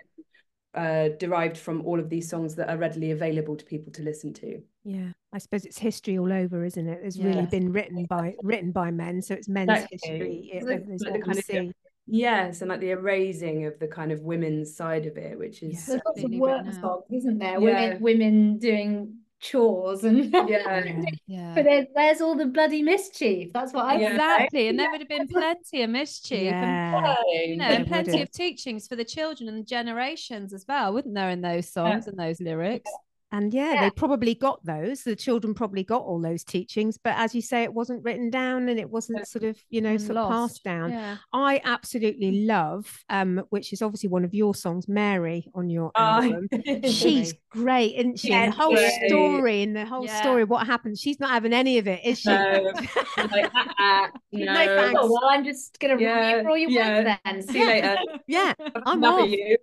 uh, 0.75 1.09
derived 1.19 1.57
from 1.57 1.85
all 1.85 1.99
of 1.99 2.09
these 2.09 2.29
songs 2.29 2.55
that 2.55 2.69
are 2.69 2.77
readily 2.77 3.11
available 3.11 3.55
to 3.55 3.65
people 3.65 3.91
to 3.93 4.03
listen 4.03 4.33
to. 4.33 4.61
Yeah, 4.83 5.09
I 5.33 5.37
suppose 5.39 5.65
it's 5.65 5.77
history 5.79 6.17
all 6.19 6.31
over, 6.31 6.63
isn't 6.63 6.87
it? 6.87 6.99
It's 7.03 7.17
really 7.17 7.45
been 7.47 7.71
written 7.71 8.05
by 8.05 8.35
written 8.43 8.71
by 8.71 8.91
men, 8.91 9.21
so 9.21 9.33
it's 9.33 9.47
men's 9.49 9.69
Exactly. 9.71 9.99
history. 10.03 10.49
It, 10.53 10.63
Like- 10.63 10.85
like 10.87 11.13
the 11.13 11.19
kind 11.19 11.37
of- 11.37 11.43
see. 11.45 11.71
Yes, 12.07 12.61
and 12.61 12.69
like 12.69 12.81
the 12.81 12.91
erasing 12.91 13.65
of 13.65 13.79
the 13.79 13.87
kind 13.87 14.11
of 14.11 14.21
women's 14.21 14.75
side 14.75 15.07
of 15.07 15.17
it, 15.17 15.39
which 15.39 15.63
is 15.63 15.73
Yeah. 15.87 15.95
There's 15.95 16.01
lots 16.05 16.23
of 16.23 16.31
work 16.33 16.71
songs, 16.73 17.03
isn't 17.11 17.39
there? 17.39 17.53
Yeah. 17.53 17.57
Women, 17.59 18.01
women 18.01 18.57
doing 18.59 19.15
chores 19.39 20.03
and 20.03 20.31
yeah. 20.47 20.91
Yeah. 21.27 21.53
but 21.55 21.65
then 21.65 21.87
where's 21.93 22.21
all 22.21 22.35
the 22.35 22.45
bloody 22.45 22.81
mischief? 22.81 23.51
That's 23.53 23.73
what 23.73 23.85
I 23.85 23.97
Yeah. 23.97 24.11
Exactly, 24.11 24.67
and 24.67 24.79
there 24.79 24.89
would 24.91 25.01
have 25.01 25.09
been 25.09 25.27
plenty 25.27 25.83
of 25.83 25.89
mischief 25.89 26.53
and, 26.53 27.05
Yeah, 27.05 27.15
you 27.35 27.57
know, 27.57 27.65
and 27.65 27.87
plenty 27.87 28.21
of 28.21 28.31
teachings 28.31 28.87
for 28.87 28.95
the 28.95 29.05
children 29.05 29.49
and 29.49 29.59
the 29.59 29.65
generations 29.65 30.53
as 30.53 30.65
well, 30.67 30.93
wouldn't 30.93 31.13
there, 31.15 31.29
in 31.29 31.41
those 31.41 31.71
songs 31.71 32.07
and 32.07 32.17
those 32.17 32.39
lyrics? 32.39 32.89
And 33.37 33.53
yeah, 33.53 33.73
Yeah. 33.73 33.81
they 33.81 33.89
probably 33.91 34.33
got 34.35 34.63
those. 34.65 35.03
The 35.03 35.15
children 35.15 35.53
probably 35.53 35.83
got 35.83 36.03
all 36.03 36.19
those 36.21 36.43
teachings, 36.43 36.97
but 36.97 37.15
as 37.17 37.35
you 37.35 37.41
say, 37.41 37.63
it 37.63 37.73
wasn't 37.73 38.03
written 38.03 38.29
down 38.29 38.69
and 38.69 38.79
it 38.79 38.89
wasn't 38.89 39.27
sort 39.27 39.43
of 39.43 39.57
you 39.69 39.81
know 39.81 39.97
sort 39.97 40.17
of 40.17 40.29
passed 40.31 40.63
down. 40.63 40.91
Yeah. 40.91 41.17
I 41.33 41.61
absolutely 41.65 42.45
love, 42.45 43.03
um, 43.09 43.43
which 43.49 43.73
is 43.73 43.81
obviously 43.81 44.09
one 44.09 44.23
of 44.23 44.33
your 44.33 44.55
songs, 44.55 44.87
Mary, 44.87 45.49
on 45.53 45.69
your 45.69 45.91
Ah, 45.95 46.21
album. 46.23 46.47
She's 46.85 47.33
great, 47.49 47.95
isn't 47.95 48.19
she? 48.19 48.29
Yeah, 48.29 48.45
the 48.47 48.51
whole 48.55 48.77
story 49.07 49.61
and 49.63 49.75
the 49.75 49.85
whole 49.85 50.07
story, 50.07 50.43
what 50.45 50.65
happens? 50.65 50.99
She's 50.99 51.19
not 51.19 51.29
having 51.31 51.53
any 51.53 51.77
of 51.77 51.87
it, 51.87 52.01
is 52.05 52.19
she? 52.19 52.29
No. 52.29 52.71
like, 53.17 53.51
ah, 53.55 53.73
ah, 53.79 54.09
no. 54.31 54.53
thanks. 54.55 54.99
Oh, 55.01 55.11
well, 55.11 55.29
I'm 55.29 55.43
just 55.43 55.79
gonna 55.79 55.99
Yeah, 55.99 56.37
you 56.37 56.43
for 56.43 56.49
all 56.49 56.57
your 56.57 56.69
yeah. 56.69 57.03
work 57.03 57.19
then. 57.25 57.41
See 57.41 57.59
you 57.59 57.65
later. 57.67 57.95
yeah, 58.27 58.53
I'm 58.85 59.01
Love 59.01 59.21
off. 59.23 59.29
you. 59.29 59.57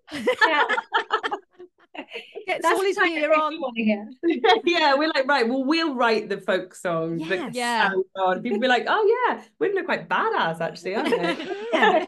That's 2.46 2.64
all 2.64 2.82
his 2.82 2.98
gear 2.98 3.32
on. 3.34 3.58
yeah, 4.64 4.94
we're 4.94 5.10
like, 5.14 5.26
right, 5.26 5.48
well, 5.48 5.64
we'll 5.64 5.94
write 5.94 6.28
the 6.28 6.38
folk 6.38 6.74
songs. 6.74 7.20
Yes. 7.20 7.28
that 7.30 7.54
Yeah. 7.54 7.90
sound. 8.16 8.42
People 8.42 8.58
be 8.60 8.68
like, 8.68 8.84
oh 8.88 9.26
yeah, 9.28 9.42
women 9.58 9.78
are 9.78 9.84
quite 9.84 10.08
badass 10.08 10.60
actually, 10.60 10.94
aren't 10.96 11.10
they? 11.10 11.56
Yeah. 11.72 12.04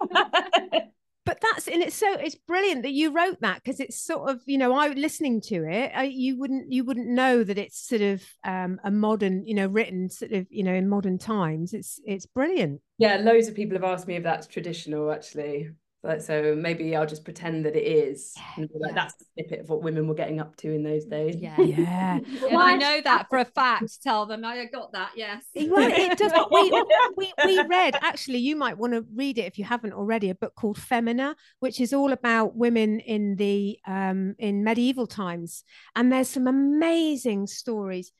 but 1.24 1.40
that's 1.40 1.68
and 1.68 1.82
it's 1.82 1.96
so 1.96 2.12
it's 2.14 2.34
brilliant 2.34 2.82
that 2.82 2.92
you 2.92 3.10
wrote 3.10 3.40
that 3.40 3.62
because 3.62 3.80
it's 3.80 3.98
sort 3.98 4.28
of 4.28 4.42
you 4.44 4.58
know 4.58 4.74
I 4.74 4.88
listening 4.88 5.40
to 5.42 5.64
it 5.64 5.90
I, 5.94 6.04
you 6.04 6.38
wouldn't 6.38 6.70
you 6.70 6.84
wouldn't 6.84 7.08
know 7.08 7.42
that 7.42 7.56
it's 7.56 7.78
sort 7.78 8.02
of 8.02 8.22
um 8.44 8.78
a 8.84 8.90
modern 8.90 9.42
you 9.46 9.54
know 9.54 9.66
written 9.66 10.10
sort 10.10 10.32
of 10.32 10.46
you 10.50 10.62
know 10.62 10.74
in 10.74 10.86
modern 10.86 11.16
times 11.16 11.72
it's 11.72 11.98
it's 12.04 12.26
brilliant 12.26 12.82
yeah, 12.98 13.16
loads 13.16 13.48
of 13.48 13.54
people 13.54 13.74
have 13.76 13.84
asked 13.84 14.06
me 14.06 14.16
if 14.16 14.22
that's 14.22 14.46
traditional 14.46 15.10
actually. 15.10 15.70
Like, 16.04 16.20
so 16.20 16.54
maybe 16.54 16.94
I'll 16.94 17.06
just 17.06 17.24
pretend 17.24 17.64
that 17.64 17.74
it 17.74 17.84
is. 17.84 18.34
and 18.56 18.68
be 18.68 18.78
like, 18.78 18.90
yeah. 18.90 18.94
that's 18.94 19.22
a 19.22 19.24
snippet 19.32 19.60
of 19.60 19.70
what 19.70 19.82
women 19.82 20.06
were 20.06 20.14
getting 20.14 20.38
up 20.38 20.54
to 20.58 20.70
in 20.70 20.82
those 20.82 21.06
days. 21.06 21.36
Yeah. 21.36 21.58
yeah 21.58 22.18
And 22.50 22.58
I 22.58 22.76
know 22.76 23.00
that 23.02 23.28
for 23.30 23.38
a 23.38 23.44
fact. 23.44 24.02
Tell 24.02 24.26
them 24.26 24.44
I 24.44 24.66
got 24.66 24.92
that. 24.92 25.12
Yes. 25.16 25.44
well 25.54 25.90
it 25.90 26.18
does 26.18 26.32
we, 26.50 26.84
we 27.16 27.32
we 27.44 27.62
read 27.66 27.96
actually 28.02 28.38
you 28.38 28.54
might 28.56 28.76
want 28.76 28.92
to 28.92 29.04
read 29.14 29.38
it 29.38 29.46
if 29.46 29.58
you 29.58 29.64
haven't 29.64 29.92
already 29.92 30.30
a 30.30 30.34
book 30.34 30.54
called 30.54 30.78
femina 30.78 31.34
which 31.60 31.80
is 31.80 31.92
all 31.92 32.12
about 32.12 32.56
women 32.56 33.00
in 33.00 33.36
the 33.36 33.78
um 33.86 34.34
in 34.38 34.64
medieval 34.64 35.06
times 35.06 35.64
and 35.96 36.12
there's 36.12 36.28
some 36.28 36.46
amazing 36.46 37.46
stories 37.46 38.12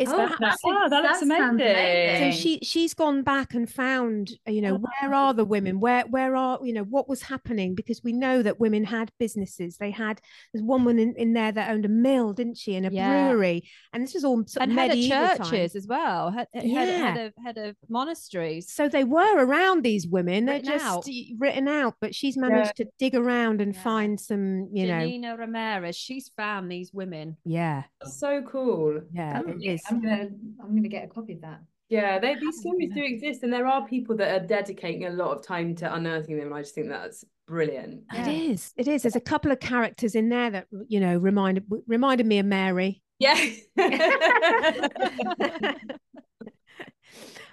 it's 0.00 0.10
Oh, 0.10 0.20
abs- 0.20 0.36
that's- 0.40 0.58
Oh, 0.64 0.88
that 0.88 1.02
looks 1.02 1.20
that 1.20 1.28
sounds 1.28 1.60
amazing. 1.60 2.32
so 2.32 2.38
she 2.38 2.58
she's 2.62 2.94
gone 2.94 3.22
back 3.22 3.54
and 3.54 3.70
found 3.70 4.32
uh, 4.48 4.50
you 4.50 4.62
know 4.62 4.76
where 4.76 5.14
are 5.14 5.34
the 5.34 5.44
women 5.44 5.78
where 5.80 6.02
where 6.06 6.34
are 6.36 6.58
you 6.64 6.72
know 6.72 6.84
what 6.84 7.08
was 7.08 7.22
happening 7.22 7.74
because 7.74 8.02
we 8.02 8.12
know 8.12 8.42
that 8.42 8.58
women 8.58 8.84
had 8.84 9.10
businesses 9.18 9.76
they 9.76 9.90
had 9.90 10.20
there's 10.52 10.64
one 10.64 10.80
woman 10.84 10.98
in, 10.98 11.14
in 11.16 11.32
there 11.34 11.52
that 11.52 11.70
owned 11.70 11.84
a 11.84 11.88
mill 11.88 12.32
didn't 12.32 12.56
she 12.56 12.74
and 12.74 12.86
a 12.86 12.90
Yeah. 12.92 13.28
brewery 13.28 13.62
and 13.92 14.02
this 14.02 14.14
was 14.14 14.24
all 14.24 14.42
sort 14.46 14.62
and 14.64 14.72
of 14.72 14.78
head 14.78 14.90
of 14.90 14.98
churches 15.04 15.50
times. 15.50 15.76
as 15.76 15.86
well. 15.86 16.30
Head, 16.30 16.48
head, 16.54 16.64
Yeah. 16.66 17.12
head 17.14 17.26
of 17.26 17.32
head 17.44 17.58
of 17.58 17.76
monasteries. 17.88 18.70
so 18.72 18.88
they 18.88 19.04
were 19.04 19.44
around 19.44 19.82
these 19.84 20.06
women 20.08 20.46
they're 20.46 20.56
Written 20.56 20.72
just 20.72 20.84
out. 20.84 21.06
written 21.38 21.68
out 21.68 21.94
but 22.00 22.14
she's 22.14 22.36
managed 22.36 22.76
to 22.76 22.86
dig 22.98 23.14
around 23.14 23.60
and 23.60 23.74
Yeah. 23.74 23.82
find 23.82 24.18
some 24.18 24.68
you 24.72 24.86
know 24.86 25.00
Janina 25.00 25.36
Ramirez. 25.36 25.96
She's 25.96 26.30
found 26.36 26.70
these 26.72 26.92
women. 26.92 27.36
yeah 27.44 27.82
so 28.04 28.42
cool. 28.42 29.00
yeah 29.12 29.40
it 29.46 29.62
is 29.62 29.82
I'm 29.90 30.00
gonna 30.02 30.28
I'm 30.62 30.74
gonna 30.76 30.88
get 30.88 31.04
a 31.04 31.08
copy 31.08 31.34
of 31.34 31.40
that. 31.42 31.60
Yeah, 31.88 32.20
they, 32.20 32.36
these 32.36 32.60
stories 32.60 32.90
do 32.94 33.02
exist, 33.02 33.42
and 33.42 33.52
there 33.52 33.66
are 33.66 33.84
people 33.88 34.16
that 34.18 34.40
are 34.42 34.46
dedicating 34.46 35.06
a 35.06 35.10
lot 35.10 35.36
of 35.36 35.44
time 35.44 35.74
to 35.76 35.92
unearthing 35.92 36.36
them. 36.36 36.46
And 36.46 36.54
I 36.54 36.60
just 36.62 36.74
think 36.74 36.88
that's 36.88 37.24
brilliant. 37.48 38.04
it 38.12 38.26
Yeah. 38.26 38.28
is 38.28 38.72
it 38.76 38.86
is 38.86 39.02
there's 39.02 39.16
a 39.16 39.20
couple 39.20 39.50
of 39.50 39.58
characters 39.58 40.14
in 40.14 40.28
there 40.28 40.50
that 40.50 40.66
you 40.86 41.00
know 41.00 41.16
reminded 41.18 41.64
reminded 41.88 42.26
me 42.26 42.38
of 42.38 42.46
mary 42.46 43.02
Yeah. 43.18 43.34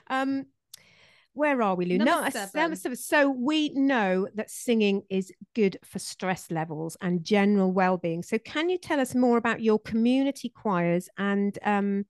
um 0.10 0.46
where 1.34 1.62
are 1.62 1.76
we, 1.76 1.86
Lou? 1.86 2.00
Number 2.00 2.12
no, 2.24 2.30
seven. 2.32 2.50
number 2.56 2.76
seven. 2.76 2.96
So 2.98 3.30
we 3.30 3.70
know 3.76 4.28
that 4.34 4.50
singing 4.50 5.04
is 5.08 5.32
good 5.54 5.78
for 5.86 6.00
stress 6.00 6.50
levels 6.50 6.98
and 7.00 7.24
general 7.24 7.72
well-being. 7.72 8.24
So 8.24 8.40
can 8.40 8.70
you 8.70 8.80
tell 8.80 9.00
us 9.00 9.14
more 9.14 9.38
about 9.38 9.62
your 9.62 9.78
community 9.78 10.50
choirs 10.50 11.10
and 11.20 11.58
um 11.64 12.06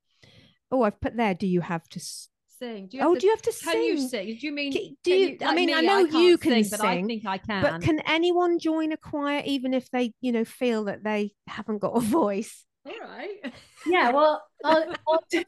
oh, 0.72 0.84
I've 0.84 1.00
put 1.00 1.16
there, 1.18 1.34
do 1.34 1.48
you 1.48 1.62
have 1.62 1.88
to 1.90 2.00
s- 2.00 2.30
Sing. 2.60 2.88
Do 2.88 2.98
you 2.98 3.04
have 3.04 3.12
Oh, 3.12 3.14
to, 3.14 3.20
do 3.20 3.28
you 3.28 3.34
have 3.34 3.42
to 3.44 3.54
Can 3.64 3.74
sing? 3.74 3.84
you 3.84 4.10
sing? 4.10 4.26
Do 4.40 4.48
you 4.48 4.52
mean? 4.52 4.72
K- 4.72 4.96
do 5.04 5.12
can 5.12 5.20
you- 5.20 5.38
I 5.42 5.46
like 5.46 5.56
mean, 5.56 5.74
I 5.76 5.82
know 5.82 6.08
can't 6.08 6.14
you 6.14 6.38
can 6.40 6.64
sing, 6.64 6.68
but 6.72 6.82
I 6.84 7.04
think 7.04 7.24
I 7.26 7.38
can. 7.38 7.62
But 7.62 7.82
can 7.82 8.00
anyone 8.00 8.58
join 8.58 8.92
a 8.92 8.98
choir 8.98 9.44
even 9.46 9.76
if 9.76 9.92
they, 9.92 10.14
you 10.22 10.32
know, 10.32 10.44
feel 10.44 10.86
that 10.86 11.04
they 11.04 11.34
haven't 11.46 11.78
got 11.80 11.96
a 11.96 12.00
voice? 12.00 12.66
All 12.84 12.94
right. 13.00 13.54
Yeah, 13.86 14.10
well, 14.10 14.44
I'll, 14.66 14.92
I'll- 15.08 15.24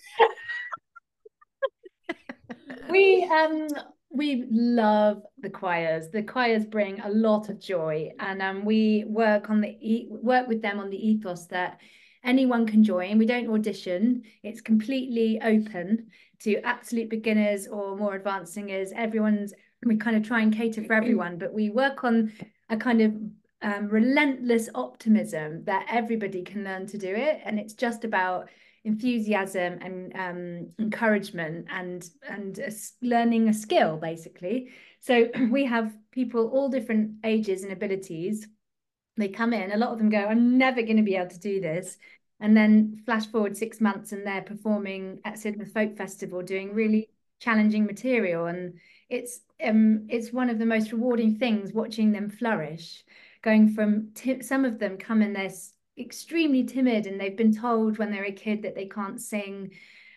we 2.90 3.24
um 3.24 3.68
we 4.12 4.46
love 4.50 5.22
the 5.40 5.50
choirs. 5.50 6.10
The 6.12 6.24
choirs 6.24 6.66
bring 6.66 7.00
a 7.00 7.10
lot 7.10 7.50
of 7.50 7.60
joy, 7.60 8.12
and 8.20 8.42
um 8.42 8.66
we 8.66 9.06
work 9.08 9.50
on 9.50 9.62
the 9.62 9.70
e- 9.80 10.08
work 10.10 10.48
with 10.48 10.62
them 10.62 10.80
on 10.80 10.90
the 10.90 11.08
ethos 11.10 11.46
that 11.48 11.80
anyone 12.24 12.66
can 12.66 12.84
join. 12.84 13.18
We 13.18 13.26
don't 13.26 13.50
audition. 13.50 14.24
It's 14.44 14.62
completely 14.62 15.40
open 15.42 16.08
to 16.42 16.62
absolute 16.62 17.10
beginners 17.10 17.68
or 17.68 17.96
more 17.96 18.16
advanced 18.16 18.54
singers. 18.54 18.92
Everyone's 18.96 19.54
we 19.86 19.96
kind 19.96 20.18
of 20.18 20.24
try 20.24 20.42
and 20.42 20.54
cater 20.54 20.84
for 20.84 20.94
everyone, 20.94 21.38
but 21.38 21.54
we 21.54 21.70
work 21.70 22.04
on 22.04 22.34
a 22.70 22.76
kind 22.76 23.02
of 23.02 23.14
um, 23.62 23.88
relentless 23.88 24.70
optimism 24.76 25.64
that 25.66 25.86
everybody 25.90 26.44
can 26.44 26.64
learn 26.64 26.86
to 26.88 26.98
do 26.98 27.14
it, 27.14 27.42
and 27.46 27.60
it's 27.60 27.74
just 27.74 28.04
about 28.04 28.50
enthusiasm 28.86 29.78
and 29.82 30.16
um, 30.16 30.72
encouragement 30.80 31.68
and 31.70 32.10
and 32.30 32.60
a 32.60 32.72
learning 33.02 33.50
a 33.50 33.54
skill 33.54 33.98
basically. 33.98 34.70
So 35.00 35.30
we 35.52 35.66
have 35.66 35.96
people 36.12 36.50
all 36.50 36.70
different 36.70 37.18
ages 37.24 37.64
and 37.64 37.72
abilities. 37.72 38.48
They 39.20 39.30
come 39.30 39.54
in, 39.54 39.72
a 39.72 39.78
lot 39.78 39.92
of 39.92 39.98
them 39.98 40.10
go, 40.10 40.26
I'm 40.26 40.58
never 40.58 40.82
going 40.82 40.98
to 40.98 41.04
be 41.04 41.16
able 41.16 41.30
to 41.30 41.40
do 41.40 41.60
this. 41.62 41.98
And 42.40 42.56
then 42.56 43.02
flash 43.06 43.28
forward 43.28 43.58
six 43.58 43.82
months 43.82 44.14
and 44.14 44.26
they're 44.26 44.42
performing 44.42 45.20
at 45.26 45.36
Sidmouth 45.36 45.74
Folk 45.74 45.98
Festival 45.98 46.42
doing 46.42 46.74
really 46.74 47.10
challenging 47.40 47.86
material. 47.86 48.46
And 48.46 48.80
it's 49.10 49.42
um 49.64 50.08
it's 50.10 50.32
one 50.32 50.50
of 50.50 50.60
the 50.60 50.66
most 50.66 50.92
rewarding 50.92 51.36
things 51.36 51.74
watching 51.74 52.12
them 52.12 52.30
flourish, 52.30 53.04
going 53.42 53.74
from 53.74 54.14
some 54.42 54.66
of 54.66 54.80
them 54.80 54.98
come 54.98 55.22
in 55.22 55.34
they're 55.34 55.52
extremely 55.98 56.64
timid 56.64 57.08
and 57.08 57.20
they've 57.20 57.36
been 57.36 57.54
told 57.54 57.98
when 57.98 58.12
they're 58.12 58.24
a 58.24 58.32
kid 58.32 58.62
that 58.62 58.76
they 58.76 58.86
can't 58.86 59.20
sing 59.20 59.72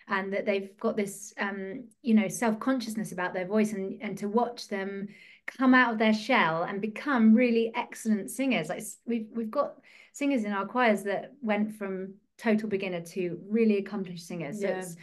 and 0.08 0.32
that 0.32 0.46
they've 0.46 0.76
got 0.78 0.96
this 0.96 1.34
um 1.38 1.84
you 2.02 2.14
know 2.14 2.28
self-consciousness 2.28 3.12
about 3.12 3.34
their 3.34 3.46
voice 3.46 3.72
and 3.72 4.00
and 4.00 4.16
to 4.18 4.28
watch 4.28 4.68
them 4.68 5.08
come 5.46 5.74
out 5.74 5.92
of 5.92 5.98
their 5.98 6.14
shell 6.14 6.62
and 6.64 6.80
become 6.80 7.34
really 7.34 7.72
excellent 7.74 8.30
singers 8.30 8.68
like 8.68 8.82
we've 9.06 9.26
we've 9.34 9.50
got 9.50 9.74
singers 10.12 10.44
in 10.44 10.52
our 10.52 10.66
choirs 10.66 11.02
that 11.02 11.32
went 11.42 11.74
from 11.76 12.14
total 12.38 12.68
beginner 12.68 13.00
to 13.00 13.38
really 13.48 13.78
accomplished 13.78 14.26
singers 14.26 14.60
so 14.60 14.68
Yeah. 14.68 14.78
it's 14.78 14.96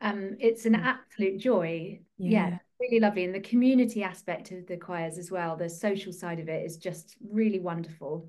um 0.00 0.36
it's 0.40 0.66
an 0.66 0.74
absolute 0.74 1.38
joy 1.38 2.00
Yeah. 2.18 2.30
yeah 2.50 2.58
really 2.78 3.00
lovely 3.00 3.24
and 3.24 3.34
the 3.34 3.40
community 3.40 4.02
aspect 4.02 4.52
of 4.52 4.66
the 4.66 4.76
choirs 4.76 5.16
as 5.18 5.30
well 5.30 5.56
the 5.56 5.68
social 5.68 6.12
side 6.12 6.40
of 6.40 6.48
it 6.48 6.64
is 6.66 6.76
just 6.76 7.16
really 7.30 7.60
wonderful 7.60 8.28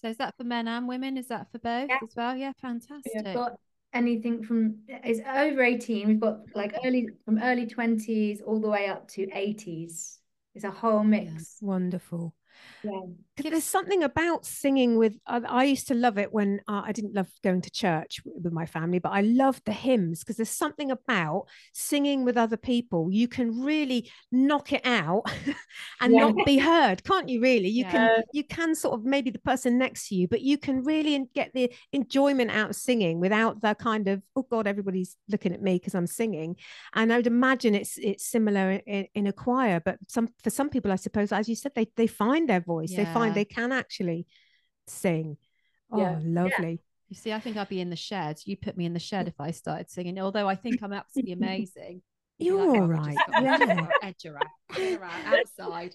So 0.00 0.08
is 0.08 0.16
that 0.18 0.34
for 0.36 0.44
men 0.44 0.68
and 0.68 0.88
women? 0.88 1.16
Is 1.16 1.28
that 1.28 1.50
for 1.52 1.58
both 1.58 1.88
Yeah. 1.88 1.98
as 2.02 2.14
well? 2.16 2.36
Yeah, 2.36 2.52
fantastic. 2.60 3.12
We've 3.14 3.34
got 3.34 3.58
anything 3.92 4.42
from 4.42 4.78
it's 4.88 5.20
over 5.20 5.62
18 5.62 6.08
we've 6.08 6.20
got 6.20 6.40
like 6.54 6.74
early 6.84 7.08
from 7.24 7.38
early 7.38 7.64
20s 7.66 8.40
all 8.44 8.60
the 8.60 8.68
way 8.68 8.88
up 8.88 9.06
to 9.08 9.26
80s 9.28 10.18
it's 10.54 10.64
a 10.64 10.70
whole 10.70 11.04
mix 11.04 11.58
Wonderful. 11.60 12.34
Yeah 12.82 13.00
There's 13.36 13.64
something 13.64 14.04
about 14.04 14.46
singing 14.46 14.96
with. 14.96 15.14
I, 15.26 15.38
I 15.48 15.64
used 15.64 15.88
to 15.88 15.94
love 15.94 16.18
it 16.18 16.32
when 16.32 16.60
uh, 16.68 16.82
I 16.84 16.92
didn't 16.92 17.14
love 17.14 17.28
going 17.42 17.62
to 17.62 17.70
church 17.70 18.20
with 18.24 18.52
my 18.52 18.64
family, 18.64 19.00
but 19.00 19.10
I 19.10 19.22
loved 19.22 19.64
the 19.64 19.72
hymns 19.72 20.20
because 20.20 20.36
there's 20.36 20.48
something 20.50 20.92
about 20.92 21.46
singing 21.72 22.24
with 22.24 22.36
other 22.36 22.56
people. 22.56 23.08
You 23.10 23.26
can 23.26 23.60
really 23.62 24.08
knock 24.30 24.72
it 24.72 24.82
out 24.84 25.22
and 26.00 26.12
Yeah. 26.12 26.20
not 26.20 26.44
be 26.44 26.58
heard, 26.58 27.02
can't 27.02 27.28
you? 27.28 27.40
Really, 27.40 27.68
you 27.68 27.84
can. 27.84 28.08
You 28.32 28.44
can 28.44 28.74
sort 28.74 28.94
of 28.94 29.04
maybe 29.04 29.30
the 29.30 29.38
person 29.40 29.78
next 29.78 30.08
to 30.08 30.14
you, 30.14 30.28
but 30.28 30.40
you 30.42 30.56
can 30.58 30.84
really 30.84 31.24
get 31.34 31.52
the 31.54 31.72
enjoyment 31.92 32.50
out 32.50 32.70
of 32.70 32.76
singing 32.76 33.18
without 33.20 33.60
the 33.60 33.74
kind 33.74 34.06
of 34.08 34.22
oh 34.36 34.46
god, 34.48 34.66
everybody's 34.68 35.16
looking 35.28 35.52
at 35.52 35.62
me 35.62 35.74
because 35.74 35.94
I'm 35.94 36.06
singing. 36.06 36.56
And 36.94 37.12
I 37.12 37.16
would 37.16 37.26
imagine 37.26 37.74
it's 37.74 37.98
it's 37.98 38.26
similar 38.26 38.80
in, 38.86 39.06
in 39.14 39.26
a 39.26 39.32
choir, 39.32 39.80
but 39.84 39.98
some 40.08 40.28
for 40.42 40.50
some 40.50 40.70
people, 40.70 40.92
I 40.92 40.96
suppose, 40.96 41.32
as 41.32 41.48
you 41.48 41.56
said, 41.56 41.72
they 41.74 41.88
they 41.96 42.06
find 42.06 42.48
their 42.48 42.53
voice. 42.60 42.92
They 42.94 43.04
find 43.04 43.34
they 43.34 43.44
can 43.44 43.72
actually 43.72 44.26
sing. 44.86 45.36
Oh, 45.90 45.98
Yeah. 45.98 46.18
lovely. 46.22 46.80
You 47.08 47.16
see, 47.16 47.32
I 47.32 47.38
think 47.38 47.56
I'd 47.56 47.68
be 47.68 47.80
in 47.80 47.90
the 47.90 47.96
shed. 47.96 48.40
You 48.44 48.56
put 48.56 48.76
me 48.76 48.86
in 48.86 48.94
the 48.94 48.98
shed 49.00 49.28
if 49.28 49.34
I 49.38 49.50
started 49.50 49.90
singing. 49.90 50.18
Although 50.18 50.48
I 50.48 50.54
think 50.56 50.82
I'm 50.82 50.92
absolutely 50.92 51.32
amazing. 51.40 52.02
You're 52.38 52.58
like, 52.58 52.68
all 52.68 52.84
"Oh, 52.84 52.86
right. 52.86 53.14
just 53.14 53.26
got 53.26 53.42
my 53.42 53.42
Yeah. 53.42 53.88
edge 54.02 54.26
around, 54.26 54.48
edge 54.76 54.98
around, 54.98 55.26
outside. 55.26 55.94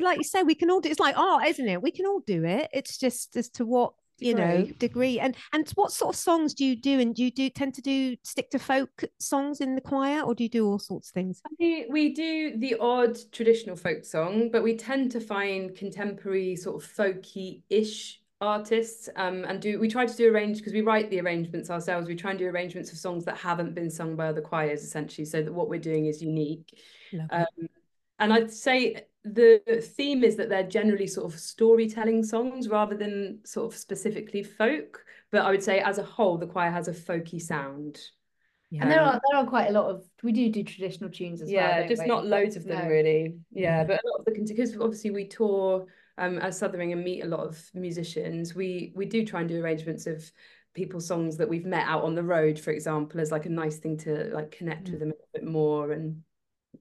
Like 0.00 0.18
you 0.18 0.24
say, 0.24 0.42
we 0.42 0.54
can 0.54 0.70
all 0.70 0.80
do. 0.80 0.88
It's 0.90 1.00
like 1.00 1.16
art, 1.16 1.46
isn't 1.46 1.68
it? 1.68 1.82
We 1.82 1.90
can 1.90 2.06
all 2.06 2.20
do 2.26 2.44
it. 2.44 2.68
It's 2.72 2.98
just 2.98 3.36
as 3.36 3.48
to 3.50 3.66
what 3.66 3.92
you 4.18 4.34
know 4.34 4.66
Degree. 4.78 5.18
and 5.20 5.36
and 5.52 5.68
what 5.74 5.92
sort 5.92 6.14
of 6.14 6.18
songs 6.18 6.54
do 6.54 6.64
you 6.64 6.76
do? 6.76 7.00
And 7.00 7.14
do 7.14 7.24
you 7.24 7.30
do 7.30 7.48
tend 7.50 7.74
to 7.74 7.82
do 7.82 8.16
stick 8.22 8.50
to 8.50 8.58
folk 8.58 9.04
songs 9.18 9.60
in 9.60 9.74
the 9.74 9.80
choir, 9.80 10.22
or 10.22 10.34
do 10.34 10.42
you 10.42 10.50
do 10.50 10.66
all 10.66 10.78
sorts 10.78 11.10
of 11.10 11.14
things? 11.14 11.40
We, 11.58 11.86
we 11.90 12.12
do 12.12 12.56
the 12.56 12.76
odd 12.80 13.18
traditional 13.32 13.76
folk 13.76 14.04
song, 14.04 14.50
but 14.50 14.62
we 14.62 14.76
tend 14.76 15.12
to 15.12 15.20
find 15.20 15.74
contemporary 15.74 16.56
sort 16.56 16.82
of 16.82 16.90
folky-ish 16.90 18.20
artists 18.42 19.08
um, 19.16 19.44
and 19.44 19.62
do 19.62 19.80
we 19.80 19.88
try 19.88 20.04
to 20.04 20.14
do 20.14 20.30
arrange 20.30 20.58
because 20.58 20.74
we 20.74 20.82
write 20.82 21.08
the 21.10 21.20
arrangements 21.20 21.70
ourselves. 21.70 22.06
We 22.06 22.14
try 22.14 22.30
and 22.30 22.38
do 22.38 22.46
arrangements 22.46 22.92
of 22.92 22.98
songs 22.98 23.24
that 23.24 23.38
haven't 23.38 23.74
been 23.74 23.90
sung 23.90 24.14
by 24.16 24.28
other 24.28 24.42
choirs 24.42 24.82
essentially, 24.82 25.24
so 25.24 25.42
that 25.42 25.52
what 25.52 25.68
we're 25.68 25.80
doing 25.80 26.06
is 26.06 26.22
unique. 26.22 26.78
Um, 27.30 27.46
and 28.18 28.32
I'd 28.32 28.52
say 28.52 29.06
the 29.34 29.60
theme 29.96 30.24
is 30.24 30.36
that 30.36 30.48
they're 30.48 30.62
generally 30.68 31.06
sort 31.06 31.32
of 31.32 31.38
storytelling 31.38 32.22
songs 32.24 32.68
rather 32.68 32.96
than 32.96 33.40
sort 33.44 33.72
of 33.72 33.78
specifically 33.78 34.42
folk. 34.42 35.04
But 35.32 35.44
I 35.44 35.50
would 35.50 35.62
say 35.62 35.80
as 35.80 35.98
a 35.98 36.02
whole, 36.04 36.38
the 36.38 36.46
choir 36.46 36.70
has 36.70 36.88
a 36.88 36.92
folky 36.92 37.40
sound. 37.42 37.98
and 38.72 38.90
there 38.90 39.00
are 39.00 39.20
there 39.30 39.40
are 39.40 39.46
quite 39.46 39.68
a 39.68 39.72
lot 39.72 39.90
of 39.90 40.04
we 40.22 40.32
do 40.32 40.50
do 40.50 40.62
traditional 40.64 41.10
tunes 41.10 41.40
as 41.42 41.48
well 41.48 41.54
yeah, 41.54 41.86
just 41.86 42.02
we? 42.02 42.08
not 42.08 42.26
loads 42.26 42.56
of 42.56 42.64
them 42.64 42.84
No. 42.84 42.90
really. 42.90 43.36
Yeah, 43.52 43.78
Yeah. 43.80 43.84
but 43.84 44.00
a 44.04 44.08
lot 44.08 44.18
of 44.20 44.24
the 44.26 44.32
because 44.48 44.74
obviously 44.76 45.10
we 45.10 45.26
tour 45.28 45.86
um 46.18 46.38
as 46.38 46.58
Suthering 46.58 46.92
and 46.92 47.04
meet 47.04 47.22
a 47.24 47.28
lot 47.28 47.40
of 47.40 47.62
musicians. 47.74 48.54
We 48.54 48.92
we 48.96 49.06
do 49.06 49.24
try 49.24 49.40
and 49.40 49.48
do 49.48 49.62
arrangements 49.62 50.06
of 50.06 50.30
people's 50.74 51.06
songs 51.06 51.36
that 51.38 51.48
we've 51.48 51.64
met 51.66 51.86
out 51.86 52.04
on 52.04 52.14
the 52.14 52.22
road, 52.24 52.58
for 52.58 52.70
example, 52.70 53.20
as 53.20 53.30
like 53.32 53.46
a 53.46 53.50
nice 53.50 53.78
thing 53.78 53.96
to 53.98 54.30
like 54.34 54.50
connect 54.50 54.88
Mm. 54.88 54.90
with 54.92 55.00
them 55.00 55.10
a 55.12 55.38
bit 55.38 55.44
more. 55.44 55.92
And 55.92 56.22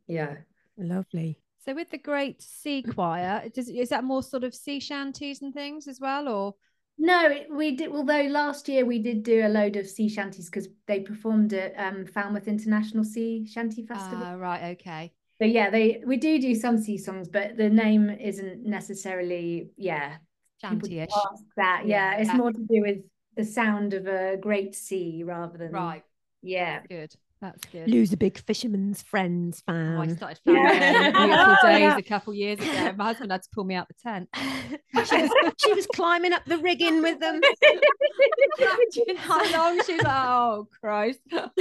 yeah, 0.07 0.37
Lovely. 0.77 1.39
So 1.65 1.73
with 1.73 1.89
the 1.89 1.97
Great 1.97 2.41
Sea 2.43 2.83
Choir, 2.83 3.49
does 3.53 3.69
is 3.69 3.89
that 3.89 4.03
more 4.03 4.21
sort 4.21 4.43
of 4.43 4.53
sea 4.53 4.79
shanties 4.79 5.41
and 5.41 5.51
things 5.53 5.87
as 5.87 5.99
well, 5.99 6.27
or 6.27 6.53
No, 6.97 7.27
it- 7.27 7.47
we 7.51 7.75
did. 7.75 7.89
Although 7.91 8.23
last 8.23 8.69
year 8.69 8.85
we 8.85 8.99
did 8.99 9.23
do 9.23 9.45
a 9.45 9.49
load 9.49 9.75
of 9.75 9.87
sea 9.87 10.07
shanties 10.07 10.45
because 10.49 10.67
they 10.85 10.99
performed 10.99 11.53
at 11.53 11.73
um, 11.77 12.05
Falmouth 12.05 12.47
International 12.47 13.03
Sea 13.03 13.45
Shanty 13.47 13.83
Festival. 13.85 14.23
Ah, 14.25 14.33
right? 14.35 14.63
Okay. 14.77 15.11
so 15.39 15.45
yeah, 15.45 15.69
they 15.71 16.03
we 16.05 16.17
do 16.17 16.39
do 16.39 16.53
some 16.53 16.77
sea 16.77 16.97
songs, 16.99 17.27
but 17.27 17.57
the 17.57 17.69
name 17.69 18.09
isn't 18.11 18.63
necessarily 18.65 19.71
yeah. 19.75 20.17
Shanty-ish. 20.61 21.09
that. 21.57 21.83
Yeah, 21.85 22.11
Yeah. 22.13 22.21
it's 22.21 22.33
more 22.33 22.51
to 22.51 22.59
do 22.59 22.81
with 22.81 22.99
the 23.35 23.43
sound 23.43 23.93
of 23.93 24.07
a 24.07 24.37
great 24.37 24.73
sea 24.75 25.23
rather 25.23 25.57
than 25.57 25.71
Right. 25.71 26.03
Yeah. 26.41 26.81
Good. 26.87 27.13
That's 27.45 27.65
good. 27.71 27.87
Lou's 27.87 28.11
a 28.11 28.17
big 28.17 28.37
Fisherman's 28.39 29.01
Friends 29.03 29.61
Oh, 29.67 29.73
I 29.73 30.07
fan. 30.07 30.17
started 30.17 30.39
Yeah. 30.45 30.67
fanning 30.69 30.91
them 30.91 31.05
in 31.05 31.29
beautiful 31.29 31.55
Oh, 31.61 31.67
days 31.67 31.79
yeah. 31.81 31.97
a 31.97 32.01
couple 32.01 32.33
years 32.33 32.59
ago. 32.59 32.93
My 32.97 33.03
husband 33.05 33.31
had 33.31 33.43
to 33.43 33.49
pull 33.53 33.63
me 33.65 33.75
out 33.75 33.87
the 33.87 33.93
tent. 34.01 34.29
she, 34.35 35.21
was, 35.21 35.29
she 35.63 35.73
was 35.73 35.85
climbing 35.93 36.33
up 36.33 36.43
the 36.45 36.57
rigging 36.57 37.01
with 37.03 37.19
them. 37.19 37.39
How 39.17 39.51
long 39.51 39.79
she 39.85 39.93
was 39.93 40.03
like, 40.03 40.13
oh 40.27 40.67
Christ. 40.81 41.19
I 41.31 41.37
thought, 41.39 41.53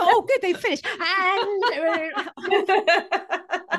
oh, 0.00 0.26
good, 0.26 0.40
they 0.42 0.52
finished. 0.52 0.84
And 0.86 1.62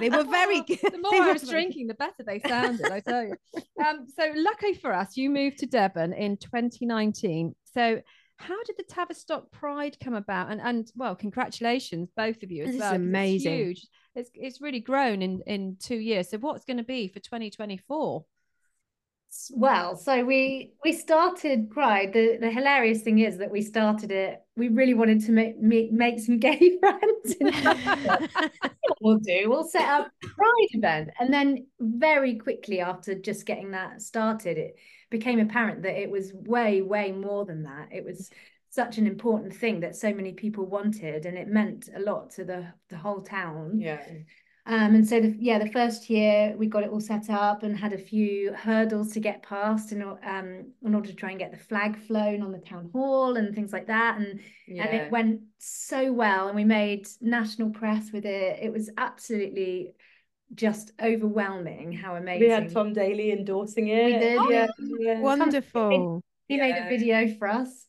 they 0.01 0.09
were 0.09 0.23
very 0.23 0.61
good. 0.61 0.79
the 0.81 0.89
They 0.91 0.97
more 0.97 1.13
I 1.15 1.27
were 1.27 1.33
was 1.33 1.43
very- 1.43 1.63
drinking, 1.63 1.87
the 1.87 1.93
better 1.95 2.23
they 2.25 2.39
sounded, 2.39 2.85
I 2.91 2.99
tell 3.01 3.23
you. 3.23 3.35
Um, 3.85 4.07
so 4.17 4.31
luckily 4.35 4.73
for 4.75 4.93
us, 4.93 5.17
you 5.17 5.29
moved 5.29 5.57
to 5.59 5.65
Devon 5.65 6.13
in 6.13 6.37
2019. 6.37 7.55
So 7.73 8.01
how 8.37 8.61
did 8.63 8.77
the 8.77 8.83
Tavistock 8.83 9.51
Pride 9.51 9.97
come 9.99 10.13
about? 10.13 10.51
And 10.51 10.61
and 10.61 10.91
well, 10.95 11.15
congratulations, 11.15 12.09
both 12.15 12.43
of 12.43 12.51
you 12.51 12.63
as 12.63 12.67
This 12.67 12.75
is 12.75 12.81
well. 12.81 12.91
'cause 12.91 12.99
it's 12.99 13.05
amazing. 13.05 13.59
huge. 13.59 13.87
It's 14.15 14.29
it's 14.33 14.61
really 14.61 14.79
grown 14.81 15.21
in 15.21 15.41
in 15.47 15.77
two 15.79 15.97
years. 15.97 16.29
So 16.29 16.37
what's 16.37 16.65
going 16.65 16.77
to 16.77 16.83
be 16.83 17.07
for 17.07 17.19
2024? 17.19 18.25
Well, 19.51 19.95
so 19.97 20.23
we 20.23 20.71
we 20.83 20.93
started 20.93 21.69
Pride. 21.69 22.13
The 22.13 22.37
the 22.39 22.51
hilarious 22.51 23.01
thing 23.01 23.19
is 23.19 23.37
that 23.39 23.51
we 23.51 23.61
started 23.61 24.11
it 24.11 24.44
we 24.57 24.69
really 24.69 24.93
wanted 24.93 25.21
to 25.25 25.31
make 25.31 25.59
make, 25.59 25.91
make 25.91 26.19
some 26.19 26.39
gay 26.39 26.77
friends. 26.79 27.35
we'll 29.01 29.17
do. 29.17 29.49
We'll 29.49 29.67
set 29.67 29.87
up 29.87 30.07
a 30.23 30.27
pride 30.27 30.69
event, 30.71 31.09
and 31.19 31.33
then 31.33 31.67
very 31.79 32.35
quickly 32.35 32.79
after 32.79 33.15
just 33.15 33.45
getting 33.45 33.71
that 33.71 34.01
started, 34.01 34.57
it 34.57 34.75
became 35.09 35.39
apparent 35.39 35.83
that 35.83 36.01
it 36.01 36.09
was 36.09 36.33
way, 36.33 36.81
way 36.81 37.11
more 37.11 37.45
than 37.45 37.63
that. 37.63 37.89
It 37.91 38.05
was 38.05 38.29
such 38.69 38.97
an 38.97 39.07
important 39.07 39.53
thing 39.55 39.81
that 39.81 39.95
so 39.95 40.13
many 40.13 40.33
people 40.33 40.65
wanted, 40.65 41.25
and 41.25 41.37
it 41.37 41.47
meant 41.47 41.89
a 41.95 41.99
lot 41.99 42.31
to 42.31 42.45
the 42.45 42.67
the 42.89 42.97
whole 42.97 43.21
town. 43.21 43.79
Yeah. 43.79 44.01
Um, 44.67 44.95
and 44.95 45.07
so, 45.07 45.19
the, 45.19 45.35
yeah, 45.39 45.59
the 45.59 45.69
first 45.71 46.09
year 46.09 46.55
we 46.57 46.65
got 46.65 46.83
it 46.83 46.89
all 46.89 46.99
set 46.99 47.29
up 47.29 47.61
and 47.61 47.77
had 47.77 47.93
a 47.93 47.99
few 47.99 48.51
hurdles 48.53 49.11
to 49.13 49.19
get 49.19 49.43
past 49.43 49.91
in, 49.91 50.01
um, 50.01 50.71
in 50.83 50.95
order 50.95 51.07
to 51.09 51.13
try 51.15 51.29
and 51.29 51.37
get 51.37 51.51
the 51.51 51.57
flag 51.57 51.95
flown 52.07 52.41
on 52.41 52.51
the 52.51 52.57
town 52.57 52.89
hall 52.91 53.37
and 53.37 53.53
things 53.53 53.71
like 53.71 53.87
that. 53.87 54.17
And, 54.17 54.39
Yeah. 54.67 54.85
and 54.87 54.95
it 55.01 55.11
went 55.11 55.41
so 55.59 56.11
well. 56.11 56.47
And 56.47 56.55
we 56.55 56.63
made 56.63 57.07
national 57.21 57.69
press 57.69 58.11
with 58.11 58.25
it. 58.25 58.59
It 58.59 58.73
was 58.73 58.89
absolutely 58.97 59.93
just 60.53 60.93
overwhelming 61.01 61.91
how 61.91 62.15
amazing. 62.15 62.47
We 62.47 62.49
had 62.53 62.71
Tom 62.73 62.93
Daley 62.93 63.31
endorsing 63.31 63.87
it. 63.87 64.05
We 64.05 64.11
did, 64.13 64.39
yeah. 64.49 64.67
yeah. 64.79 64.95
yeah. 64.99 65.19
Wonderful. 65.19 66.23
he 66.47 66.57
made 66.57 66.69
Yeah. 66.75 66.87
a 66.87 66.89
video 66.89 67.35
for 67.37 67.47
us. 67.47 67.85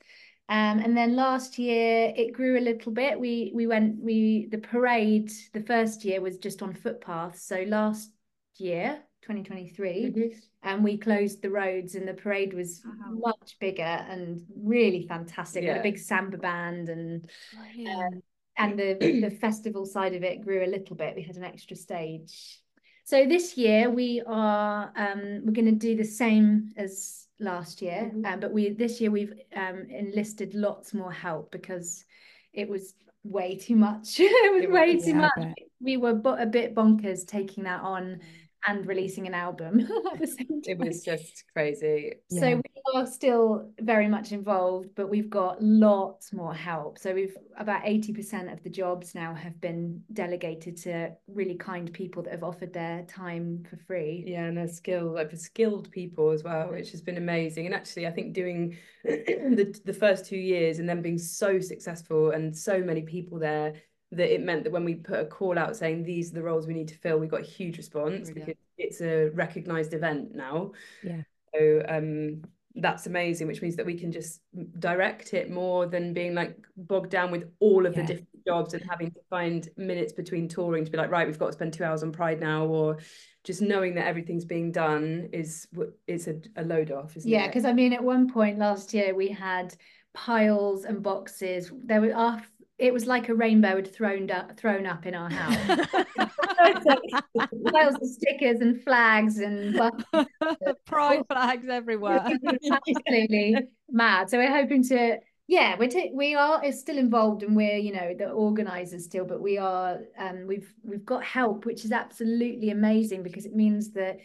Um, 0.49 0.78
and 0.78 0.97
then 0.97 1.16
last 1.16 1.59
year 1.59 2.12
it 2.16 2.32
grew 2.32 2.59
a 2.59 2.61
little 2.61 2.92
bit. 2.92 3.18
We 3.18 3.51
we 3.55 3.66
went 3.66 4.01
we 4.01 4.47
the 4.51 4.59
parade 4.59 5.32
the 5.53 5.62
first 5.62 6.05
year 6.05 6.20
was 6.20 6.38
just 6.38 6.62
on 6.62 6.72
footpaths. 6.72 7.42
So 7.42 7.64
last 7.66 8.12
year, 8.57 9.03
2023, 9.22 10.12
Mhm. 10.14 10.42
and 10.62 10.84
we 10.84 10.99
closed 10.99 11.42
the 11.42 11.51
roads 11.51 11.94
and 11.97 12.07
the 12.07 12.14
parade 12.14 12.55
was 12.55 12.82
Wow. 12.84 13.32
much 13.34 13.59
bigger 13.59 13.82
and 13.82 14.47
really 14.57 15.07
fantastic. 15.09 15.62
We 15.62 15.68
had 15.68 15.78
a 15.78 15.82
big 15.82 15.99
samba 15.99 16.38
band 16.38 16.88
and 16.88 17.28
Brilliant. 17.74 18.24
and 18.57 18.78
the 18.78 18.94
the 19.28 19.30
festival 19.30 19.84
side 19.84 20.14
of 20.14 20.22
it 20.22 20.42
grew 20.42 20.64
a 20.64 20.66
little 20.70 20.94
bit. 20.97 21.16
We 21.16 21.22
had 21.22 21.36
an 21.36 21.44
extra 21.44 21.76
stage. 21.76 22.62
So 23.05 23.26
this 23.26 23.57
year 23.57 23.90
we 23.90 24.22
are 24.26 24.92
um, 24.97 25.44
we're 25.44 25.53
going 25.53 25.66
to 25.66 25.72
do 25.72 25.97
the 25.97 26.05
same 26.05 26.72
as 26.76 27.26
last 27.39 27.82
year, 27.82 28.11
Mhm. 28.14 28.26
um, 28.26 28.41
but 28.41 28.53
we 28.53 28.70
this 28.70 29.01
year 29.01 29.11
we've 29.11 29.34
um, 29.55 29.87
enlisted 29.91 30.55
lots 30.55 30.95
more 30.95 31.12
help 31.12 31.51
because 31.51 32.05
it 32.53 32.68
was 32.68 32.95
way 33.24 33.57
too 33.57 33.76
much. 33.76 34.16
it 34.20 34.55
was 34.55 34.72
way 34.72 34.99
too 34.99 35.14
much. 35.14 35.55
We 35.80 35.97
were 35.97 36.20
a 36.39 36.47
bit 36.47 36.74
bonkers 36.74 37.26
taking 37.26 37.64
that 37.64 37.82
on 37.82 38.20
and 38.67 38.87
releasing 38.87 39.27
an 39.27 39.35
album 39.35 39.81
at 40.12 40.19
the 40.19 40.27
same 40.27 40.62
It 40.64 40.79
was 40.79 41.03
just 41.03 41.45
crazy. 41.53 42.14
So 42.29 42.47
Yeah. 42.47 42.55
we 42.57 42.62
are 42.95 43.07
still 43.07 43.71
very 43.81 44.09
much 44.09 44.33
involved, 44.33 44.91
but 44.95 45.09
we've 45.09 45.31
got 45.31 45.62
lots 45.62 46.33
more 46.33 46.55
help. 46.55 46.99
So 46.99 47.14
we've 47.14 47.37
about 47.57 47.85
80% 47.85 48.53
of 48.53 48.62
the 48.62 48.71
jobs 48.71 49.14
now 49.14 49.35
have 49.35 49.61
been 49.61 50.03
delegated 50.12 50.77
to 50.79 51.12
really 51.29 51.55
kind 51.55 51.93
people 51.93 52.23
that 52.25 52.33
have 52.33 52.45
offered 52.45 52.73
their 52.73 53.03
time 53.05 53.64
for 53.69 53.77
free. 53.77 54.25
Yeah, 54.27 54.45
and 54.47 54.59
a 54.59 54.69
skill 54.69 55.14
like 55.14 55.31
for 55.31 55.37
skilled 55.37 55.91
people 55.91 56.31
as 56.31 56.43
well, 56.43 56.71
which 56.71 56.91
has 56.91 57.01
been 57.01 57.17
amazing. 57.17 57.67
And 57.67 57.75
actually, 57.75 58.07
I 58.07 58.11
think 58.11 58.33
doing 58.33 58.77
the 59.05 59.81
the 59.85 59.93
first 59.95 60.27
two 60.27 60.37
years 60.39 60.79
and 60.79 60.89
then 60.89 61.03
being 61.03 61.19
so 61.19 61.61
successful 61.61 62.31
and 62.31 62.57
so 62.57 62.81
many 62.81 63.03
people 63.03 63.39
there 63.39 63.75
that 64.12 64.32
it 64.32 64.40
meant 64.42 64.64
that 64.64 64.72
when 64.72 64.84
we 64.84 64.94
put 64.94 65.18
a 65.20 65.24
call 65.26 65.59
out 65.59 65.76
saying 65.76 66.04
these 66.04 66.30
are 66.30 66.34
the 66.34 66.42
roles 66.42 66.66
we 66.66 66.74
need 66.74 66.88
to 66.88 66.98
fill, 66.98 67.18
we 67.18 67.26
got 67.26 67.40
a 67.40 67.44
huge 67.44 67.76
response 67.76 68.30
Brilliant. 68.30 68.46
because 68.46 68.54
it's 68.78 69.00
a 69.00 69.30
recognized 69.30 69.94
event 69.94 70.34
now. 70.34 70.72
Yeah. 71.02 71.22
So 71.54 71.82
um 71.88 72.42
that's 72.78 73.07
amazing, 73.07 73.46
which 73.46 73.62
means 73.62 73.74
that 73.76 73.86
we 73.86 73.98
can 73.98 74.12
just 74.12 74.42
direct 74.78 75.32
it 75.32 75.50
more 75.50 75.86
than 75.86 76.12
being 76.12 76.34
like 76.34 76.59
bogged 76.76 77.09
down 77.11 77.30
with 77.30 77.50
all 77.59 77.86
of 77.86 77.94
Yeah. 77.96 78.02
the 78.02 78.07
different 78.09 78.44
jobs 78.46 78.74
and 78.74 78.82
having 78.88 79.11
to 79.12 79.20
find 79.30 79.66
minutes 79.78 80.12
between 80.12 80.46
touring 80.46 80.84
to 80.84 80.90
be 80.90 80.98
like, 80.98 81.11
right, 81.11 81.26
we've 81.26 81.38
got 81.38 81.46
to 81.46 81.52
spend 81.54 81.72
two 81.72 81.84
hours 81.84 82.02
on 82.02 82.12
Pride 82.12 82.38
now, 82.38 82.66
or 82.66 82.98
just 83.44 83.62
knowing 83.62 83.94
that 83.94 84.07
everything's 84.07 84.44
being 84.44 84.72
done 84.72 85.30
is 85.32 85.66
it's 86.07 86.26
a, 86.26 86.36
a 86.57 86.64
load 86.64 86.92
off, 86.92 87.16
isn't 87.16 87.30
Yeah, 87.30 87.44
it? 87.44 87.48
because 87.48 87.64
I 87.64 87.72
mean, 87.72 87.94
at 87.94 88.04
one 88.04 88.30
point 88.30 88.59
last 88.59 88.92
year 88.92 89.14
we 89.14 89.28
had 89.28 89.74
piles 90.12 90.84
and 90.84 91.02
boxes. 91.02 91.72
There 91.82 92.02
were 92.02 92.14
our, 92.14 92.42
it 92.79 92.93
was 92.93 93.07
like 93.07 93.29
a 93.29 93.35
rainbow 93.35 93.77
had 93.77 93.95
thrown 93.95 94.31
up, 94.31 94.59
thrown 94.59 94.87
up 94.87 95.07
in 95.07 95.14
our 95.14 95.31
house. 95.31 95.57
piles 97.72 97.95
of 97.95 98.09
stickers 98.09 98.61
and 98.61 98.83
flags 98.83 99.39
and. 99.39 99.81
Pride 100.87 101.22
flags 101.29 101.68
everywhere. 101.68 102.27
absolutely 102.70 103.57
mad. 103.91 104.31
So 104.31 104.39
we're 104.39 104.55
hoping 104.55 104.83
to, 104.85 105.18
yeah, 105.47 105.77
we're 105.79 105.89
ta- 105.89 106.12
we 106.14 106.35
are 106.35 106.64
is 106.64 106.81
still 106.81 106.99
involved 106.99 107.43
and 107.43 107.57
we're 107.57 107.77
you 107.77 107.93
know 107.93 108.14
the 108.16 108.31
organisers 108.31 109.05
still, 109.05 109.24
but 109.24 109.41
we 109.41 109.59
are 109.59 110.01
um 110.18 110.47
we've 110.47 110.72
we've 110.83 111.05
got 111.05 111.24
help, 111.24 111.64
which 111.64 111.85
is 111.85 111.93
absolutely 111.93 112.70
amazing 112.70 113.22
because 113.22 113.47
it 113.47 113.55
means 113.55 113.93
that 113.93 114.18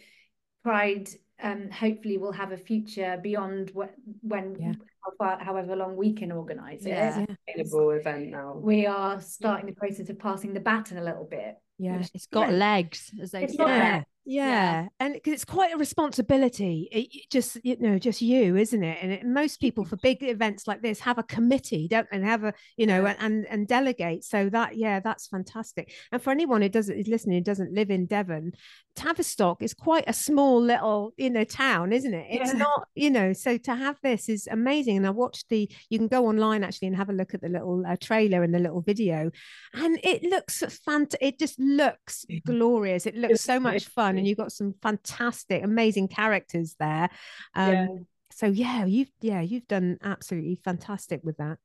Pride 0.64 1.10
um 1.44 1.70
hopefully 1.70 2.18
will 2.18 2.32
have 2.32 2.52
a 2.52 2.58
future 2.58 3.20
beyond 3.22 3.72
what 3.74 3.94
when 4.22 4.56
Yeah. 4.60 4.74
how 5.04 5.12
far, 5.18 5.44
however 5.44 5.76
long 5.76 5.96
we 5.96 6.14
can 6.14 6.32
organise 6.32 6.86
it. 6.86 6.89
Yeah. 6.89 7.26
Sustainable 7.48 7.89
event 7.92 8.30
now. 8.30 8.54
We 8.56 8.86
are 8.86 9.20
starting 9.22 9.68
the 9.68 9.76
process 9.76 10.10
of 10.10 10.20
passing 10.20 10.54
the 10.54 10.60
baton 10.60 10.98
a 10.98 11.04
little 11.04 11.28
bit. 11.30 11.56
Yeah. 11.80 11.98
which 11.98 12.12
It's 12.14 12.28
got 12.28 12.48
Great. 12.50 12.58
legs, 12.60 13.12
as 13.20 13.32
they 13.32 13.46
It's 13.46 13.56
say. 13.58 13.64
Yeah, 13.66 14.04
yeah, 14.24 14.46
Yeah. 14.84 14.88
and 15.00 15.14
because 15.16 15.34
it's 15.34 15.46
quite 15.46 15.74
a 15.74 15.78
responsibility. 15.78 16.88
It, 16.92 17.08
it 17.12 17.32
just 17.32 17.58
you 17.64 17.76
know, 17.80 17.98
just 17.98 18.22
you, 18.22 18.56
isn't 18.56 18.84
it? 18.84 19.00
And 19.02 19.12
it, 19.12 19.26
most 19.26 19.60
people 19.60 19.84
for 19.84 19.96
big 19.98 20.22
events 20.22 20.68
like 20.68 20.84
this 20.84 21.00
have 21.00 21.18
a 21.18 21.24
committee, 21.24 21.88
don't 21.88 22.08
and 22.12 22.24
have 22.24 22.44
a 22.44 22.54
you 22.78 22.86
know, 22.86 23.06
Yeah. 23.06 23.16
and 23.20 23.48
and 23.48 23.68
delegate. 23.68 24.24
So 24.24 24.48
that 24.50 24.78
yeah, 24.78 25.00
that's 25.00 25.28
fantastic. 25.28 25.92
And 26.12 26.22
for 26.22 26.30
anyone 26.30 26.62
who 26.62 26.70
doesn't 26.70 26.96
is 26.96 27.08
listening 27.08 27.38
who 27.39 27.44
doesn't 27.44 27.74
live 27.74 27.89
in 27.89 28.06
Devon, 28.06 28.52
Tavistock 28.96 29.62
is 29.64 29.74
quite 29.74 30.04
a 30.08 30.14
small 30.14 30.62
little 30.62 31.14
you 31.18 31.30
know 31.30 31.44
town, 31.44 31.94
isn't 31.94 32.14
it? 32.14 32.28
It's 32.30 32.54
Yeah. 32.54 32.60
not 32.60 32.88
you 32.96 33.10
know. 33.10 33.34
So 33.34 33.58
to 33.58 33.76
have 33.76 33.98
this 34.04 34.30
is 34.30 34.48
amazing. 34.52 34.98
And 34.98 35.08
I 35.08 35.12
watched 35.12 35.50
the. 35.50 35.70
You 35.89 35.98
can 35.98 36.08
go 36.08 36.28
online 36.28 36.64
actually 36.64 36.89
and 36.89 36.98
have 36.98 37.10
a 37.10 37.14
look 37.14 37.34
at 37.34 37.42
the 37.42 37.50
little 37.50 37.84
uh, 37.86 37.96
trailer 38.00 38.44
and 38.44 38.54
the 38.54 38.60
little 38.60 38.82
video, 38.82 39.32
and 39.74 40.00
it 40.04 40.24
looks 40.24 40.62
fant. 40.88 41.16
It 41.22 41.39
just 41.39 41.60
looks 41.60 42.26
glorious. 42.46 43.06
It 43.06 43.16
looks 43.16 43.42
so 43.42 43.60
much 43.60 43.86
fun, 43.86 44.18
and 44.18 44.28
you've 44.28 44.38
got 44.38 44.52
some 44.52 44.76
fantastic, 44.82 45.64
amazing 45.64 46.08
characters 46.08 46.76
there. 46.80 47.10
Um, 47.56 47.72
Yeah. 47.72 47.88
So 48.34 48.46
yeah, 48.48 48.86
you've 48.86 49.12
yeah 49.22 49.42
you've 49.42 49.68
done 49.68 49.98
absolutely 50.02 50.60
fantastic 50.64 51.22
with 51.24 51.38
that. 51.38 51.58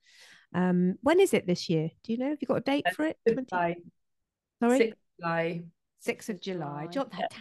Um, 0.53 0.95
when 1.03 1.21
is 1.21 1.33
it 1.35 1.47
this 1.47 1.69
year? 1.69 1.91
Do 2.03 2.13
you 2.13 2.19
know? 2.19 2.31
Have 2.31 2.39
you 2.41 2.49
got 2.49 2.57
a 2.57 2.61
date 2.61 2.87
for 2.95 3.05
it? 3.07 3.17
20 3.27 3.45
July, 3.49 3.77
Sorry, 4.61 4.79
6th 4.79 4.95
July. 5.21 5.63
Sixth 6.01 6.29
of 6.29 6.41
July. 6.41 6.87
July. 6.87 6.87
Jot 6.93 7.11
that 7.13 7.31
down. 7.31 7.41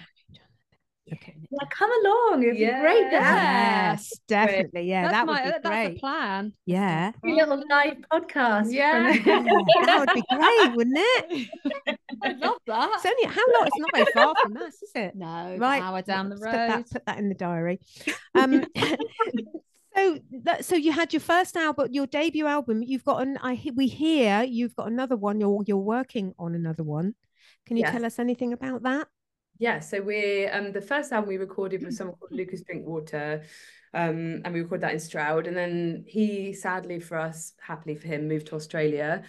Okay. 1.14 1.36
Yeah, 1.52 1.68
come 1.70 1.92
along. 2.04 2.42
It'd 2.42 2.58
be 2.58 2.66
great 2.66 3.12
to 3.12 3.22
have 3.22 3.94
Yes, 4.00 4.12
definitely. 4.28 4.90
Yeah, 4.90 5.04
that's 5.04 5.14
that 5.14 5.26
my, 5.28 5.34
would 5.34 5.44
be 5.44 5.52
that- 5.52 5.62
that's 5.64 5.76
great. 5.76 5.94
the 5.94 6.00
plan. 6.00 6.54
Yeah. 6.66 7.12
a 7.24 7.28
little 7.28 7.64
live 7.70 7.98
podcast. 8.12 8.72
Yeah. 8.74 9.14
from- 9.14 9.46
that 9.86 10.00
would 10.00 10.16
be 10.16 10.24
great, 10.36 10.76
wouldn't 10.76 10.98
it? 10.98 11.48
I 12.24 12.32
love 12.34 12.58
that. 12.66 12.90
It's 12.96 13.06
only 13.06 13.36
how 13.36 13.44
long? 13.54 13.68
It's 13.68 13.78
not 13.78 13.90
very 13.94 14.06
far 14.16 14.34
from 14.42 14.58
us, 14.58 14.82
is 14.82 14.92
it? 14.96 15.16
no, 15.16 15.58
Right, 15.60 15.84
hour 15.84 16.02
down 16.02 16.30
the 16.30 16.38
Let's 16.38 16.46
Put 16.46 16.52
that, 16.54 16.76
road. 16.76 16.86
put 16.92 17.06
that 17.06 17.18
in 17.20 17.30
the 17.30 17.36
diary. 17.36 17.80
Um, 18.34 18.66
so 19.96 20.20
that, 20.44 20.66
so 20.66 20.76
you 20.76 20.92
had 20.92 21.14
your 21.14 21.20
first 21.20 21.56
album, 21.56 21.90
your 21.92 22.08
debut 22.08 22.48
album. 22.48 22.82
You've 22.82 23.06
got 23.06 23.22
an. 23.22 23.38
I 23.44 23.62
we 23.76 23.86
hear 23.88 24.42
you've 24.44 24.76
got 24.76 24.88
another 24.88 25.16
one. 25.16 25.40
You're 25.40 25.62
you're 25.68 25.78
working 25.78 26.34
on 26.40 26.56
another 26.56 26.84
one. 26.84 27.14
Can 27.66 27.78
you 27.78 27.84
Yes. 27.84 27.92
tell 27.92 28.06
us 28.06 28.20
anything 28.20 28.54
about 28.54 28.84
that? 28.84 29.08
Yeah, 29.58 29.80
so 29.80 30.02
we're 30.02 30.54
um 30.54 30.72
the 30.72 30.82
first 30.82 31.12
album 31.12 31.30
we 31.30 31.38
recorded 31.38 31.84
was 31.84 31.98
someone 31.98 32.16
called 32.18 32.32
Lukas 32.32 32.62
Drinkwater. 32.62 33.44
Um, 33.94 34.42
and 34.44 34.54
we 34.54 34.62
recorded 34.62 34.84
that 34.84 34.94
in 34.94 35.00
Stroud. 35.00 35.48
And 35.48 35.56
then 35.56 36.04
he 36.06 36.52
sadly 36.52 37.00
for 37.00 37.18
us, 37.18 37.54
happily 37.62 37.96
for 37.96 38.08
him, 38.08 38.28
moved 38.28 38.48
to 38.48 38.56
Australia. 38.56 39.24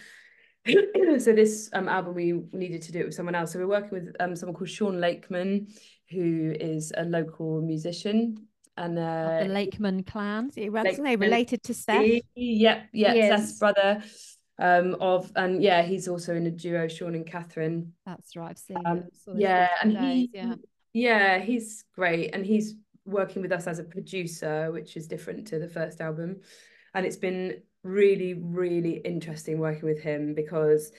so 0.67 1.31
this 1.33 1.69
um 1.73 1.87
album 1.87 2.13
we 2.13 2.33
needed 2.51 2.81
to 2.83 2.91
do 2.91 2.99
it 2.99 3.05
with 3.05 3.13
someone 3.15 3.35
else. 3.35 3.53
So 3.53 3.59
we're 3.59 3.67
working 3.67 3.91
with 3.91 4.15
um 4.19 4.35
someone 4.35 4.55
called 4.55 4.69
Sean 4.69 4.99
Lakeman, 4.99 5.67
who 6.11 6.53
is 6.59 6.91
a 6.95 7.05
local 7.05 7.61
musician. 7.61 8.47
And 8.75 8.99
uh 8.99 9.43
the 9.43 9.49
Lakeman 9.49 10.03
clan. 10.03 10.49
Is 10.49 10.55
he 10.55 10.69
Like, 10.69 10.83
wasn't 10.89 11.07
he 11.07 11.13
and 11.13 11.21
related 11.21 11.63
to 11.63 11.73
Seth? 11.73 12.03
he- 12.03 12.23
Yep, 12.35 12.89
yep, 12.91 13.15
He 13.15 13.21
Seth's 13.23 13.57
brother. 13.57 14.03
Um, 14.59 14.95
of 14.99 15.31
and 15.35 15.61
yeah, 15.61 15.83
he's 15.83 16.07
also 16.07 16.35
in 16.35 16.47
a 16.47 16.51
duo, 16.51 16.87
Sean 16.87 17.15
and 17.15 17.25
Kathryn. 17.25 17.89
That's 18.05 18.35
right. 18.35 18.49
I've 18.49 18.57
seen 18.57 18.77
Um, 18.85 18.97
them. 18.99 19.09
saw 19.13 19.33
those 19.33 19.41
yeah, 19.41 19.69
and 19.81 19.93
today, 19.93 20.13
he, 20.15 20.29
yeah. 20.33 20.55
yeah, 20.93 21.39
he's 21.39 21.83
great, 21.95 22.33
and 22.33 22.45
he's 22.45 22.75
working 23.05 23.41
with 23.41 23.51
us 23.51 23.67
as 23.67 23.79
a 23.79 23.83
producer, 23.83 24.71
which 24.71 24.97
is 24.97 25.07
different 25.07 25.47
to 25.47 25.59
the 25.59 25.67
first 25.67 26.01
album, 26.01 26.41
and 26.93 27.05
it's 27.05 27.17
been 27.17 27.61
really, 27.83 28.33
really 28.33 28.97
interesting 28.97 29.59
working 29.59 29.85
with 29.85 30.01
him 30.01 30.33
because 30.33 30.91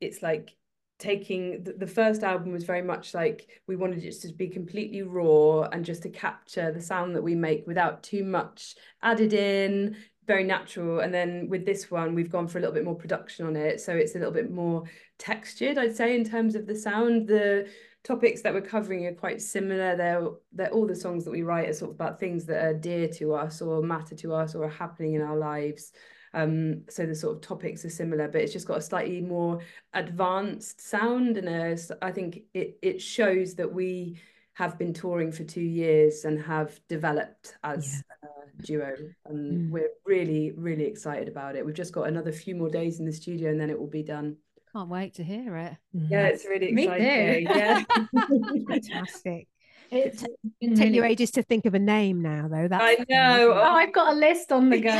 it's 0.00 0.22
like 0.22 0.56
taking 0.98 1.64
the, 1.64 1.72
the 1.72 1.86
first 1.86 2.22
album 2.22 2.52
was 2.52 2.64
very 2.64 2.82
much 2.82 3.14
like 3.14 3.48
we 3.66 3.74
wanted 3.74 4.04
it 4.04 4.14
to 4.20 4.28
be 4.34 4.48
completely 4.48 5.02
raw 5.02 5.62
and 5.62 5.84
just 5.84 6.02
to 6.02 6.10
capture 6.10 6.70
the 6.72 6.80
sound 6.80 7.16
that 7.16 7.22
we 7.22 7.34
make 7.34 7.66
without 7.66 8.02
too 8.02 8.22
much 8.22 8.74
added 9.02 9.32
in, 9.32 9.96
very 10.26 10.44
natural. 10.44 11.00
And 11.00 11.12
then 11.12 11.48
with 11.48 11.64
this 11.64 11.90
one, 11.90 12.14
we've 12.14 12.30
gone 12.30 12.46
for 12.46 12.58
a 12.58 12.60
little 12.60 12.74
bit 12.74 12.84
more 12.84 12.94
production 12.94 13.46
on 13.46 13.56
it. 13.56 13.80
So 13.80 13.94
it's 13.94 14.14
a 14.14 14.18
little 14.18 14.32
bit 14.32 14.50
more 14.50 14.84
textured, 15.18 15.78
I'd 15.78 15.96
say, 15.96 16.14
in 16.14 16.24
terms 16.24 16.54
of 16.54 16.66
the 16.66 16.76
sound. 16.76 17.26
The 17.26 17.68
topics 18.02 18.40
that 18.42 18.54
we're 18.54 18.60
covering 18.60 19.06
are 19.06 19.14
quite 19.14 19.42
similar. 19.42 19.96
They're 19.96 20.28
they're 20.52 20.70
all 20.70 20.86
the 20.86 20.94
songs 20.94 21.24
that 21.24 21.30
we 21.30 21.42
write 21.42 21.68
are 21.68 21.74
sort 21.74 21.90
of 21.90 21.96
about 21.96 22.20
things 22.20 22.46
that 22.46 22.64
are 22.64 22.74
dear 22.74 23.08
to 23.08 23.34
us 23.34 23.60
or 23.60 23.82
matter 23.82 24.14
to 24.16 24.34
us 24.34 24.54
or 24.54 24.64
are 24.64 24.68
happening 24.68 25.14
in 25.14 25.22
our 25.22 25.36
lives. 25.36 25.92
Um, 26.32 26.82
so 26.88 27.06
the 27.06 27.14
sort 27.14 27.36
of 27.36 27.42
topics 27.42 27.84
are 27.84 27.90
similar, 27.90 28.28
but 28.28 28.40
it's 28.40 28.52
just 28.52 28.68
got 28.68 28.78
a 28.78 28.82
slightly 28.82 29.20
more 29.20 29.60
advanced 29.94 30.80
sound, 30.80 31.36
and 31.36 31.48
a, 31.48 31.76
I 32.02 32.12
think 32.12 32.42
it 32.54 32.78
it 32.82 33.02
shows 33.02 33.54
that 33.56 33.72
we 33.72 34.20
have 34.60 34.76
been 34.76 34.92
touring 34.92 35.32
for 35.32 35.42
two 35.42 35.62
years 35.62 36.26
and 36.26 36.38
have 36.38 36.78
developed 36.86 37.56
as 37.64 38.04
yeah. 38.22 38.28
a 38.28 38.62
duo, 38.62 38.94
and 39.24 39.70
mm. 39.70 39.70
we're 39.70 39.88
really 40.04 40.52
really 40.52 40.84
excited 40.84 41.28
about 41.28 41.56
it. 41.56 41.64
We've 41.64 41.74
just 41.74 41.94
got 41.94 42.08
another 42.08 42.30
few 42.30 42.54
more 42.54 42.68
days 42.68 43.00
in 43.00 43.06
the 43.06 43.12
studio, 43.12 43.50
and 43.50 43.58
then 43.58 43.70
it 43.70 43.78
will 43.80 43.86
be 43.86 44.02
done. 44.02 44.36
Can't 44.70 44.90
wait 44.90 45.14
to 45.14 45.24
hear 45.24 45.56
it. 45.56 45.76
Yeah, 45.94 46.26
it's 46.26 46.44
really 46.44 46.68
exciting. 46.68 47.06
Me 47.06 47.42
Yeah, 47.44 47.84
fantastic. 48.68 49.48
It's 49.90 50.22
it 50.60 50.76
take 50.76 50.94
you 50.94 51.02
mm. 51.02 51.08
ages 51.08 51.32
to 51.32 51.42
think 51.42 51.66
of 51.66 51.74
a 51.74 51.78
name 51.78 52.22
now, 52.22 52.48
though. 52.48 52.68
That's 52.68 53.00
I 53.00 53.04
know. 53.08 53.52
Oh, 53.54 53.60
I've 53.60 53.92
got 53.92 54.12
a 54.12 54.16
list 54.16 54.52
on 54.52 54.70
the 54.70 54.80
go. 54.80 54.90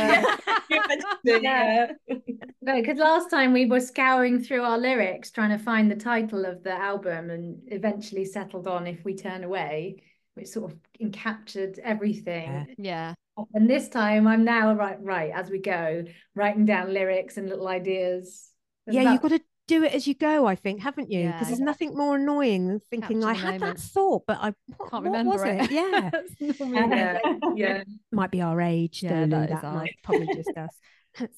yeah. 1.25 1.91
No, 2.63 2.75
because 2.75 2.99
last 2.99 3.31
time 3.31 3.53
we 3.53 3.65
were 3.65 3.79
scouring 3.79 4.39
through 4.39 4.61
our 4.61 4.77
lyrics 4.77 5.31
trying 5.31 5.49
to 5.49 5.57
find 5.57 5.89
the 5.89 5.95
title 5.95 6.45
of 6.45 6.61
the 6.61 6.71
album 6.71 7.31
and 7.31 7.59
eventually 7.65 8.23
settled 8.23 8.67
on 8.67 8.85
If 8.85 9.03
We 9.03 9.15
Turn 9.15 9.43
Away, 9.43 10.03
which 10.35 10.49
sort 10.49 10.71
of 10.71 11.11
captured 11.11 11.79
everything. 11.83 12.75
Yeah. 12.77 13.15
And 13.55 13.67
this 13.67 13.89
time 13.89 14.27
I'm 14.27 14.43
now 14.43 14.75
right, 14.75 15.01
right, 15.01 15.31
as 15.33 15.49
we 15.49 15.57
go, 15.57 16.03
writing 16.35 16.65
down 16.65 16.93
lyrics 16.93 17.37
and 17.37 17.49
little 17.49 17.67
ideas. 17.67 18.51
yeah, 18.85 19.11
you've 19.11 19.21
got 19.21 19.29
to 19.29 19.41
do 19.71 19.83
it 19.83 19.93
as 19.93 20.05
you 20.05 20.13
go, 20.13 20.45
I 20.45 20.55
think, 20.55 20.81
haven't 20.81 21.09
you? 21.09 21.27
Because 21.27 21.41
yeah. 21.41 21.47
there's 21.47 21.59
nothing 21.59 21.95
more 21.95 22.17
annoying 22.17 22.67
than 22.67 22.79
thinking 22.79 23.23
I 23.23 23.33
had 23.33 23.61
moment. 23.61 23.77
that 23.77 23.79
thought, 23.79 24.23
but 24.27 24.37
I 24.41 24.53
what, 24.77 24.91
can't 24.91 25.03
remember 25.05 25.45
it. 25.45 25.61
it? 25.61 25.71
Yeah. 25.81 26.11
yeah, 26.59 27.19
yeah. 27.55 27.83
Might 28.11 28.31
be 28.31 28.41
our 28.41 28.59
age. 28.59 29.01
Yeah, 29.01 29.25
that, 29.27 29.49
that 29.49 29.63
might 29.63 29.95
probably 30.03 30.27
just 30.35 30.57
us. 30.57 30.75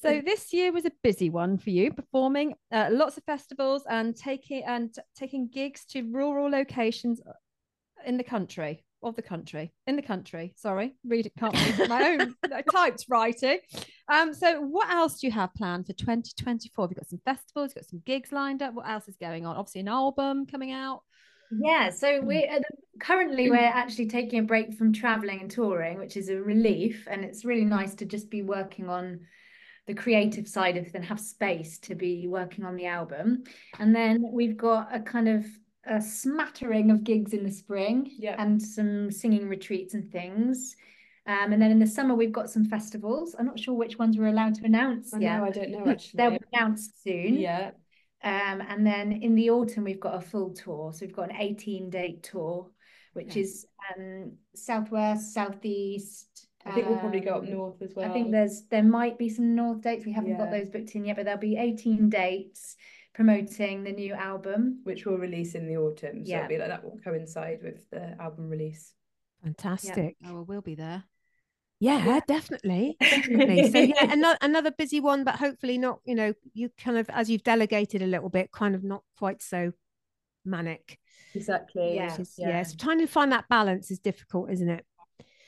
so 0.02 0.20
this 0.24 0.52
year 0.52 0.72
was 0.72 0.84
a 0.84 0.90
busy 1.02 1.30
one 1.30 1.58
for 1.58 1.70
you, 1.70 1.92
performing 1.92 2.54
uh, 2.72 2.88
lots 2.90 3.16
of 3.16 3.24
festivals 3.24 3.84
and 3.88 4.16
taking 4.16 4.64
and 4.64 4.94
taking 5.16 5.48
gigs 5.48 5.84
to 5.86 6.02
rural 6.10 6.50
locations 6.50 7.20
in 8.04 8.16
the 8.16 8.24
country 8.24 8.82
of 9.04 9.16
the 9.16 9.22
country 9.22 9.72
in 9.86 9.96
the 9.96 10.02
country 10.02 10.52
sorry 10.56 10.94
read 11.04 11.26
it 11.26 11.32
can't 11.38 11.54
read 11.54 11.88
my 11.88 12.02
own 12.02 12.34
typed 12.72 13.06
writing. 13.08 13.58
Um 14.08 14.34
so 14.34 14.60
what 14.60 14.90
else 14.90 15.20
do 15.20 15.26
you 15.26 15.32
have 15.32 15.54
planned 15.54 15.86
for 15.86 15.92
2024 15.92 16.86
we've 16.86 16.96
got 16.96 17.08
some 17.08 17.20
festivals 17.24 17.70
you've 17.70 17.82
got 17.82 17.90
some 17.90 18.02
gigs 18.04 18.32
lined 18.32 18.62
up? 18.62 18.74
What 18.74 18.88
else 18.88 19.08
is 19.08 19.16
going 19.16 19.46
on? 19.46 19.56
Obviously 19.56 19.82
an 19.82 19.88
album 19.88 20.46
coming 20.46 20.72
out. 20.72 21.02
Yeah 21.50 21.90
so 21.90 22.20
we 22.20 22.48
currently 23.00 23.50
we're 23.50 23.58
actually 23.58 24.06
taking 24.06 24.40
a 24.40 24.44
break 24.44 24.74
from 24.74 24.92
traveling 24.92 25.40
and 25.40 25.50
touring 25.50 25.98
which 25.98 26.16
is 26.16 26.28
a 26.28 26.36
relief 26.36 27.06
and 27.10 27.24
it's 27.24 27.44
really 27.44 27.64
nice 27.64 27.94
to 27.96 28.04
just 28.04 28.30
be 28.30 28.42
working 28.42 28.88
on 28.88 29.20
the 29.86 29.94
creative 29.94 30.48
side 30.48 30.76
of 30.76 30.86
it 30.86 30.94
and 30.94 31.04
have 31.04 31.20
space 31.20 31.78
to 31.78 31.94
be 31.94 32.26
working 32.26 32.64
on 32.64 32.76
the 32.76 32.86
album. 32.86 33.44
And 33.78 33.94
then 33.94 34.24
we've 34.32 34.56
got 34.56 34.94
a 34.94 35.00
kind 35.00 35.28
of 35.28 35.44
a 35.86 36.00
smattering 36.00 36.90
of 36.90 37.04
gigs 37.04 37.32
in 37.32 37.44
the 37.44 37.50
spring 37.50 38.10
yeah. 38.18 38.36
and 38.38 38.60
some 38.60 39.10
singing 39.10 39.48
retreats 39.48 39.94
and 39.94 40.10
things. 40.10 40.76
Um, 41.26 41.52
and 41.52 41.62
then 41.62 41.70
in 41.70 41.78
the 41.78 41.86
summer, 41.86 42.14
we've 42.14 42.32
got 42.32 42.50
some 42.50 42.64
festivals. 42.64 43.34
I'm 43.38 43.46
not 43.46 43.58
sure 43.58 43.74
which 43.74 43.98
ones 43.98 44.18
we're 44.18 44.28
allowed 44.28 44.54
to 44.56 44.64
announce 44.64 45.14
I 45.14 45.18
yet. 45.18 45.38
Know, 45.38 45.44
I 45.44 45.50
don't 45.50 45.70
know 45.70 45.86
actually. 45.90 46.18
They'll 46.18 46.30
be 46.30 46.44
announced 46.52 47.02
soon. 47.02 47.34
Yeah. 47.34 47.70
Um, 48.22 48.62
and 48.66 48.86
then 48.86 49.12
in 49.12 49.34
the 49.34 49.50
autumn, 49.50 49.84
we've 49.84 50.00
got 50.00 50.16
a 50.16 50.20
full 50.20 50.50
tour. 50.50 50.92
So 50.92 51.04
we've 51.04 51.14
got 51.14 51.30
an 51.30 51.36
18 51.36 51.90
date 51.90 52.22
tour, 52.22 52.70
which 53.12 53.36
yeah. 53.36 53.42
is 53.42 53.66
um, 53.96 54.32
southwest, 54.54 55.32
southeast. 55.32 56.46
I 56.66 56.72
think 56.72 56.88
we'll 56.88 56.98
probably 56.98 57.20
go 57.20 57.34
up 57.34 57.42
um, 57.42 57.50
north 57.50 57.82
as 57.82 57.92
well. 57.94 58.10
I 58.10 58.12
think 58.14 58.30
there's 58.30 58.62
there 58.70 58.82
might 58.82 59.18
be 59.18 59.28
some 59.28 59.54
north 59.54 59.82
dates. 59.82 60.06
We 60.06 60.12
haven't 60.12 60.30
yeah. 60.30 60.38
got 60.38 60.50
those 60.50 60.70
booked 60.70 60.94
in 60.94 61.04
yet, 61.04 61.16
but 61.16 61.26
there'll 61.26 61.38
be 61.38 61.58
18 61.58 62.08
dates 62.08 62.76
promoting 63.14 63.84
the 63.84 63.92
new 63.92 64.12
album, 64.12 64.80
which 64.82 65.06
will 65.06 65.16
release 65.16 65.54
in 65.54 65.66
the 65.66 65.76
autumn. 65.76 66.24
So 66.24 66.30
yeah. 66.30 66.38
it'll 66.38 66.48
be 66.48 66.58
like 66.58 66.68
that 66.68 66.84
will 66.84 66.98
coincide 67.02 67.60
with 67.62 67.88
the 67.90 68.16
album 68.20 68.48
release. 68.48 68.92
Fantastic. 69.42 70.16
Yeah. 70.20 70.30
Oh, 70.30 70.42
we'll 70.42 70.60
be 70.60 70.74
there. 70.74 71.04
Yeah, 71.80 72.04
yeah. 72.04 72.20
definitely, 72.26 72.96
definitely. 73.00 73.70
so 73.70 73.78
yeah, 73.78 73.94
another 74.12 74.38
another 74.40 74.70
busy 74.70 75.00
one, 75.00 75.24
but 75.24 75.36
hopefully 75.36 75.78
not. 75.78 76.00
You 76.04 76.14
know, 76.14 76.34
you 76.52 76.70
kind 76.78 76.98
of 76.98 77.08
as 77.10 77.28
you've 77.28 77.42
delegated 77.42 78.02
a 78.02 78.06
little 78.06 78.28
bit, 78.28 78.52
kind 78.52 78.74
of 78.74 78.82
not 78.82 79.02
quite 79.18 79.42
so 79.42 79.72
manic. 80.44 80.98
Exactly. 81.34 81.96
Yeah. 81.96 82.16
Is, 82.18 82.34
yeah. 82.38 82.48
yeah. 82.48 82.62
So 82.62 82.76
trying 82.76 83.00
to 83.00 83.06
find 83.06 83.32
that 83.32 83.48
balance 83.48 83.90
is 83.90 83.98
difficult, 83.98 84.50
isn't 84.50 84.68
it? 84.68 84.84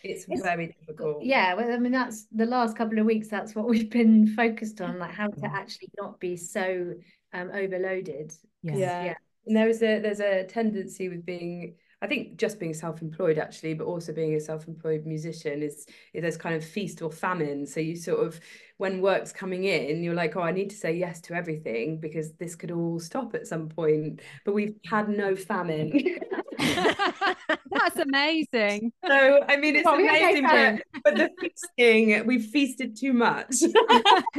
It's, 0.02 0.26
it's 0.28 0.42
very 0.42 0.68
difficult. 0.68 1.24
Yeah, 1.24 1.54
well, 1.54 1.72
I 1.72 1.78
mean, 1.78 1.92
that's 1.92 2.26
the 2.30 2.46
last 2.46 2.76
couple 2.76 2.98
of 2.98 3.06
weeks. 3.06 3.28
That's 3.28 3.54
what 3.54 3.66
we've 3.66 3.90
been 3.90 4.26
focused 4.26 4.80
on, 4.80 4.98
like 4.98 5.10
how 5.10 5.28
to 5.28 5.46
actually 5.46 5.90
not 6.00 6.20
be 6.20 6.36
so 6.36 6.94
um, 7.32 7.50
overloaded. 7.52 8.32
Yeah. 8.62 8.76
yeah. 8.76 9.04
yeah. 9.04 9.14
And 9.46 9.56
there 9.56 9.68
is 9.68 9.82
a 9.82 10.00
there's 10.00 10.20
a 10.20 10.44
tendency 10.44 11.08
with 11.08 11.24
being 11.24 11.76
I 12.02 12.06
think 12.06 12.36
just 12.36 12.60
being 12.60 12.74
self-employed 12.74 13.38
actually, 13.38 13.74
but 13.74 13.84
also 13.84 14.12
being 14.12 14.34
a 14.34 14.40
self-employed 14.40 15.06
musician 15.06 15.62
is, 15.62 15.86
is 16.12 16.22
there's 16.22 16.36
kind 16.36 16.54
of 16.54 16.64
feast 16.64 17.00
or 17.00 17.10
famine. 17.10 17.66
So 17.66 17.80
you 17.80 17.96
sort 17.96 18.24
of 18.24 18.38
when 18.76 19.00
work's 19.00 19.32
coming 19.32 19.64
in, 19.64 20.02
you're 20.02 20.14
like, 20.14 20.36
oh, 20.36 20.42
I 20.42 20.52
need 20.52 20.70
to 20.70 20.76
say 20.76 20.94
yes 20.94 21.20
to 21.22 21.34
everything 21.34 21.98
because 21.98 22.32
this 22.34 22.54
could 22.54 22.70
all 22.70 23.00
stop 23.00 23.34
at 23.34 23.46
some 23.46 23.68
point. 23.68 24.20
But 24.44 24.54
we've 24.54 24.76
had 24.84 25.08
no 25.08 25.34
famine. 25.34 26.18
That's 27.70 27.96
amazing. 27.98 28.92
So 29.06 29.44
I 29.48 29.56
mean, 29.56 29.76
it's 29.76 29.84
well, 29.84 29.94
amazing, 29.94 30.44
but, 30.44 30.82
but 31.04 31.16
the 31.16 31.30
feasting 31.40 32.26
we've 32.26 32.46
feasted 32.46 32.96
too 32.96 33.12
much. 33.12 33.56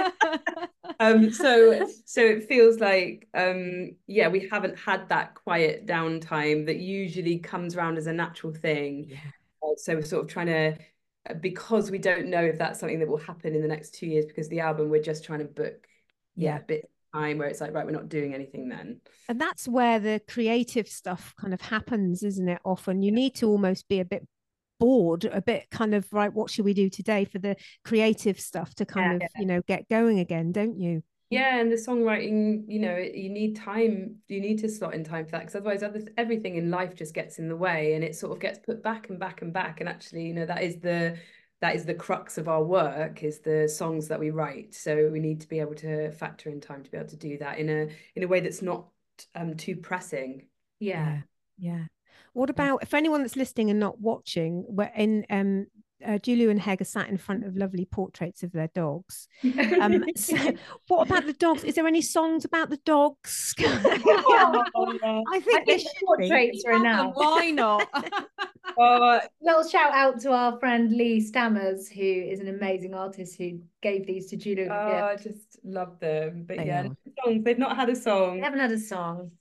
um, 0.99 1.31
so 1.31 1.87
so 2.05 2.21
it 2.21 2.47
feels 2.47 2.79
like 2.79 3.27
um, 3.33 3.91
yeah, 4.07 4.27
we 4.27 4.47
haven't 4.47 4.77
had 4.77 5.09
that 5.09 5.35
quiet 5.35 5.85
downtime 5.85 6.65
that 6.65 6.77
usually 6.77 7.39
comes 7.39 7.75
around 7.75 7.97
as 7.97 8.07
a 8.07 8.13
natural 8.13 8.53
thing. 8.53 9.07
Yeah. 9.09 9.17
Uh, 9.63 9.75
so 9.77 9.95
we're 9.95 10.03
sort 10.03 10.23
of 10.23 10.29
trying 10.29 10.47
to 10.47 10.77
because 11.41 11.91
we 11.91 11.97
don't 11.97 12.27
know 12.27 12.43
if 12.43 12.57
that's 12.57 12.79
something 12.79 12.99
that 12.99 13.07
will 13.07 13.17
happen 13.17 13.53
in 13.53 13.61
the 13.61 13.67
next 13.67 13.93
two 13.93 14.05
years 14.07 14.25
because 14.25 14.47
the 14.49 14.61
album 14.61 14.89
we're 14.89 15.01
just 15.01 15.25
trying 15.25 15.39
to 15.39 15.45
book 15.45 15.87
yeah, 16.35 16.53
yeah 16.53 16.59
bit 16.59 16.89
time 17.17 17.37
where 17.37 17.47
it's 17.47 17.61
like 17.61 17.73
right 17.73 17.85
we're 17.85 17.91
not 17.91 18.09
doing 18.09 18.33
anything 18.33 18.69
then. 18.69 19.01
And 19.29 19.39
that's 19.39 19.67
where 19.67 19.99
the 19.99 20.21
creative 20.27 20.87
stuff 20.87 21.33
kind 21.39 21.53
of 21.53 21.61
happens 21.61 22.23
isn't 22.23 22.47
it 22.47 22.59
often? 22.63 23.01
You 23.01 23.11
need 23.11 23.35
to 23.35 23.47
almost 23.47 23.87
be 23.87 23.99
a 23.99 24.05
bit 24.05 24.27
bored 24.79 25.25
a 25.25 25.41
bit 25.41 25.67
kind 25.71 25.95
of 25.95 26.05
right 26.13 26.31
what 26.31 26.51
should 26.51 26.65
we 26.65 26.73
do 26.73 26.89
today 26.89 27.25
for 27.25 27.39
the 27.39 27.55
creative 27.83 28.39
stuff 28.39 28.75
to 28.75 28.85
kind 28.85 29.05
yeah, 29.05 29.15
of 29.15 29.21
yeah. 29.21 29.41
you 29.41 29.47
know 29.47 29.61
get 29.67 29.89
going 29.89 30.19
again 30.19 30.51
don't 30.51 30.79
you? 30.79 31.03
Yeah 31.29 31.59
and 31.59 31.71
the 31.71 31.75
songwriting 31.75 32.63
you 32.67 32.79
know 32.79 32.95
you 32.95 33.29
need 33.29 33.55
time 33.55 34.15
you 34.27 34.39
need 34.39 34.59
to 34.59 34.69
slot 34.69 34.93
in 34.93 35.03
time 35.03 35.25
for 35.25 35.31
that 35.31 35.41
because 35.41 35.55
otherwise 35.55 35.83
other, 35.83 36.01
everything 36.15 36.55
in 36.55 36.69
life 36.69 36.95
just 36.95 37.13
gets 37.13 37.39
in 37.39 37.49
the 37.49 37.55
way 37.55 37.95
and 37.95 38.03
it 38.03 38.15
sort 38.15 38.31
of 38.33 38.39
gets 38.39 38.59
put 38.59 38.83
back 38.83 39.09
and 39.09 39.19
back 39.19 39.41
and 39.41 39.51
back. 39.51 39.79
And 39.79 39.89
actually 39.89 40.23
you 40.27 40.33
know 40.33 40.45
that 40.45 40.63
is 40.63 40.77
the 40.79 41.17
that 41.61 41.75
is 41.75 41.85
the 41.85 41.93
crux 41.93 42.37
of 42.37 42.47
our 42.47 42.63
work 42.63 43.23
is 43.23 43.39
the 43.39 43.67
songs 43.67 44.07
that 44.09 44.19
we 44.19 44.29
write. 44.29 44.75
So 44.75 45.09
we 45.11 45.19
need 45.19 45.41
to 45.41 45.47
be 45.47 45.59
able 45.59 45.75
to 45.75 46.11
factor 46.11 46.49
in 46.49 46.61
time 46.61 46.83
to 46.83 46.91
be 46.91 46.97
able 46.97 47.09
to 47.09 47.15
do 47.15 47.37
that 47.39 47.57
in 47.57 47.69
a 47.69 47.87
in 48.15 48.23
a 48.23 48.27
way 48.27 48.39
that's 48.39 48.61
not 48.61 48.87
um 49.35 49.55
too 49.55 49.75
pressing. 49.75 50.47
Yeah. 50.79 51.21
Yeah. 51.57 51.85
What 52.33 52.51
about 52.51 52.83
if 52.83 52.93
anyone 52.93 53.23
that's 53.23 53.35
listening 53.35 53.71
and 53.71 53.79
not 53.79 53.99
watching 53.99 54.65
we're 54.67 54.91
in 54.95 55.25
um 55.29 55.67
uh, 56.05 56.19
Julu 56.19 56.49
and 56.49 56.59
Heg 56.59 56.81
are 56.81 56.85
sat 56.85 57.09
in 57.09 57.17
front 57.17 57.43
of 57.45 57.55
lovely 57.55 57.85
portraits 57.85 58.43
of 58.43 58.51
their 58.51 58.69
dogs. 58.73 59.27
Um, 59.81 60.03
so 60.15 60.35
what 60.87 61.07
about 61.07 61.25
the 61.25 61.33
dogs? 61.33 61.63
Is 61.63 61.75
there 61.75 61.87
any 61.87 62.01
songs 62.01 62.45
about 62.45 62.69
the 62.69 62.77
dogs? 62.77 63.55
oh, 63.59 64.63
I 65.31 65.39
think 65.39 65.69
I 65.69 65.83
portraits 66.05 66.63
are 66.65 66.73
enough. 66.73 67.13
Why 67.15 67.51
not? 67.51 67.87
uh, 68.79 69.19
little 69.41 69.67
shout 69.67 69.91
out 69.93 70.19
to 70.21 70.31
our 70.31 70.59
friend 70.59 70.91
Lee 70.91 71.19
Stammers, 71.19 71.89
who 71.89 72.01
is 72.01 72.39
an 72.39 72.47
amazing 72.47 72.93
artist 72.93 73.37
who 73.37 73.59
gave 73.81 74.05
these 74.05 74.27
to 74.27 74.37
Julu. 74.37 74.69
Oh, 74.69 74.89
yeah. 74.89 75.05
I 75.05 75.15
just 75.15 75.59
love 75.63 75.99
them. 75.99 76.45
But 76.47 76.57
they 76.57 76.67
yeah, 76.67 76.83
songs. 77.23 77.43
They've 77.43 77.57
not 77.57 77.75
had 77.75 77.89
a 77.89 77.95
song. 77.95 78.37
They 78.37 78.43
haven't 78.43 78.59
had 78.59 78.71
a 78.71 78.79
song. 78.79 79.31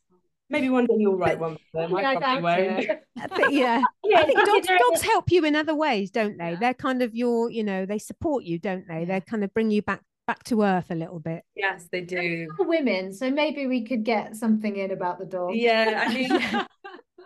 Maybe 0.48 0.68
one 0.70 0.86
day 0.86 0.94
you'll 0.96 1.16
write 1.16 1.38
one 1.38 1.56
for 1.72 1.82
them. 1.82 1.96
I 1.96 2.16
probably 2.16 2.42
won't. 2.42 2.86
Uh, 3.18 3.48
yeah. 3.48 3.82
yeah, 4.04 4.18
I 4.18 4.24
think 4.24 4.38
dogs, 4.46 4.68
dogs 4.68 5.02
help 5.02 5.30
you 5.32 5.44
in 5.44 5.56
other 5.56 5.74
ways, 5.74 6.10
don't 6.10 6.36
they? 6.38 6.50
Yeah. 6.50 6.56
They're 6.60 6.74
kind 6.74 7.02
of 7.02 7.14
your, 7.14 7.50
you 7.50 7.64
know, 7.64 7.86
they 7.86 7.98
support 7.98 8.44
you, 8.44 8.58
don't 8.58 8.86
they? 8.86 9.04
They 9.04 9.20
kind 9.22 9.42
of 9.42 9.52
bring 9.54 9.70
you 9.70 9.82
back 9.82 10.02
back 10.26 10.42
to 10.44 10.62
earth 10.62 10.90
a 10.90 10.94
little 10.94 11.18
bit. 11.20 11.42
Yes, 11.54 11.88
they 11.90 12.00
do. 12.02 12.48
women, 12.58 13.12
so 13.12 13.30
maybe 13.30 13.66
we 13.66 13.84
could 13.84 14.04
get 14.04 14.36
something 14.36 14.76
in 14.76 14.90
about 14.90 15.18
the 15.18 15.24
dog. 15.24 15.54
Yeah, 15.54 16.04
I 16.06 16.14
mean, 16.14 16.66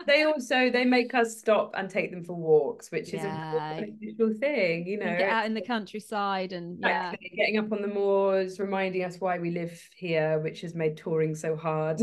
they 0.07 0.23
also 0.25 0.71
they 0.71 0.85
make 0.85 1.15
us 1.15 1.39
stop 1.39 1.73
and 1.77 1.89
take 1.91 2.11
them 2.11 2.25
for 2.25 2.35
walks, 2.35 2.91
which 2.91 3.09
is 3.09 3.23
Yeah. 3.23 3.81
a 3.81 3.87
usual 3.99 4.33
thing, 4.39 4.87
you 4.87 4.99
know. 4.99 5.07
And 5.07 5.19
get 5.19 5.31
out 5.31 5.47
in 5.47 5.55
the 5.55 5.63
countryside 5.63 6.53
and 6.53 6.79
yeah. 6.81 7.09
Exactly. 7.11 7.33
Getting 7.37 7.59
up 7.59 7.73
on 7.73 7.83
the 7.83 7.89
moors, 7.89 8.61
reminding 8.61 9.03
us 9.05 9.17
why 9.19 9.39
we 9.39 9.51
live 9.51 9.79
here, 9.97 10.39
which 10.39 10.61
has 10.61 10.75
made 10.75 10.97
touring 10.97 11.35
so 11.35 11.57
hard. 11.57 12.01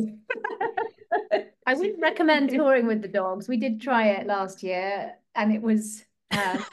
I 1.68 1.74
wouldn't 1.76 2.00
recommend 2.02 2.50
touring 2.58 2.88
with 2.88 3.02
the 3.04 3.08
dogs. 3.08 3.48
We 3.48 3.58
did 3.58 3.80
try 3.82 4.08
it 4.08 4.26
last 4.26 4.64
year, 4.64 5.14
and 5.36 5.54
it 5.54 5.62
was 5.62 6.04
um, 6.32 6.64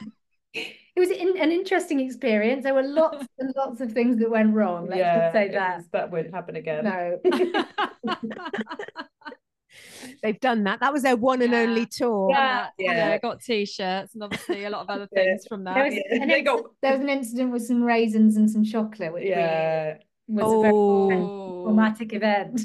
it 0.53 0.99
was 0.99 1.11
in, 1.11 1.37
an 1.37 1.51
interesting 1.51 1.99
experience. 1.99 2.63
There 2.63 2.73
were 2.73 2.81
lots 2.83 3.27
and 3.39 3.53
lots 3.55 3.81
of 3.81 3.91
things 3.91 4.17
that 4.19 4.29
went 4.31 4.53
wrong. 4.53 4.87
Let's 4.87 5.01
just 5.01 5.33
say 5.33 5.49
that. 5.51 5.77
was- 5.77 5.87
that 5.91 6.11
won't 6.11 6.33
happen 6.33 6.55
again. 6.55 6.85
No. 6.85 7.19
They've 10.23 10.39
done 10.39 10.63
that. 10.63 10.79
That 10.79 10.93
was 10.93 11.03
their 11.03 11.17
one 11.17 11.41
and 11.41 11.51
Yeah. 11.51 11.59
only 11.59 11.85
tour. 11.85 12.29
Yeah. 12.31 12.67
yeah, 12.77 12.91
Yeah. 13.09 13.17
got 13.17 13.41
t-shirts 13.41 14.13
and 14.13 14.23
obviously 14.23 14.63
a 14.63 14.69
lot 14.69 14.81
of 14.81 14.89
other 14.89 15.07
Yeah. 15.11 15.23
things 15.23 15.45
from 15.47 15.63
There 15.65 15.73
that. 15.73 15.85
was, 15.85 15.93
Yeah, 15.95 16.25
they 16.25 16.41
inci- 16.41 16.45
got- 16.45 16.65
there 16.81 16.91
was 16.93 17.01
an 17.01 17.09
incident 17.09 17.51
with 17.51 17.65
some 17.65 17.83
raisins 17.83 18.37
and 18.37 18.49
some 18.49 18.63
chocolate, 18.63 19.11
which 19.13 19.25
Yeah. 19.25 19.97
really 20.27 20.43
was 20.43 20.53
a 20.53 20.61
very 20.61 20.73
Oh, 20.73 21.63
traumatic 21.65 22.13
event. 22.13 22.61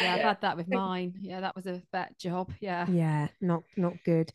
Yeah, 0.00 0.14
I've 0.14 0.20
had 0.22 0.40
that 0.42 0.56
with 0.56 0.68
mine. 0.72 1.14
Yeah, 1.20 1.40
that 1.40 1.56
was 1.56 1.66
a 1.66 1.82
vet 1.92 2.18
job. 2.18 2.52
Yeah. 2.60 2.86
Yeah, 2.88 3.28
not 3.40 3.62
not 3.76 3.94
good. 4.04 4.32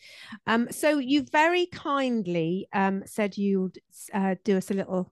Um, 0.47 0.72
so 0.72 0.97
you 0.97 1.26
very 1.32 1.66
kindly 1.68 2.68
um 2.74 3.03
said 3.05 3.38
you'd 3.38 3.80
uh, 4.13 4.36
do 4.43 4.57
us 4.57 4.72
a 4.72 4.74
little 4.74 5.11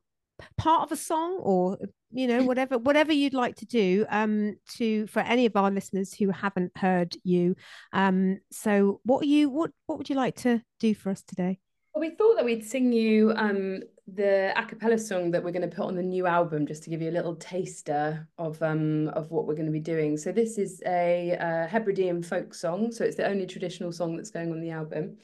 part 0.58 0.84
of 0.84 0.92
a 0.92 0.96
song, 1.00 1.38
or 1.42 1.78
you 2.12 2.28
know 2.28 2.44
whatever 2.46 2.78
whatever 2.78 3.14
you'd 3.14 3.34
like 3.34 3.56
to 3.58 3.66
do. 3.66 4.06
Um, 4.10 4.56
to 4.78 5.08
for 5.08 5.20
any 5.22 5.46
of 5.46 5.56
our 5.56 5.72
listeners 5.72 6.14
who 6.14 6.30
haven't 6.32 6.72
heard 6.78 7.16
you. 7.24 7.56
Um, 7.92 8.40
so 8.52 9.02
what 9.04 9.24
are 9.24 9.28
you 9.28 9.50
what 9.50 9.72
what 9.88 9.98
would 9.98 10.10
you 10.10 10.16
like 10.16 10.36
to 10.38 10.62
do 10.80 10.94
for 10.94 11.10
us 11.10 11.24
today? 11.24 11.60
Well, 11.94 12.02
we 12.02 12.16
thought 12.16 12.36
that 12.38 12.46
we'd 12.46 12.66
sing 12.66 12.92
you 12.92 13.34
um 13.36 13.82
the 14.08 14.52
a 14.60 14.66
cappella 14.66 14.98
song 14.98 15.32
that 15.32 15.44
we're 15.44 15.52
going 15.52 15.70
to 15.70 15.76
put 15.76 15.86
on 15.86 15.96
the 15.96 16.04
new 16.04 16.28
album, 16.28 16.68
just 16.68 16.84
to 16.84 16.90
give 16.90 17.02
you 17.02 17.10
a 17.10 17.12
little 17.12 17.36
taster 17.36 18.28
of 18.38 18.62
um 18.62 19.08
of 19.10 19.32
what 19.32 19.48
we're 19.48 19.56
going 19.56 19.66
to 19.66 19.72
be 19.72 19.80
doing. 19.80 20.18
So 20.18 20.32
this 20.32 20.58
is 20.58 20.82
a 20.86 21.38
uh, 21.38 21.68
Hebridean 21.68 22.22
folk 22.22 22.54
song, 22.54 22.92
so 22.92 23.04
it's 23.04 23.16
the 23.16 23.28
only 23.28 23.46
traditional 23.46 23.92
song 23.92 24.18
that's 24.18 24.32
going 24.32 24.52
on 24.52 24.60
the 24.60 24.72
album, 24.72 25.18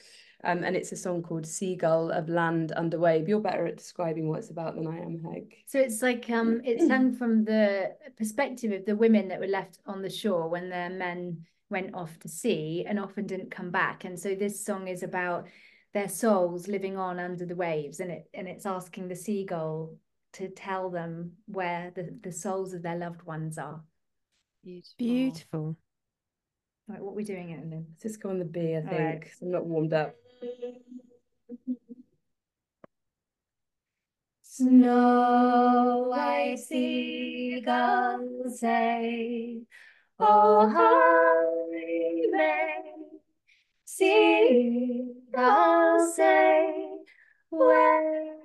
um, 0.45 0.63
and 0.63 0.75
it's 0.75 0.93
a 0.93 0.97
song 0.97 1.21
called 1.21 1.45
"Seagull 1.45 2.11
of 2.11 2.29
Land 2.29 2.71
Under 2.75 2.99
Wave." 2.99 3.27
You're 3.27 3.41
better 3.41 3.67
at 3.67 3.77
describing 3.77 4.29
what 4.29 4.39
it's 4.39 4.49
about 4.49 4.75
than 4.75 4.87
I 4.87 4.97
am, 4.99 5.19
Heg. 5.19 5.53
So 5.65 5.79
it's 5.79 6.01
like 6.01 6.29
um 6.29 6.61
it's 6.63 6.87
sung 6.87 7.13
from 7.13 7.43
the 7.43 7.95
perspective 8.17 8.71
of 8.71 8.85
the 8.85 8.95
women 8.95 9.27
that 9.27 9.41
were 9.41 9.47
left 9.47 9.79
on 9.85 10.01
the 10.01 10.09
shore 10.09 10.47
when 10.47 10.69
their 10.69 10.89
men 10.89 11.45
went 11.69 11.93
off 11.93 12.17
to 12.19 12.27
sea 12.27 12.85
and 12.87 12.99
often 12.99 13.27
didn't 13.27 13.51
come 13.51 13.71
back. 13.71 14.05
And 14.05 14.19
so 14.19 14.35
this 14.35 14.65
song 14.65 14.87
is 14.87 15.03
about 15.03 15.47
their 15.93 16.09
souls 16.09 16.67
living 16.67 16.97
on 16.97 17.19
under 17.19 17.45
the 17.45 17.55
waves 17.55 17.99
and 17.99 18.11
it 18.11 18.29
and 18.33 18.47
it's 18.47 18.65
asking 18.65 19.07
the 19.07 19.15
seagull 19.15 19.97
to 20.33 20.49
tell 20.49 20.89
them 20.91 21.31
where 21.47 21.91
the, 21.95 22.15
the 22.21 22.31
souls 22.31 22.73
of 22.73 22.83
their 22.83 22.97
loved 22.97 23.23
ones 23.23 23.57
are. 23.57 23.81
Beautiful. 24.63 24.95
Beautiful. 24.97 25.77
Right, 26.87 27.01
what 27.01 27.11
are 27.11 27.15
we 27.15 27.23
doing 27.23 27.49
it 27.51 27.69
then? 27.69 27.85
Let's 27.89 28.03
just 28.03 28.21
go 28.21 28.29
on 28.29 28.39
the 28.39 28.45
B, 28.45 28.73
I 28.75 28.77
All 28.77 28.81
think. 28.81 28.91
right. 28.93 29.21
'cause 29.21 29.37
I'm 29.41 29.51
not 29.51 29.65
warmed 29.65 29.93
up. 29.93 30.15
Snow 34.41 36.05
white 36.09 36.57
seagulls 36.59 38.59
say, 38.59 39.61
Oh, 40.19 40.67
hurry, 40.67 42.27
May. 42.31 42.81
Seagulls 45.31 46.15
say, 46.15 46.97
Where 47.49 48.35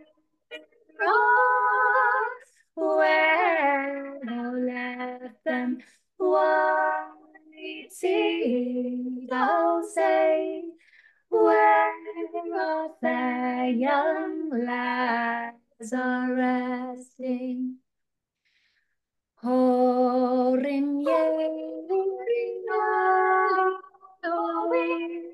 where 2.74 4.20
thou 4.24 4.52
left 4.52 5.44
them, 5.44 5.78
white 6.18 7.86
seagulls 7.90 9.94
say, 9.94 10.62
where 11.30 11.92
of 12.54 12.90
their 13.00 13.70
young 13.70 14.50
lads 14.66 15.92
are 15.92 16.34
resting. 16.34 17.76
Horin 19.36 20.98
within 20.98 22.64
my 22.68 23.78
heart 24.22 25.33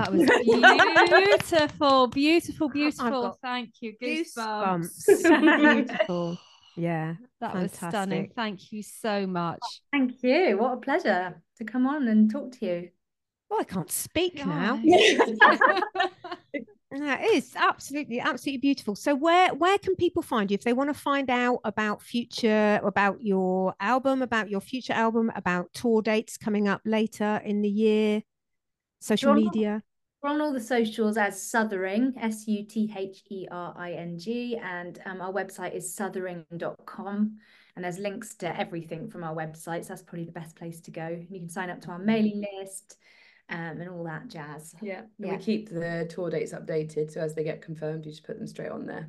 That 0.00 0.12
was 0.12 1.50
beautiful, 1.50 2.06
beautiful, 2.06 2.68
beautiful. 2.70 3.38
Thank 3.42 3.74
you. 3.80 3.94
Goosebumps. 4.02 5.08
Goosebumps. 5.08 5.86
Beautiful. 5.86 6.38
Yeah. 6.76 7.14
that 7.40 7.54
was 7.54 7.72
stunning. 7.72 7.90
Fantastic. 7.90 8.32
Thank 8.34 8.72
you 8.72 8.82
so 8.82 9.26
much. 9.26 9.58
Oh, 9.62 9.68
thank 9.92 10.22
you. 10.22 10.56
What 10.56 10.72
a 10.72 10.76
pleasure 10.78 11.42
to 11.58 11.64
come 11.64 11.86
on 11.86 12.08
and 12.08 12.30
talk 12.30 12.52
to 12.52 12.66
you. 12.66 12.88
Well, 13.50 13.60
I 13.60 13.64
can't 13.64 13.90
speak 13.90 14.46
now. 14.46 14.76
Guys. 14.76 15.58
Yeah, 16.92 17.20
it 17.20 17.30
is 17.34 17.54
absolutely, 17.54 18.20
absolutely 18.20 18.58
beautiful. 18.58 18.96
So 18.96 19.14
where 19.14 19.54
where 19.54 19.78
can 19.78 19.96
people 19.96 20.22
find 20.22 20.50
you 20.50 20.54
if 20.54 20.64
they 20.64 20.72
want 20.72 20.90
to 20.90 20.94
find 20.94 21.30
out 21.30 21.60
about 21.64 22.00
future, 22.02 22.80
about 22.82 23.22
your 23.22 23.74
album, 23.78 24.22
about 24.22 24.50
your 24.50 24.60
future 24.60 24.92
album, 24.94 25.30
about 25.36 25.72
tour 25.72 26.00
dates 26.02 26.36
coming 26.36 26.68
up 26.68 26.80
later 26.84 27.40
in 27.44 27.62
the 27.62 27.68
year, 27.68 28.22
social 29.00 29.34
media? 29.34 29.82
We're 30.22 30.30
on 30.30 30.40
all 30.42 30.52
the 30.52 30.60
socials 30.60 31.16
as 31.16 31.42
Suthering, 31.42 32.12
S 32.20 32.46
U 32.46 32.64
T 32.64 32.92
H 32.96 33.22
E 33.30 33.46
R 33.50 33.74
I 33.76 33.92
N 33.92 34.18
G, 34.18 34.58
and 34.62 35.00
um, 35.06 35.20
our 35.22 35.32
website 35.32 35.74
is 35.74 35.94
suthering.com. 35.94 37.38
And 37.76 37.84
there's 37.84 37.98
links 37.98 38.34
to 38.36 38.60
everything 38.60 39.08
from 39.08 39.24
our 39.24 39.34
website. 39.34 39.84
So 39.84 39.90
That's 39.90 40.02
probably 40.02 40.24
the 40.24 40.32
best 40.32 40.56
place 40.56 40.80
to 40.82 40.90
go. 40.90 41.08
You 41.30 41.38
can 41.38 41.48
sign 41.48 41.70
up 41.70 41.80
to 41.82 41.90
our 41.92 41.98
mailing 41.98 42.44
list 42.60 42.96
um, 43.48 43.80
and 43.80 43.88
all 43.88 44.04
that 44.04 44.28
jazz. 44.28 44.74
Yeah, 44.82 45.02
Yeah. 45.18 45.32
we 45.32 45.38
keep 45.38 45.70
the 45.70 46.06
tour 46.10 46.28
dates 46.28 46.52
updated, 46.52 47.10
so 47.12 47.20
as 47.20 47.34
they 47.34 47.44
get 47.44 47.62
confirmed, 47.62 48.04
you 48.04 48.10
just 48.10 48.24
put 48.24 48.36
them 48.38 48.46
straight 48.46 48.70
on 48.70 48.86
there. 48.86 49.08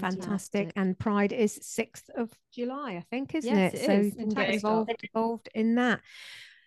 Fantastic. 0.00 0.72
And 0.76 0.98
Pride 0.98 1.32
is 1.32 1.58
6th 1.58 2.08
of 2.16 2.30
July, 2.52 2.92
I 2.96 3.04
think, 3.10 3.34
isn't 3.34 3.54
Yes, 3.54 3.74
it? 3.74 3.80
it 3.82 3.86
so 3.86 3.92
is, 3.92 4.06
you 4.06 4.12
can 4.12 4.28
get 4.30 4.50
involved, 4.54 4.90
involved 5.02 5.48
in 5.54 5.74
that. 5.76 6.00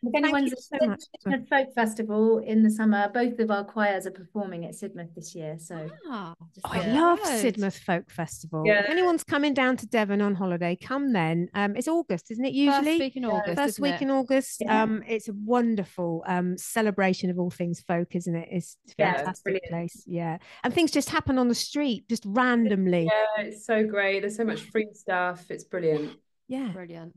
If 0.07 0.11
Thank 0.13 0.25
anyone's 0.25 0.51
you 0.71 0.89
at. 0.89 0.99
Sidmouth 1.25 1.47
Folk 1.49 1.73
Festival 1.73 2.39
in 2.39 2.63
the 2.63 2.69
summer, 2.69 3.09
both 3.13 3.39
of 3.39 3.51
our 3.51 3.63
choirs 3.63 4.05
are 4.05 4.11
performing 4.11 4.65
at 4.65 4.71
Sidmouth 4.73 5.13
this 5.15 5.33
year. 5.35 5.57
So 5.59 5.89
Ah, 6.09 6.33
Oh, 6.39 6.69
I 6.71 6.87
love 6.87 7.19
road. 7.19 7.27
Sidmouth 7.27 7.77
Folk 7.79 8.09
Festival. 8.11 8.63
Yeah. 8.65 8.81
If 8.83 8.89
anyone's 8.89 9.23
coming 9.23 9.53
down 9.53 9.77
to 9.77 9.87
Devon 9.87 10.21
on 10.21 10.35
holiday, 10.35 10.75
come 10.75 11.13
then. 11.13 11.49
Um, 11.53 11.75
it's 11.75 11.87
August, 11.87 12.31
isn't 12.31 12.45
it? 12.45 12.53
Usually, 12.53 12.75
First 12.75 12.85
Usually 12.87 12.99
week 12.99 13.15
in 13.17 13.25
August. 13.25 13.55
first 13.57 13.79
week 13.79 13.93
it? 13.95 14.01
in 14.03 14.11
August. 14.11 14.61
Yeah. 14.61 14.83
Um, 14.83 15.03
it's 15.07 15.27
a 15.29 15.33
wonderful 15.33 16.23
um 16.27 16.57
celebration 16.57 17.29
of 17.29 17.39
all 17.39 17.49
things 17.49 17.81
folk, 17.81 18.15
isn't 18.15 18.35
it? 18.35 18.47
It's 18.51 18.77
a 18.89 18.93
Yeah, 18.97 19.11
it's 19.11 19.21
fantastic 19.21 19.63
place. 19.69 20.03
Yeah, 20.07 20.37
and 20.63 20.73
things 20.73 20.91
just 20.91 21.09
happen 21.09 21.37
on 21.37 21.47
the 21.47 21.55
street, 21.55 22.07
just 22.09 22.23
randomly. 22.25 23.05
Yeah, 23.05 23.43
it's 23.45 23.65
so 23.65 23.83
great. 23.85 24.21
There's 24.21 24.35
so 24.37 24.45
much 24.45 24.61
free 24.61 24.87
stuff. 24.93 25.45
It's 25.49 25.63
brilliant. 25.63 26.11
Yeah. 26.47 26.69
Brilliant. 26.73 27.13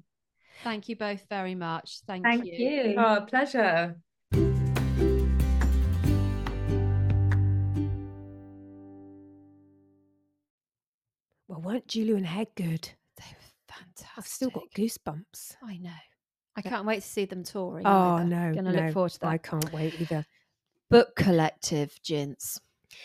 Thank 0.65 0.89
you 0.89 0.97
both 0.97 1.25
very 1.29 1.55
much. 1.55 2.01
Thank, 2.07 2.25
thank 2.25 2.45
you. 2.45 2.53
you. 2.53 2.95
Oh, 2.99 3.25
pleasure. 3.29 3.97
Well, 11.47 11.61
weren't 11.63 11.87
Julu 11.87 12.17
and 12.17 12.27
Heg 12.27 12.49
good? 12.55 12.91
They 13.17 13.25
were 13.31 13.75
fantastic. 13.75 14.09
I've 14.17 14.27
still 14.27 14.51
got 14.51 14.65
goosebumps. 14.77 15.57
I 15.63 15.79
know. 15.79 15.91
I 16.57 16.63
can't 16.63 16.87
wait 16.87 17.03
to 17.03 17.09
see 17.09 17.25
them 17.25 17.45
touring. 17.45 17.87
Oh 17.87 18.17
either. 18.17 18.25
no, 18.25 18.55
Gonna 18.55 18.73
no, 18.73 18.83
look 18.83 18.93
forward 18.93 19.13
to 19.13 19.21
that. 19.21 19.29
I 19.29 19.39
can't 19.39 19.73
wait 19.73 20.01
either. 20.01 20.27
Book 20.91 21.15
Collective, 21.15 21.95
Jints. 22.03 22.61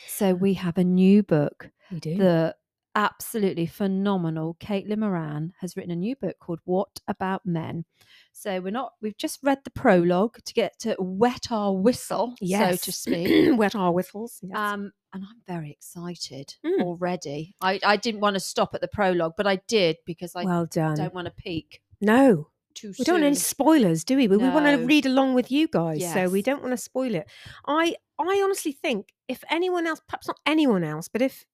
So 0.08 0.34
we 0.34 0.56
have 0.56 0.78
a 0.78 0.84
new 0.84 1.22
book 1.24 1.70
We 1.91 1.99
do. 1.99 2.18
that 2.18 2.56
absolutely 2.96 3.66
phenomenal 3.66 4.56
Caitlin 4.60 4.98
Moran 5.00 5.54
has 5.60 5.76
written 5.76 5.91
a 5.91 5.96
new 5.96 6.16
book 6.16 6.38
called 6.39 6.60
What 6.66 7.00
About 7.08 7.46
Men. 7.46 7.86
So 8.32 8.60
we're 8.62 8.72
not 8.72 8.94
we've 9.02 9.18
just 9.18 9.39
read 9.44 9.60
the 9.64 9.70
prologue 9.72 10.38
to 10.46 10.54
get 10.54 10.80
to 10.80 10.96
wet 11.00 11.48
our 11.52 11.74
whistle, 11.74 12.36
so 12.44 12.76
to 12.76 12.91
speak. 12.91 13.58
Wet 13.58 13.76
our 13.76 13.91
whistles. 13.91 14.39
Yes. 14.41 14.58
Um, 14.58 14.91
and 15.14 15.24
I'm 15.24 15.41
very 15.48 15.72
excited 15.72 16.56
Mm. 16.66 16.82
already. 16.82 17.56
I, 17.62 17.80
I 17.86 17.98
didn't 17.98 18.22
want 18.22 18.36
to 18.36 18.39
stop 18.39 18.74
at 18.74 18.82
the 18.82 18.88
prologue, 18.88 19.34
but 19.38 19.46
I 19.48 19.58
did 19.68 19.98
because 20.06 20.36
I 20.36 20.44
well 20.44 20.66
done. 20.66 20.96
don't 20.98 21.14
want 21.14 21.26
to 21.28 21.34
peek. 21.34 21.82
No, 22.02 22.50
too 22.74 22.89
we 22.89 22.94
soon. 22.96 23.04
don't 23.06 23.16
want 23.16 23.26
any 23.26 23.36
spoilers, 23.36 24.04
do 24.04 24.18
we? 24.18 24.28
But 24.28 24.39
we 24.39 24.50
want 24.50 24.66
to 24.66 24.86
read 24.86 25.06
along 25.06 25.36
with 25.36 25.52
you 25.52 25.68
guys, 25.68 26.04
so 26.14 26.30
we 26.30 26.41
don't 26.41 26.62
want 26.62 26.74
to 26.74 26.78
spoil 26.78 27.14
it. 27.16 27.28
I 27.68 27.96
I 28.20 28.41
honestly 28.44 28.72
think 28.72 29.14
if 29.28 29.44
anyone 29.50 29.88
else, 29.88 30.02
perhaps 30.08 30.28
not 30.28 30.39
anyone 30.46 30.84
else, 30.84 31.08
but 31.08 31.22
if 31.22 31.46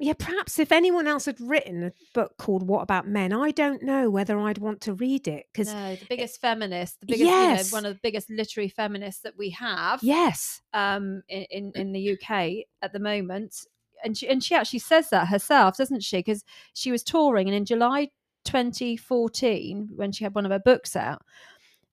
yeah, 0.00 0.14
perhaps 0.18 0.58
if 0.58 0.72
anyone 0.72 1.06
else 1.06 1.26
had 1.26 1.40
written 1.40 1.84
a 1.84 1.92
book 2.14 2.36
called 2.38 2.66
"What 2.66 2.80
About 2.82 3.06
Men," 3.06 3.32
I 3.32 3.50
don't 3.50 3.82
know 3.82 4.08
whether 4.10 4.38
I'd 4.40 4.58
want 4.58 4.80
to 4.82 4.94
read 4.94 5.28
it 5.28 5.46
because 5.52 5.72
no, 5.72 5.94
the 5.94 6.06
biggest 6.08 6.40
feminist, 6.40 6.98
the 7.00 7.06
biggest, 7.06 7.26
Yes. 7.28 7.66
you 7.66 7.70
know, 7.70 7.76
one 7.76 7.84
of 7.84 7.94
the 7.94 8.00
biggest 8.02 8.30
literary 8.30 8.68
feminists 8.70 9.20
that 9.22 9.36
we 9.36 9.50
have. 9.50 10.02
yes, 10.02 10.62
um, 10.72 11.22
in, 11.28 11.42
in 11.50 11.72
in 11.74 11.92
the 11.92 12.12
UK 12.12 12.64
at 12.82 12.92
the 12.92 12.98
moment, 12.98 13.66
and 14.02 14.16
she 14.16 14.26
and 14.28 14.42
she 14.42 14.54
actually 14.54 14.78
says 14.78 15.10
that 15.10 15.28
herself, 15.28 15.76
doesn't 15.76 16.02
she? 16.02 16.18
Because 16.18 16.44
she 16.72 16.90
was 16.90 17.02
touring, 17.02 17.46
and 17.46 17.54
in 17.54 17.64
July 17.66 18.08
2014, 18.44 19.90
when 19.96 20.12
she 20.12 20.24
had 20.24 20.34
one 20.34 20.44
of 20.46 20.52
her 20.52 20.58
books 20.58 20.96
out, 20.96 21.22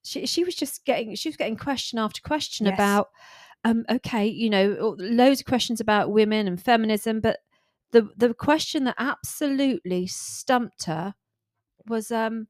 she 0.04 0.26
she 0.26 0.44
was 0.44 0.56
just 0.56 0.86
getting 0.86 1.16
she 1.16 1.30
was 1.30 1.38
getting 1.38 1.58
question 1.58 2.00
after 2.00 2.22
question 2.22 2.66
Yes. 2.68 2.76
about, 2.76 3.10
um, 3.64 3.86
okay, 3.90 4.26
you 4.26 4.50
know, 4.50 4.96
loads 4.98 5.42
of 5.42 5.46
questions 5.46 5.80
about 5.82 6.12
women 6.12 6.48
and 6.48 6.62
feminism, 6.62 7.20
but 7.20 7.40
the 7.92 8.10
the 8.18 8.34
question 8.34 8.84
that 8.86 8.96
absolutely 8.98 10.08
stumped 10.08 10.86
her 10.86 11.16
was, 11.88 12.12
um, 12.12 12.48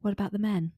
what 0.00 0.12
about 0.12 0.32
the 0.32 0.38
men? 0.38 0.72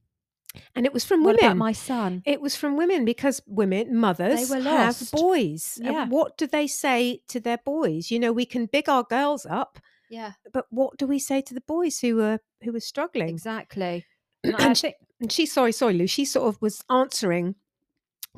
and 0.75 0.85
it 0.85 0.91
was 0.93 1.05
from 1.05 1.23
What 1.23 1.35
women. 1.37 1.45
about 1.45 1.57
my 1.57 1.71
son? 1.71 2.21
It 2.25 2.41
was 2.41 2.57
from 2.57 2.75
women 2.75 3.05
because 3.05 3.41
women, 3.47 3.95
mothers, 3.95 4.49
have 4.51 5.01
boys. 5.13 5.77
And 5.81 5.93
Yeah. 5.93 6.07
what 6.09 6.37
do 6.37 6.45
they 6.45 6.67
say 6.67 7.21
to 7.29 7.39
their 7.39 7.59
boys? 7.59 8.11
You 8.11 8.19
know, 8.19 8.33
we 8.33 8.45
can 8.45 8.65
big 8.65 8.89
our 8.89 9.03
girls 9.03 9.45
up, 9.45 9.79
Yeah, 10.09 10.33
but 10.51 10.65
what 10.69 10.97
do 10.97 11.07
we 11.07 11.19
say 11.19 11.41
to 11.41 11.53
the 11.53 11.61
boys 11.61 11.99
who 12.01 12.19
are 12.21 12.39
who 12.63 12.75
are 12.75 12.81
struggling? 12.81 13.29
exactly. 13.29 14.05
And 14.43 14.55
And 14.59 14.77
she- 14.77 14.81
think 14.87 14.95
And 15.21 15.31
she, 15.31 15.45
sorry, 15.45 15.71
sorry, 15.71 15.93
Lou. 15.93 16.07
She 16.07 16.25
sort 16.25 16.49
of 16.53 16.61
was 16.61 16.83
answering, 16.89 17.55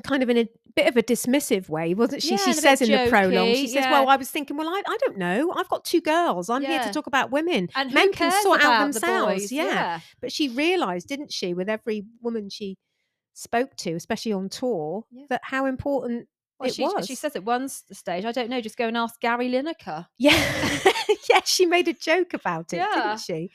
kind 0.04 0.22
of 0.22 0.30
in 0.30 0.38
a 0.38 0.48
bit 0.76 0.88
of 0.88 0.96
a 0.96 1.02
dismissive 1.02 1.68
way, 1.68 1.94
wasn't 1.94 2.22
she? 2.22 2.30
Yeah, 2.32 2.36
she 2.38 2.50
and 2.50 2.58
a 2.58 2.62
bit 2.62 2.78
says 2.78 2.82
in 2.82 2.90
the 2.90 3.08
prologue, 3.10 3.54
she 3.54 3.66
jokey, 3.66 3.72
says, 3.72 3.84
"Well. 3.90 4.08
I 4.08 4.16
was 4.16 4.30
thinking, 4.30 4.56
well, 4.56 4.68
I, 4.68 4.82
I 4.86 4.96
don't 5.00 5.16
know. 5.18 5.52
I've 5.56 5.68
got 5.68 5.84
two 5.84 6.00
girls. 6.00 6.50
I'm 6.50 6.62
here 6.62 6.82
to 6.82 6.90
talk 6.92 7.06
about 7.06 7.30
women. 7.30 7.68
and 7.76 7.92
Men 7.92 8.12
can 8.12 8.30
sort 8.42 8.64
out 8.64 8.66
about 8.66 8.92
the 8.94 9.00
themselves." 9.00 9.52
yeah. 9.52 10.00
But 10.20 10.32
she 10.32 10.48
realised, 10.48 11.08
didn't 11.08 11.32
she, 11.32 11.54
with 11.54 11.68
every 11.68 12.04
woman 12.22 12.48
she 12.50 12.76
spoke 13.34 13.74
to, 13.76 13.92
especially 13.94 14.32
on 14.32 14.48
tour, 14.48 15.04
Yeah. 15.10 15.26
that 15.30 15.40
how 15.44 15.66
important 15.66 16.28
Well, 16.60 16.68
it 16.68 16.74
she, 16.74 16.82
was. 16.82 17.06
she 17.06 17.14
says 17.16 17.34
at 17.36 17.44
one 17.44 17.68
stage, 17.68 18.24
I 18.24 18.32
don't 18.32 18.48
know, 18.48 18.60
just 18.60 18.76
go 18.76 18.86
and 18.88 18.96
ask 18.96 19.20
Gary 19.20 19.50
Lineker. 19.50 20.06
Yeah, 20.18 20.80
yeah, 21.30 21.40
she 21.44 21.66
made 21.66 21.88
a 21.88 21.92
joke 21.92 22.32
about 22.34 22.72
it, 22.72 22.76
Yeah. 22.76 22.94
didn't 22.94 23.20
she? 23.20 23.50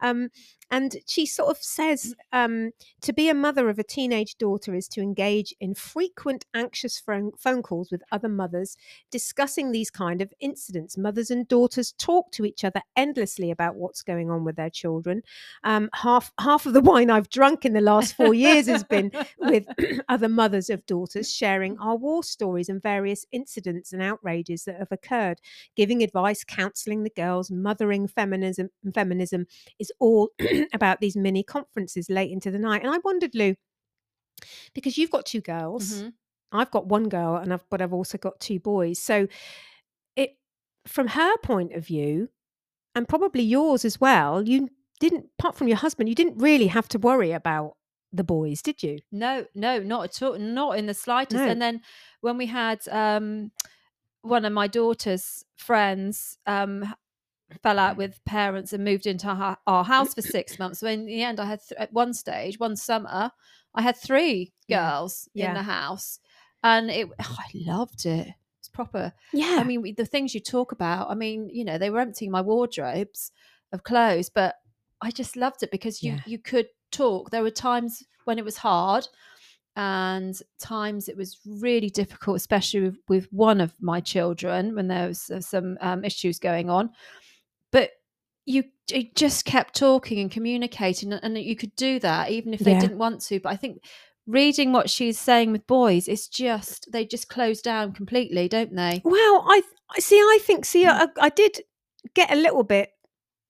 Um, 0.00 0.30
and 0.70 0.96
she 1.06 1.26
sort 1.26 1.50
of 1.50 1.62
says 1.62 2.14
um, 2.32 2.70
to 3.02 3.12
be 3.12 3.28
a 3.28 3.34
mother 3.34 3.68
of 3.68 3.78
a 3.78 3.84
teenage 3.84 4.36
daughter 4.38 4.74
is 4.74 4.88
to 4.88 5.00
engage 5.00 5.54
in 5.60 5.74
frequent 5.74 6.46
anxious 6.54 6.98
phone, 6.98 7.32
phone 7.38 7.62
calls 7.62 7.90
with 7.90 8.02
other 8.12 8.28
mothers 8.28 8.76
discussing 9.10 9.72
these 9.72 9.90
kind 9.90 10.22
of 10.22 10.32
incidents. 10.40 10.96
Mothers 10.96 11.30
and 11.30 11.48
daughters 11.48 11.92
talk 11.98 12.30
to 12.32 12.44
each 12.44 12.64
other 12.64 12.82
endlessly 12.96 13.50
about 13.50 13.76
what's 13.76 14.02
going 14.02 14.30
on 14.30 14.44
with 14.44 14.56
their 14.56 14.70
children. 14.70 15.22
Um, 15.64 15.90
half 15.94 16.32
half 16.40 16.66
of 16.66 16.72
the 16.72 16.80
wine 16.80 17.10
I've 17.10 17.30
drunk 17.30 17.64
in 17.64 17.72
the 17.72 17.80
last 17.80 18.14
four 18.14 18.34
years 18.34 18.66
has 18.66 18.84
been 18.84 19.10
with 19.38 19.66
other 20.08 20.28
mothers 20.28 20.70
of 20.70 20.86
daughters 20.86 21.32
sharing 21.32 21.78
our 21.78 21.96
war 21.96 22.22
stories 22.22 22.68
and 22.68 22.82
various 22.82 23.26
incidents 23.32 23.92
and 23.92 24.02
outrages 24.02 24.64
that 24.64 24.78
have 24.78 24.92
occurred 24.92 25.40
giving 25.76 26.02
advice 26.02 26.44
counseling 26.44 27.02
the 27.02 27.10
girls 27.10 27.50
mothering 27.50 28.06
feminism 28.06 28.70
feminism 28.94 29.46
is 29.78 29.92
all 29.98 30.30
about 30.74 31.00
these 31.00 31.16
mini 31.16 31.42
conferences 31.42 32.08
late 32.10 32.30
into 32.30 32.50
the 32.50 32.58
night 32.58 32.82
and 32.82 32.90
i 32.92 32.98
wondered 33.04 33.34
lou 33.34 33.54
because 34.74 34.96
you've 34.98 35.10
got 35.10 35.26
two 35.26 35.40
girls 35.40 36.02
Mhm. 36.02 36.12
i've 36.52 36.70
got 36.70 36.86
one 36.86 37.08
girl 37.08 37.36
and 37.36 37.52
i've 37.52 37.68
but 37.70 37.80
i've 37.82 37.92
also 37.92 38.18
got 38.18 38.40
two 38.40 38.58
boys 38.58 38.98
so 38.98 39.26
it 40.16 40.36
from 40.86 41.08
her 41.08 41.36
point 41.38 41.72
of 41.74 41.86
view 41.86 42.28
and 42.94 43.08
probably 43.08 43.42
yours 43.42 43.84
as 43.84 44.00
well 44.00 44.46
you 44.46 44.68
didn't 44.98 45.26
apart 45.38 45.56
from 45.56 45.68
your 45.68 45.76
husband 45.76 46.08
you 46.08 46.14
didn't 46.14 46.38
really 46.38 46.66
have 46.68 46.88
to 46.88 46.98
worry 46.98 47.32
about 47.32 47.76
the 48.12 48.24
boys 48.24 48.60
did 48.62 48.82
you 48.82 48.98
No, 49.12 49.46
no, 49.54 49.78
not 49.78 50.04
at 50.04 50.20
all. 50.22 50.36
Not 50.36 50.76
in 50.78 50.86
the 50.86 50.94
slightest. 50.94 51.36
No. 51.36 51.48
And 51.48 51.62
then 51.62 51.80
when 52.22 52.36
we 52.38 52.46
had 52.46 52.80
um, 52.90 53.52
one 54.22 54.44
of 54.44 54.52
my 54.52 54.66
daughter's 54.66 55.44
friends 55.56 56.36
um, 56.44 56.92
fell 57.62 57.78
out 57.78 57.96
with 57.96 58.24
parents 58.24 58.72
and 58.72 58.84
moved 58.84 59.06
into 59.06 59.26
our, 59.28 59.56
our 59.66 59.84
house 59.84 60.14
for 60.14 60.22
six 60.22 60.58
months. 60.58 60.80
So 60.80 60.86
in 60.86 61.06
the 61.06 61.22
end, 61.22 61.40
I 61.40 61.46
had 61.46 61.60
th- 61.66 61.78
at 61.80 61.92
one 61.92 62.12
stage, 62.14 62.58
one 62.58 62.76
summer, 62.76 63.30
I 63.74 63.82
had 63.82 63.96
three 63.96 64.52
Yeah. 64.68 64.90
girls 64.90 65.28
in 65.34 65.42
Yeah. 65.42 65.54
the 65.54 65.62
house, 65.62 66.20
and 66.62 66.90
it. 66.90 67.08
oh, 67.20 67.36
I 67.38 67.46
loved 67.54 68.06
it. 68.06 68.28
It's 68.58 68.68
proper. 68.68 69.12
yeah 69.32 69.56
I 69.58 69.64
mean, 69.64 69.82
we- 69.82 69.92
the 69.92 70.06
things 70.06 70.34
you 70.34 70.40
talk 70.40 70.72
about, 70.72 71.10
I 71.10 71.14
mean, 71.14 71.48
you 71.50 71.64
know, 71.64 71.78
they 71.78 71.90
were 71.90 72.00
emptying 72.00 72.30
my 72.30 72.40
wardrobes 72.42 73.32
of 73.72 73.82
clothes, 73.84 74.28
but 74.28 74.56
I 75.00 75.10
just 75.10 75.34
loved 75.36 75.62
it 75.62 75.70
because 75.70 76.02
you 76.02 76.12
Yeah. 76.12 76.20
you 76.26 76.38
could 76.38 76.68
talk. 76.92 77.30
There 77.30 77.42
were 77.42 77.50
times 77.50 78.02
when 78.24 78.38
it 78.38 78.44
was 78.44 78.58
hard 78.58 79.06
and 79.76 80.36
times 80.58 81.08
it 81.08 81.16
was 81.16 81.38
really 81.46 81.88
difficult, 81.90 82.36
especially 82.36 82.80
with, 82.82 82.96
with 83.08 83.32
one 83.32 83.60
of 83.60 83.74
my 83.80 84.00
children 84.00 84.74
when 84.74 84.88
there 84.88 85.08
was 85.08 85.30
uh, 85.30 85.40
some 85.40 85.78
um, 85.80 86.04
issues 86.04 86.38
going 86.38 86.68
on. 86.68 86.90
But 87.72 87.90
you, 88.46 88.64
just 89.14 89.44
kept 89.44 89.76
talking 89.76 90.18
and 90.18 90.30
communicating, 90.30 91.12
and 91.12 91.38
you 91.38 91.54
could 91.54 91.74
do 91.76 91.98
that 92.00 92.30
even 92.30 92.52
if 92.52 92.60
they 92.60 92.72
Yeah. 92.72 92.80
didn't 92.80 92.98
want 92.98 93.20
to. 93.22 93.38
But 93.40 93.50
I 93.52 93.56
think 93.56 93.84
reading 94.26 94.72
what 94.72 94.90
she's 94.90 95.18
saying 95.18 95.52
with 95.52 95.66
boys, 95.66 96.08
it's 96.08 96.26
just 96.28 96.88
they 96.92 97.04
just 97.06 97.28
close 97.28 97.60
down 97.62 97.92
completely, 97.92 98.48
don't 98.48 98.74
they? 98.74 99.02
Well, 99.04 99.44
I 99.46 99.62
I 99.96 100.00
see. 100.00 100.16
I 100.16 100.38
think 100.42 100.64
see, 100.64 100.84
Mm. 100.84 101.08
I, 101.18 101.26
I 101.26 101.28
did 101.28 101.60
get 102.14 102.32
a 102.32 102.36
little 102.36 102.62
bit 102.64 102.90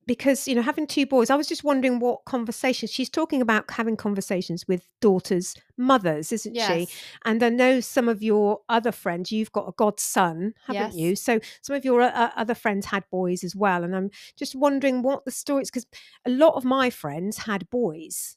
because 0.07 0.49
you 0.49 0.55
know 0.55 0.63
having 0.63 0.87
two 0.87 1.07
boys. 1.07 1.31
I 1.31 1.37
was 1.37 1.47
just 1.47 1.63
wondering 1.65 2.01
what 2.01 2.25
conversations 2.25 2.91
she's 2.91 3.09
talking 3.11 3.41
about 3.41 3.71
having 3.71 3.97
conversations 3.97 4.67
with 4.67 4.89
daughters' 5.01 5.55
mothers, 5.77 6.33
isn't 6.33 6.55
she? 6.87 6.93
And 7.25 7.43
I 7.43 7.49
know 7.49 7.81
some 7.81 8.09
of 8.09 8.23
your 8.23 8.61
other 8.69 8.93
friends. 8.93 9.31
You've 9.31 9.53
got 9.53 9.69
a 9.69 9.73
godson, 9.77 10.55
haven't 10.67 10.95
Yes. 10.95 10.95
you? 10.97 11.17
So 11.17 11.41
some 11.63 11.77
of 11.77 11.85
your 11.85 12.01
uh, 12.03 12.31
other 12.37 12.55
friends 12.55 12.87
had 12.87 13.05
boys 13.11 13.45
as 13.45 13.55
well, 13.55 13.85
and 13.85 13.95
I'm 13.95 14.11
just 14.37 14.55
wondering 14.57 15.03
what 15.03 15.25
the 15.25 15.31
stories 15.31 15.71
because 15.71 15.87
a 16.27 16.31
lot 16.31 16.55
of 16.55 16.65
my 16.65 16.91
friends 16.91 17.39
had 17.39 17.69
boys. 17.71 18.37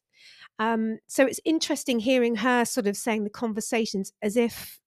Um, 0.60 1.00
so 1.08 1.26
it's 1.26 1.40
interesting 1.46 2.00
hearing 2.00 2.36
her 2.38 2.66
sort 2.66 2.88
of 2.88 2.96
saying 2.96 3.24
the 3.24 3.30
conversations 3.30 4.12
as 4.22 4.38
if 4.38 4.80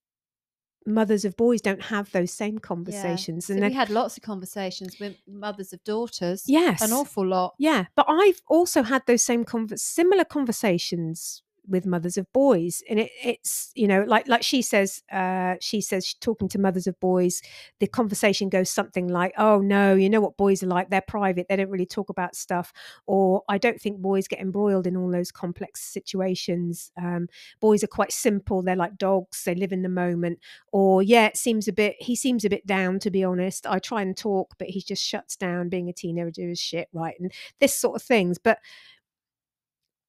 mothers 0.87 1.25
of 1.25 1.35
boys 1.35 1.61
don't 1.61 1.81
have 1.83 2.11
those 2.11 2.31
same 2.31 2.55
Yeah. 2.55 2.59
conversations 2.61 3.47
So 3.47 3.53
and 3.53 3.63
we 3.65 3.73
had 3.73 3.89
lots 3.89 4.17
of 4.17 4.23
conversations 4.23 4.99
with 4.99 5.15
mothers 5.27 5.73
of 5.73 5.83
daughters. 5.83 6.43
yes 6.47 6.81
An 6.81 6.93
awful 6.93 7.25
lot. 7.27 7.55
yeah 7.59 7.85
but 7.95 8.05
i've 8.09 8.41
also 8.47 8.83
had 8.83 9.01
those 9.05 9.21
same 9.21 9.43
conver- 9.45 9.77
similar 9.79 10.23
conversations 10.25 11.43
with 11.67 11.85
mothers 11.85 12.17
of 12.17 12.31
boys 12.33 12.81
and 12.89 12.99
it, 12.99 13.11
it's 13.23 13.71
you 13.75 13.87
know 13.87 14.03
like 14.07 14.27
like 14.27 14.43
she 14.43 14.61
says 14.61 15.03
uh 15.11 15.55
she 15.59 15.81
says 15.81 16.05
she's 16.05 16.15
talking 16.15 16.47
to 16.47 16.59
mothers 16.59 16.87
of 16.87 16.99
boys 16.99 17.41
the 17.79 17.87
conversation 17.87 18.49
goes 18.49 18.69
something 18.69 19.07
like 19.07 19.33
oh 19.37 19.59
no 19.59 19.93
you 19.93 20.09
know 20.09 20.21
what 20.21 20.37
boys 20.37 20.63
are 20.63 20.67
like? 20.67 20.89
They're 20.89 21.01
private 21.01 21.47
they 21.49 21.55
don't 21.55 21.69
really 21.69 21.85
talk 21.85 22.09
about 22.09 22.35
stuff 22.35 22.71
or 23.05 23.43
i 23.49 23.57
don't 23.57 23.81
think 23.81 23.99
boys 23.99 24.27
get 24.27 24.39
embroiled 24.39 24.87
in 24.87 24.95
all 24.95 25.11
those 25.11 25.31
complex 25.31 25.81
situations 25.81 26.91
um 27.01 27.27
boys 27.59 27.83
are 27.83 27.87
quite 27.87 28.11
simple 28.11 28.61
they're 28.61 28.75
like 28.75 28.97
dogs 28.97 29.43
they 29.43 29.55
live 29.55 29.71
in 29.71 29.81
the 29.81 29.89
moment 29.89 30.39
or 30.71 31.03
yeah 31.03 31.25
it 31.25 31.37
seems 31.37 31.67
a 31.67 31.73
bit 31.73 31.95
he 31.99 32.15
seems 32.15 32.45
a 32.45 32.49
bit 32.49 32.65
down 32.65 32.99
to 32.99 33.11
be 33.11 33.23
honest 33.23 33.65
i 33.67 33.79
try 33.79 34.01
and 34.01 34.17
talk 34.17 34.53
but 34.57 34.67
he 34.67 34.81
just 34.81 35.03
shuts 35.03 35.35
down 35.35 35.69
being 35.69 35.89
a 35.89 35.93
teenager 35.93 36.49
is 36.49 36.59
shit 36.59 36.87
right 36.93 37.15
and 37.19 37.31
this 37.59 37.75
sort 37.75 37.95
of 37.95 38.01
things 38.01 38.37
but 38.37 38.59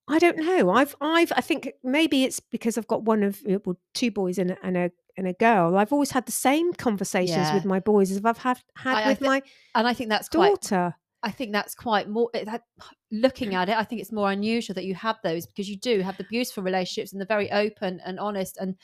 I 0.08 0.18
don't 0.18 0.38
know. 0.38 0.70
I've, 0.70 0.94
I've, 1.00 1.32
I 1.36 1.40
think 1.40 1.72
maybe 1.84 2.24
it's 2.24 2.40
because 2.40 2.78
I've 2.78 2.86
got 2.86 3.02
one 3.02 3.22
of 3.22 3.40
well, 3.44 3.76
two 3.94 4.10
boys 4.10 4.38
and 4.38 4.52
a, 4.52 4.56
and 4.62 4.76
a 4.76 4.90
and 5.16 5.26
a 5.26 5.32
girl. 5.32 5.76
I've 5.76 5.92
always 5.92 6.12
had 6.12 6.26
the 6.26 6.32
same 6.32 6.72
conversations 6.72 7.36
Yeah. 7.36 7.54
with 7.54 7.64
my 7.64 7.80
boys 7.80 8.10
as 8.12 8.24
I've 8.24 8.38
had 8.38 8.60
had 8.76 8.96
I- 8.96 9.02
I 9.02 9.08
with 9.08 9.20
my 9.20 9.42
And 9.74 9.86
I 9.88 9.92
think 9.94 10.10
that's 10.10 10.28
quite 10.28 10.48
daughter. 10.60 10.94
I 11.24 11.32
think 11.32 11.52
that's 11.52 11.74
quite 11.74 12.08
more. 12.08 12.30
that- 12.32 12.62
Looking 13.10 13.54
at 13.54 13.68
it, 13.68 13.76
I 13.76 13.82
think 13.84 14.00
it's 14.00 14.12
more 14.12 14.30
unusual 14.30 14.74
that 14.74 14.84
you 14.84 14.94
have 14.94 15.16
those 15.24 15.46
because 15.46 15.68
you 15.68 15.76
do 15.76 16.00
have 16.02 16.16
the 16.18 16.24
beautiful 16.30 16.62
relationships 16.62 17.12
and 17.12 17.20
the 17.20 17.24
very 17.26 17.50
open 17.50 18.00
and 18.04 18.20
honest 18.20 18.58
and 18.58 18.76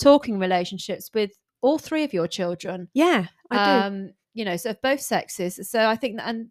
talking 0.00 0.38
relationships 0.38 1.10
with 1.12 1.32
all 1.60 1.78
three 1.78 2.04
of 2.04 2.12
your 2.14 2.26
children. 2.26 2.88
Yeah, 2.94 3.26
I 3.50 3.56
do. 3.56 3.86
Um, 3.86 4.12
you 4.34 4.44
know, 4.44 4.56
so 4.56 4.70
of 4.70 4.80
both 4.80 5.00
sexes. 5.00 5.60
So 5.68 5.86
I 5.86 5.96
think 5.96 6.16
that, 6.16 6.28
and 6.28 6.48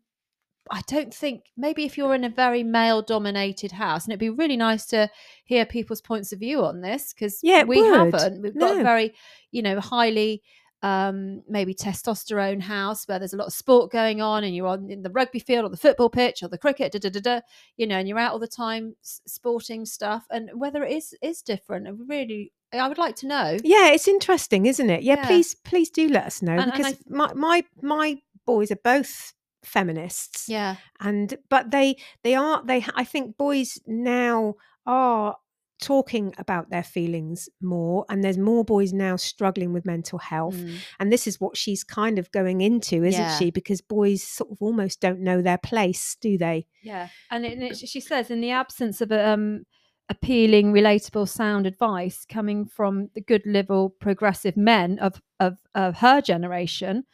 I 0.69 0.81
don't 0.87 1.13
think 1.13 1.45
maybe 1.57 1.85
if 1.85 1.97
you're 1.97 2.13
in 2.13 2.23
a 2.23 2.29
very 2.29 2.63
male 2.63 3.01
dominated 3.01 3.71
house, 3.71 4.05
and 4.05 4.11
it'd 4.11 4.19
be 4.19 4.29
really 4.29 4.57
nice 4.57 4.85
to 4.87 5.09
hear 5.43 5.65
people's 5.65 6.01
points 6.01 6.31
of 6.31 6.39
view 6.39 6.63
on 6.63 6.81
this 6.81 7.13
because 7.13 7.39
Yeah, 7.41 7.63
we 7.63 7.81
would. 7.81 8.13
haven't. 8.13 8.41
We've 8.41 8.57
got 8.57 8.79
a 8.79 8.83
very, 8.83 9.13
you 9.51 9.61
know, 9.61 9.79
highly 9.79 10.41
um 10.83 11.43
maybe 11.47 11.75
testosterone 11.75 12.59
house 12.59 13.07
where 13.07 13.19
there's 13.19 13.33
a 13.33 13.37
lot 13.37 13.45
of 13.45 13.53
sport 13.53 13.91
going 13.91 14.19
on 14.19 14.43
and 14.43 14.55
you're 14.55 14.65
on 14.65 14.89
in 14.89 15.03
the 15.03 15.11
rugby 15.11 15.37
field 15.37 15.63
or 15.63 15.69
the 15.69 15.77
football 15.77 16.09
pitch 16.09 16.41
or 16.41 16.47
the 16.47 16.57
cricket 16.57 16.91
da, 16.91 16.97
da, 16.97 17.07
da, 17.09 17.19
da, 17.19 17.39
you 17.77 17.85
know 17.85 17.97
and 17.97 18.07
you're 18.09 18.17
out 18.17 18.31
all 18.31 18.39
the 18.39 18.47
time 18.47 18.95
sporting 19.27 19.85
stuff 19.85 20.25
and 20.31 20.49
whether 20.55 20.83
it 20.83 20.91
is 20.91 21.13
is 21.21 21.43
different 21.43 21.87
and 21.87 22.09
really 22.09 22.51
i 22.73 22.87
would 22.87 22.97
like 22.97 23.15
to 23.15 23.27
know 23.27 23.57
Yeah, 23.63 23.89
it's 23.89 24.07
interesting, 24.07 24.65
isn't 24.65 24.89
it? 24.89 25.03
Yeah, 25.03 25.17
Yeah. 25.17 25.27
please, 25.27 25.53
please 25.53 25.91
do 25.91 26.09
let 26.09 26.25
us 26.25 26.41
know 26.41 26.53
And- 26.53 26.61
and 26.61 26.71
because 26.71 26.93
I- 26.93 26.97
my 27.09 27.33
my 27.35 27.63
my 27.83 28.17
boys 28.47 28.71
are 28.71 28.79
both 28.83 29.33
feminists, 29.63 30.47
yeah 30.49 30.75
and 30.99 31.37
but 31.49 31.71
they 31.71 31.95
they 32.23 32.35
are 32.35 32.63
they 32.65 32.85
I 32.95 33.03
think 33.03 33.37
boys 33.37 33.79
now 33.87 34.55
are 34.85 35.37
talking 35.79 36.31
about 36.37 36.69
their 36.69 36.83
feelings 36.83 37.49
more 37.59 38.05
and 38.07 38.23
there's 38.23 38.37
more 38.37 38.63
boys 38.63 38.93
now 38.93 39.15
struggling 39.15 39.73
with 39.73 39.83
mental 39.83 40.19
health 40.19 40.55
Mm. 40.55 40.77
and 40.99 41.11
this 41.11 41.25
is 41.25 41.41
what 41.41 41.57
she's 41.57 41.83
kind 41.83 42.19
of 42.19 42.31
going 42.31 42.61
into 42.61 43.03
isn't 43.03 43.19
Yeah. 43.19 43.37
she 43.39 43.49
because 43.49 43.81
boys 43.81 44.21
sort 44.23 44.51
of 44.51 44.57
almost 44.61 44.99
don't 45.01 45.21
know 45.21 45.41
their 45.41 45.57
place 45.57 46.15
do 46.21 46.37
they 46.37 46.67
Yeah, 46.83 47.09
and, 47.31 47.45
it, 47.45 47.53
and 47.53 47.63
it, 47.63 47.77
she 47.89 47.99
says 47.99 48.29
in 48.29 48.41
the 48.41 48.51
absence 48.51 49.01
of 49.01 49.11
um, 49.11 49.63
appealing, 50.09 50.71
relatable, 50.73 51.27
sound 51.27 51.65
advice 51.65 52.25
coming 52.29 52.65
from 52.65 53.09
the 53.15 53.21
good, 53.21 53.43
liberal, 53.45 53.89
progressive 53.89 54.57
men 54.57 54.99
of 54.99 55.21
of, 55.39 55.57
of 55.73 55.95
her 55.97 56.21
generation, 56.21 57.05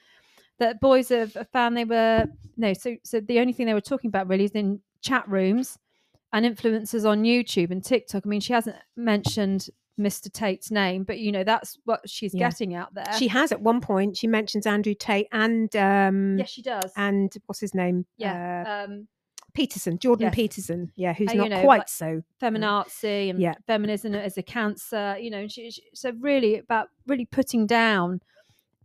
that 0.59 0.79
boys 0.79 1.09
have 1.09 1.35
found 1.53 1.75
they 1.77 1.85
were 1.85 2.25
no. 2.57 2.73
So 2.73 2.95
so 3.03 3.19
the 3.19 3.39
only 3.39 3.53
thing 3.53 3.65
they 3.65 3.73
were 3.73 3.81
talking 3.81 4.07
about 4.09 4.27
really 4.27 4.45
is 4.45 4.51
in 4.51 4.81
chat 5.01 5.27
rooms 5.29 5.77
and 6.33 6.45
influencers 6.45 7.07
on 7.09 7.23
YouTube 7.23 7.71
and 7.71 7.83
TikTok. 7.83 8.23
I 8.25 8.29
mean, 8.29 8.41
she 8.41 8.53
hasn't 8.53 8.75
mentioned 8.95 9.69
Mr. 9.99 10.31
Tate's 10.31 10.69
name, 10.69 11.03
but 11.03 11.17
you 11.19 11.31
know 11.31 11.43
that's 11.43 11.77
what 11.85 12.07
she's 12.09 12.33
Yeah. 12.33 12.49
getting 12.49 12.75
out 12.75 12.93
there. 12.93 13.11
she 13.17 13.27
has 13.29 13.51
at 13.51 13.61
one 13.61 13.81
point 13.81 14.15
she 14.17 14.27
mentions 14.27 14.67
andrew 14.67 14.93
tate 14.93 15.27
and 15.31 15.75
um 15.75 16.37
yes, 16.37 16.49
she 16.49 16.61
does. 16.61 16.91
and 16.95 17.33
what's 17.47 17.59
his 17.59 17.73
name 17.73 18.05
yeah. 18.17 18.63
uh, 18.67 18.83
um, 18.91 19.07
peterson 19.55 19.97
jordan 19.97 20.25
Yes. 20.27 20.35
peterson 20.35 20.91
yeah 20.95 21.13
who's 21.13 21.29
Uh, 21.29 21.33
you 21.33 21.37
not 21.39 21.49
know, 21.49 21.61
quite 21.63 21.79
like- 21.79 21.89
so 21.89 22.21
feminazi 22.39 23.29
and 23.31 23.39
Yeah. 23.39 23.55
feminism 23.65 24.13
as 24.13 24.37
a 24.37 24.43
cancer 24.43 25.17
you 25.19 25.31
know 25.31 25.39
and 25.39 25.51
she, 25.51 25.71
she- 25.71 25.83
so 25.95 26.11
really 26.19 26.57
about 26.59 26.89
really 27.07 27.25
putting 27.25 27.65
down 27.65 28.21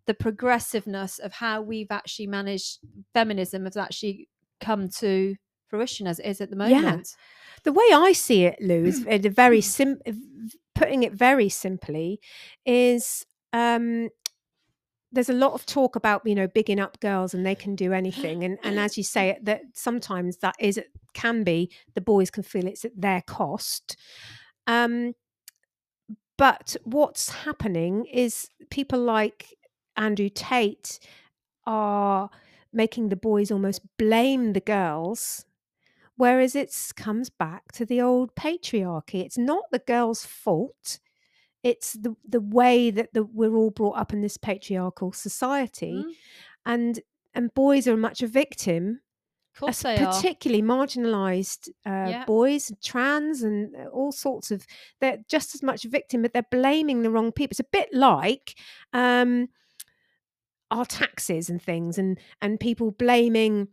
the 0.07 0.14
progressiveness 0.14 1.18
of 1.18 1.32
how 1.32 1.62
we've 1.62 1.90
actually 1.90 2.26
managed 2.26 2.78
feminism 3.14 3.64
has 3.64 3.76
actually 3.76 4.28
come 4.61 4.88
to 4.88 5.36
fruition 5.68 6.07
as 6.07 6.18
it 6.18 6.26
is 6.26 6.40
at 6.40 6.50
the 6.50 6.57
moment. 6.57 6.74
Yeah. 7.16 7.62
the 7.64 7.72
way 7.72 7.84
I 7.92 8.12
see 8.12 8.44
it, 8.44 8.59
Lou, 8.61 8.84
is 8.84 9.07
a 9.07 9.18
very 9.28 9.61
sim- 9.61 10.00
putting 10.74 11.03
it 11.03 11.12
very 11.12 11.48
simply, 11.48 12.20
is 12.66 13.24
um, 13.53 14.09
there's 15.12 15.28
a 15.28 15.34
lot 15.34 15.53
of 15.53 15.66
talk 15.66 15.96
about 15.96 16.22
you 16.24 16.34
know 16.34 16.48
bigging 16.48 16.80
up 16.80 16.98
girls 17.00 17.34
and 17.34 17.44
they 17.44 17.55
can 17.55 17.76
do 17.76 17.92
anything, 17.92 18.44
and 18.44 18.59
and 18.62 18.78
as 18.78 18.96
you 18.96 19.05
say, 19.05 19.30
it 19.30 19.44
that 19.44 19.62
sometimes 19.72 20.38
that 20.38 20.55
is 20.59 20.80
can 21.14 21.44
be 21.44 21.70
the 21.94 22.00
boys 22.00 22.30
can 22.30 22.42
feel 22.42 22.66
it's 22.66 22.84
at 22.84 22.92
their 22.96 23.22
cost. 23.22 23.96
Um, 24.66 25.14
but 26.38 26.76
what's 26.84 27.30
happening 27.30 28.07
is 28.07 28.48
people 28.70 28.98
like 28.98 29.55
Andrew 29.97 30.28
Tate 30.28 30.99
are 31.66 32.30
making 32.72 33.09
the 33.09 33.16
boys 33.16 33.51
almost 33.51 33.82
blame 33.99 34.53
the 34.53 34.61
girls 34.61 35.45
whereas 36.16 36.55
it 36.55 36.74
comes 36.95 37.30
back 37.30 37.72
to 37.72 37.84
the 37.86 38.01
old 38.01 38.34
patriarchy. 38.34 39.24
It's 39.24 39.38
not 39.38 39.64
the 39.72 39.78
girl's 39.78 40.24
fault. 40.24 41.01
It's 41.62 41.95
the 41.95 42.14
the 42.28 42.40
way 42.40 42.90
that 42.90 43.12
the, 43.14 43.24
we're 43.24 43.55
all 43.57 43.70
brought 43.70 43.97
up 43.99 44.12
in 44.12 44.20
this 44.20 44.36
patriarchal 44.36 45.12
society 45.12 46.05
Mm, 46.07 46.12
and 46.66 47.01
and 47.34 47.55
boys 47.55 47.88
are 47.88 47.97
much 47.97 48.22
a 48.22 48.26
victim 48.26 49.01
of 49.55 49.61
course 49.61 49.78
as 49.78 49.82
they 49.82 49.97
are. 49.97 50.12
particularly 50.12 50.62
marginalized 50.62 51.68
uh, 51.86 52.09
Yeah. 52.11 52.24
boys 52.26 52.70
trans 52.82 53.43
and 53.43 53.74
uh, 53.74 53.86
all 53.86 54.12
sorts 54.12 54.51
of 54.51 54.66
they're 55.01 55.18
just 55.28 55.55
as 55.55 55.62
much 55.62 55.84
a 55.84 55.88
victim 55.88 56.22
but 56.22 56.32
they're 56.32 56.47
blaming 56.51 57.03
the 57.03 57.11
wrong 57.11 57.32
people. 57.32 57.53
It's 57.53 57.61
a 57.61 57.64
bit 57.64 57.88
like 57.93 58.55
um 58.93 59.49
our 60.72 60.86
taxes 60.86 61.48
and 61.50 61.62
things 61.62 61.98
and 61.98 62.18
and 62.40 62.58
people 62.58 62.90
blaming 62.90 63.68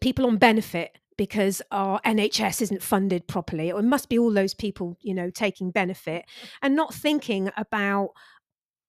people 0.00 0.24
on 0.24 0.38
benefit 0.38 0.96
because 1.18 1.60
our 1.70 2.00
NHS 2.06 2.62
isn't 2.62 2.82
funded 2.82 3.26
properly 3.26 3.70
or 3.70 3.80
it 3.80 3.84
must 3.84 4.08
be 4.08 4.18
all 4.18 4.32
those 4.32 4.54
people 4.54 4.96
you 5.00 5.12
know 5.12 5.28
taking 5.30 5.70
benefit 5.70 6.24
and 6.62 6.74
not 6.74 6.94
thinking 6.94 7.50
about 7.56 8.10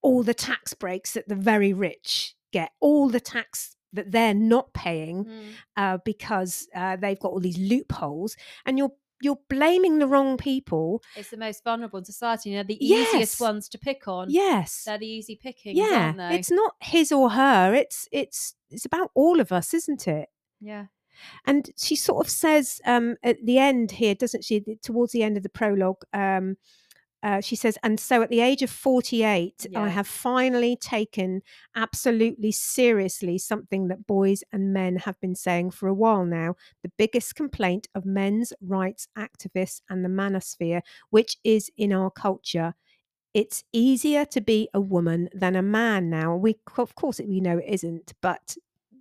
all 0.02 0.24
the 0.24 0.34
tax 0.34 0.74
breaks 0.74 1.14
that 1.14 1.28
the 1.28 1.36
very 1.36 1.74
rich 1.74 2.36
get 2.52 2.72
all 2.80 3.10
the 3.10 3.20
tax 3.20 3.76
that 3.94 4.12
they're 4.12 4.34
not 4.34 4.74
paying 4.74 5.26
Mm, 5.26 5.54
uh, 5.78 5.98
because 6.04 6.68
uh, 6.76 6.96
they've 6.96 7.20
got 7.20 7.32
all 7.32 7.40
these 7.40 7.58
loopholes 7.58 8.36
and 8.66 8.78
you're 8.78 8.94
you're 9.24 9.40
blaming 9.50 10.00
the 10.00 10.08
wrong 10.08 10.38
people. 10.38 11.02
It's 11.16 11.30
the 11.30 11.38
most 11.38 11.64
vulnerable 11.64 12.00
in 12.00 12.06
society 12.06 12.52
you 12.52 12.58
know 12.58 12.64
the 12.64 12.78
Yes. 12.80 13.14
easiest 13.14 13.40
ones 13.40 13.70
to 13.70 13.78
pick 13.78 14.08
on. 14.08 14.30
Yes. 14.30 14.84
They're 14.86 14.98
the 14.98 15.08
easy 15.08 15.36
pickings 15.36 15.78
yeah. 15.78 16.32
it's 16.32 16.52
not 16.52 16.76
his 16.82 17.12
or 17.12 17.32
her 17.32 17.74
it's 17.74 18.08
it's 18.12 18.56
it's 18.70 18.86
about 18.86 19.12
all 19.16 19.40
of 19.40 19.52
us 19.52 19.74
isn't 19.74 20.08
it? 20.08 20.30
Yeah. 20.60 20.86
And 21.46 21.70
she 21.78 21.96
sort 21.96 22.26
of 22.26 22.30
says 22.30 22.82
um, 22.86 23.18
at 23.24 23.38
the 23.44 23.58
end 23.60 23.92
here, 23.92 24.16
doesn't 24.16 24.44
she? 24.44 24.62
Towards 24.82 25.12
the 25.12 25.24
end 25.24 25.38
of 25.38 25.44
the 25.44 25.50
prologue, 25.50 26.04
um, 26.14 26.58
uh, 27.24 27.40
she 27.40 27.56
says, 27.56 27.78
"And 27.82 28.00
so, 28.00 28.22
at 28.22 28.30
the 28.30 28.42
age 28.42 28.62
of 28.62 28.70
forty-eight, 28.70 29.66
I 29.76 29.88
have 29.88 30.08
finally 30.08 30.76
taken 30.76 31.42
absolutely 31.74 32.52
seriously 32.52 33.38
something 33.38 33.88
that 33.88 34.06
boys 34.06 34.44
and 34.52 34.74
men 34.74 34.98
have 34.98 35.20
been 35.22 35.34
saying 35.34 35.72
for 35.72 35.88
a 35.88 35.94
while 35.94 36.26
now: 36.26 36.56
the 36.84 36.92
biggest 36.98 37.36
complaint 37.36 37.88
of 37.96 38.06
men's 38.06 38.52
rights 38.62 39.08
activists 39.18 39.82
and 39.90 40.04
the 40.04 40.10
manosphere, 40.10 40.82
which 41.10 41.38
is 41.44 41.72
in 41.78 41.94
our 41.94 42.12
culture." 42.12 42.76
It's 43.34 43.64
easier 43.74 44.26
to 44.26 44.42
be 44.42 44.70
a 44.76 44.82
woman 44.82 45.28
than 45.34 45.56
a 45.56 45.64
man 45.64 46.10
now. 46.12 46.36
We, 46.36 46.58
of 46.78 46.94
course, 46.94 47.20
we 47.20 47.40
know 47.40 47.58
it 47.58 47.66
isn't, 47.68 48.14
but 48.22 48.58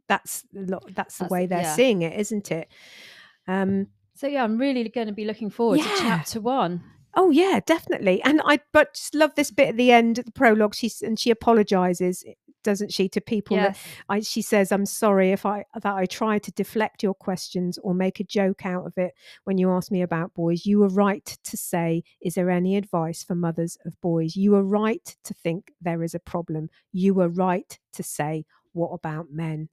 that's 0.08 0.44
the. 0.52 0.80
That's 0.94 1.18
the 1.18 1.24
That's- 1.24 1.30
way 1.30 1.46
they're 1.46 1.62
yeah. 1.62 1.74
seeing 1.74 2.02
it, 2.02 2.18
isn't 2.18 2.50
it? 2.50 2.68
Um, 3.48 3.88
so 4.14 4.26
yeah 4.28 4.44
i'm 4.44 4.58
really 4.58 4.88
going 4.88 5.06
to 5.06 5.12
be 5.12 5.24
looking 5.24 5.50
forward 5.50 5.80
to 5.80 5.88
chapter 5.98 6.40
one 6.40 6.82
oh 7.14 7.30
yeah, 7.30 7.60
definitely. 7.64 8.22
And 8.22 8.40
I, 8.44 8.60
but 8.72 8.94
just 8.94 9.14
love 9.14 9.34
this 9.34 9.50
bit 9.50 9.68
at 9.70 9.76
the 9.76 9.92
end, 9.92 10.18
of 10.18 10.24
the 10.24 10.32
prologue. 10.32 10.74
She's 10.74 11.02
and 11.02 11.18
she 11.18 11.30
apologizes, 11.30 12.24
eh, 12.26 12.32
doesn't 12.62 12.92
she, 12.92 13.08
to 13.10 13.20
people 13.20 13.56
that 13.56 13.76
yes 13.76 13.86
I, 14.08 14.20
she 14.20 14.42
says, 14.42 14.72
"I'm 14.72 14.86
sorry 14.86 15.32
if 15.32 15.44
I 15.46 15.64
that 15.74 15.94
I 15.94 16.06
tried 16.06 16.42
to 16.44 16.52
deflect 16.52 17.02
your 17.02 17.14
questions 17.14 17.78
or 17.82 17.94
make 17.94 18.20
a 18.20 18.24
joke 18.24 18.64
out 18.64 18.86
of 18.86 18.96
it 18.96 19.12
when 19.44 19.58
you 19.58 19.70
asked 19.70 19.90
me 19.90 20.02
about 20.02 20.34
boys. 20.34 20.66
You 20.66 20.80
were 20.80 20.88
right 20.88 21.24
to 21.24 21.56
say, 21.56 22.02
is 22.20 22.34
there 22.34 22.50
any 22.50 22.76
advice 22.76 23.22
for 23.22 23.34
mothers 23.34 23.76
of 23.84 24.00
boys? 24.00 24.36
You 24.36 24.52
were 24.52 24.64
right 24.64 25.16
to 25.24 25.34
think 25.34 25.72
there 25.80 26.02
is 26.02 26.14
a 26.14 26.20
problem. 26.20 26.68
You 26.92 27.14
were 27.14 27.28
right 27.28 27.78
to 27.94 28.02
say, 28.02 28.44
what 28.72 28.90
about 28.90 29.26
men?" 29.30 29.68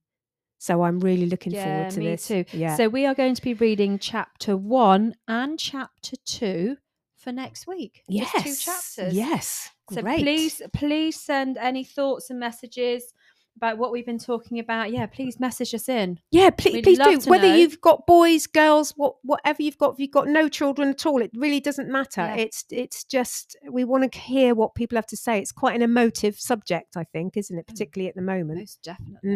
So 0.61 0.83
I'm 0.83 0.99
really 0.99 1.25
looking 1.25 1.53
yeah, 1.53 1.63
forward 1.63 1.91
to 1.91 1.99
me 1.99 2.05
this. 2.07 2.27
too. 2.27 2.45
Yeah. 2.51 2.75
So 2.75 2.89
we 2.89 3.05
are 3.05 3.15
going 3.15 3.33
to 3.33 3.41
be 3.41 3.53
reading 3.53 3.97
chapter 3.97 4.57
one 4.57 5.15
and 5.25 5.57
chapter 5.57 6.17
two 6.25 6.75
for 7.19 7.31
next 7.31 7.67
week. 7.67 8.03
yes. 8.07 8.31
Just 8.31 8.45
two 8.45 8.71
chapters. 8.71 9.13
Yes. 9.13 9.69
So 9.91 10.01
Great. 10.01 10.19
please, 10.19 10.61
please 10.73 11.19
send 11.19 11.57
any 11.57 11.83
thoughts 11.83 12.29
and 12.29 12.39
messages 12.39 13.13
about 13.57 13.77
what 13.77 13.91
we've 13.91 14.05
been 14.05 14.19
talking 14.19 14.59
about. 14.59 14.91
Yeah, 14.91 15.05
please 15.07 15.39
message 15.39 15.73
us 15.73 15.89
in. 15.89 16.19
Yeah, 16.31 16.49
please, 16.49 16.75
We'd 16.75 16.83
please 16.83 16.97
do. 16.97 17.29
Whether 17.29 17.49
know. 17.49 17.55
you've 17.55 17.81
got 17.81 18.07
boys, 18.07 18.47
girls, 18.47 18.93
what 18.95 19.15
whatever 19.23 19.61
you've 19.61 19.77
got, 19.77 19.93
if 19.93 19.99
you've 19.99 20.11
got 20.11 20.27
no 20.27 20.47
children 20.47 20.89
at 20.89 21.05
all, 21.05 21.21
it 21.21 21.31
really 21.35 21.59
doesn't 21.59 21.89
matter. 21.89 22.21
Yeah. 22.21 22.35
It's 22.35 22.63
it's 22.69 23.03
just 23.03 23.57
we 23.69 23.83
want 23.83 24.09
to 24.11 24.19
hear 24.19 24.55
what 24.55 24.75
people 24.75 24.95
have 24.95 25.07
to 25.07 25.17
say. 25.17 25.39
It's 25.39 25.51
quite 25.51 25.75
an 25.75 25.81
emotive 25.81 26.39
subject, 26.39 26.95
I 26.95 27.03
think, 27.03 27.35
isn't 27.35 27.57
it? 27.57 27.67
Particularly 27.67 28.09
at 28.09 28.15
the 28.15 28.21
moment. 28.21 28.59
Most 28.59 28.81
definitely. 28.81 29.29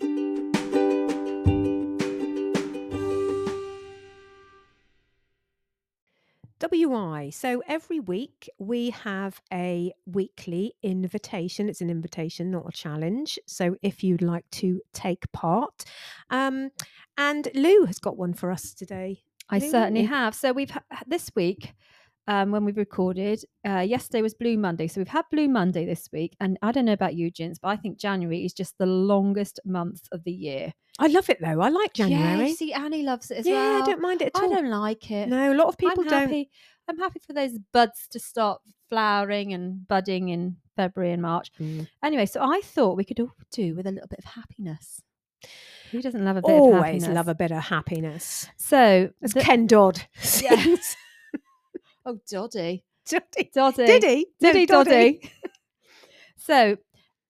Mm. 0.00 0.29
WI. 6.60 7.30
So 7.30 7.62
every 7.66 8.00
week 8.00 8.48
we 8.58 8.90
have 8.90 9.40
a 9.52 9.92
weekly 10.06 10.74
invitation. 10.82 11.68
It's 11.68 11.80
an 11.80 11.90
invitation, 11.90 12.50
not 12.50 12.68
a 12.68 12.72
challenge. 12.72 13.38
So 13.46 13.76
if 13.82 14.04
you'd 14.04 14.22
like 14.22 14.44
to 14.52 14.80
take 14.92 15.30
part, 15.32 15.84
um, 16.30 16.70
and 17.16 17.48
Lou 17.54 17.84
has 17.86 17.98
got 17.98 18.16
one 18.16 18.34
for 18.34 18.50
us 18.50 18.74
today. 18.74 19.22
I 19.48 19.58
Lou, 19.58 19.70
certainly 19.70 20.00
in- 20.00 20.06
have. 20.06 20.34
So 20.34 20.52
we've 20.52 20.72
this 21.06 21.30
week. 21.34 21.72
um, 22.28 22.52
when 22.52 22.64
we 22.64 22.70
recorded. 22.72 23.42
Uh, 23.66 23.78
yesterday 23.80 24.22
was 24.22 24.34
Blue 24.34 24.56
Monday. 24.56 24.86
So 24.86 25.00
we've 25.00 25.08
had 25.08 25.24
Blue 25.32 25.48
Monday 25.48 25.84
this 25.84 26.08
week. 26.12 26.36
And 26.38 26.58
I 26.62 26.70
don't 26.70 26.84
know 26.84 26.92
about 26.92 27.14
you, 27.16 27.28
Jins, 27.30 27.58
but 27.60 27.68
I 27.68 27.76
think 27.76 27.98
January 27.98 28.44
is 28.44 28.52
just 28.52 28.78
the 28.78 28.86
longest 28.86 29.58
month 29.64 30.02
of 30.12 30.22
the 30.22 30.30
year. 30.30 30.72
I 31.00 31.06
love 31.06 31.30
it 31.30 31.38
though. 31.40 31.60
I 31.60 31.68
like 31.70 31.98
Yeah, 31.98 32.08
January. 32.08 32.48
you 32.50 32.54
see, 32.54 32.72
Annie 32.72 33.02
loves 33.02 33.30
it 33.30 33.38
as 33.38 33.46
yeah, 33.46 33.54
well. 33.54 33.82
I 33.82 33.86
don't 33.86 34.02
mind 34.02 34.22
it 34.22 34.30
at 34.34 34.42
I 34.42 34.48
don't 34.48 34.68
like 34.70 35.10
it. 35.10 35.28
No, 35.28 35.52
a 35.52 35.56
lot 35.56 35.68
of 35.68 35.78
people 35.78 36.02
I'm 36.02 36.08
don't. 36.08 36.20
happy. 36.28 36.50
I'm 36.88 36.98
happy 36.98 37.20
for 37.26 37.32
those 37.32 37.58
buds 37.72 38.06
to 38.10 38.18
start 38.20 38.60
flowering 38.88 39.52
and 39.52 39.86
budding 39.88 40.28
in 40.28 40.56
February 40.76 41.12
and 41.12 41.22
March. 41.22 41.50
Mm. 41.60 41.88
Anyway, 42.04 42.26
so 42.26 42.40
I 42.42 42.60
thought 42.62 42.96
we 42.96 43.04
could 43.04 43.18
all 43.20 43.32
do 43.52 43.74
with 43.74 43.86
a 43.86 43.90
little 43.92 44.08
bit 44.08 44.18
of 44.18 44.24
happiness. 44.26 45.00
Who 45.90 46.02
doesn't 46.02 46.24
love 46.24 46.36
a 46.36 46.42
bit 46.42 46.50
of 46.50 46.60
Always 46.60 46.82
happiness? 47.02 47.08
love 47.08 47.28
a 47.28 47.34
bit 47.34 47.50
of 47.50 47.62
happiness. 47.62 48.46
So, 48.56 49.10
As 49.22 49.32
the- 49.32 49.40
Ken 49.40 49.66
Dodd 49.66 50.06
Yeah. 50.42 50.76
oh, 52.06 52.18
Doddy, 52.30 52.84
Doddy. 53.08 53.50
Doddy, 53.54 53.86
Did 53.86 54.02
he? 54.04 54.26
No, 54.40 54.52
Diddy 54.52 54.66
Doddy. 54.66 54.90
Doddy. 54.90 55.32
so, 56.36 56.76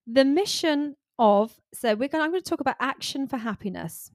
the 0.06 0.24
mission 0.24 0.96
of 1.20 1.54
so 1.72 1.94
we're 1.94 2.08
going. 2.08 2.24
I'm 2.24 2.30
going 2.30 2.42
to 2.42 2.50
talk 2.50 2.60
about 2.60 2.76
action 2.80 3.28
for 3.28 3.36
happiness. 3.36 4.10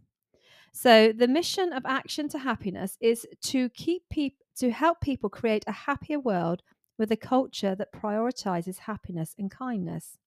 So, 0.74 1.14
the 1.14 1.28
mission 1.28 1.72
of 1.72 1.86
action 1.86 2.28
to 2.30 2.40
happiness 2.40 2.98
is 3.00 3.26
to 3.44 3.70
keep 3.70 4.10
people 4.10 4.44
to 4.58 4.72
help 4.72 5.00
people 5.02 5.30
create 5.30 5.64
a 5.68 5.72
happier 5.72 6.20
world 6.20 6.62
with 6.98 7.12
a 7.12 7.18
culture 7.18 7.76
that 7.76 7.94
prioritizes 7.94 8.80
happiness 8.80 9.36
and 9.38 9.52
kindness. 9.52 10.18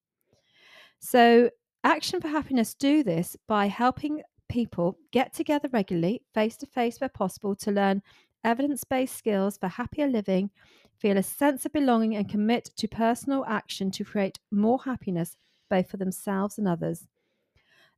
So, 1.01 1.51
Action 1.85 2.21
for 2.21 2.29
Happiness 2.29 2.75
do 2.75 3.03
this 3.03 3.37
by 3.47 3.67
helping 3.67 4.23
people 4.49 4.99
get 5.13 5.33
together 5.33 5.69
regularly, 5.73 6.23
face 6.35 6.57
to 6.59 6.67
face 6.67 7.01
where 7.01 7.09
possible, 7.09 7.55
to 7.57 7.71
learn 7.71 8.03
evidence 8.45 8.85
based 8.85 9.17
skills 9.17 9.59
for 9.59 9.69
happier 9.69 10.07
living, 10.07 10.51
feel 10.99 11.17
a 11.17 11.23
sense 11.23 11.67
of 11.67 11.73
belonging, 11.73 12.17
and 12.17 12.29
commit 12.29 12.71
to 12.77 12.89
personal 12.89 13.45
action 13.47 13.91
to 13.93 14.05
create 14.05 14.39
more 14.51 14.81
happiness 14.85 15.37
both 15.69 15.91
for 15.91 15.97
themselves 15.97 16.59
and 16.59 16.69
others. 16.69 17.07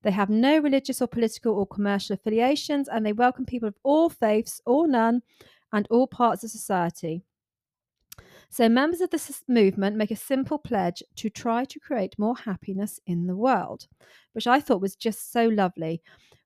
They 0.02 0.10
have 0.10 0.30
no 0.30 0.58
religious 0.58 1.02
or 1.02 1.06
political 1.06 1.54
or 1.54 1.66
commercial 1.66 2.14
affiliations, 2.14 2.88
and 2.88 3.04
they 3.04 3.12
welcome 3.12 3.44
people 3.44 3.68
of 3.68 3.76
all 3.82 4.08
faiths 4.08 4.60
or 4.64 4.88
none 4.88 5.22
and 5.72 5.86
all 5.90 6.06
parts 6.06 6.42
of 6.42 6.50
society. 6.50 7.22
So, 8.48 8.68
members 8.68 9.00
of 9.00 9.10
this 9.10 9.42
movement 9.46 9.96
make 9.96 10.10
a 10.10 10.16
simple 10.16 10.58
pledge 10.58 11.02
to 11.16 11.30
try 11.30 11.64
to 11.66 11.78
create 11.78 12.18
more 12.18 12.36
happiness 12.36 12.98
in 13.06 13.26
the 13.26 13.36
world, 13.36 13.86
which 14.32 14.46
I 14.46 14.58
thought 14.60 14.80
was 14.80 14.96
just 14.96 15.32
so 15.32 15.46
lovely. 15.46 16.02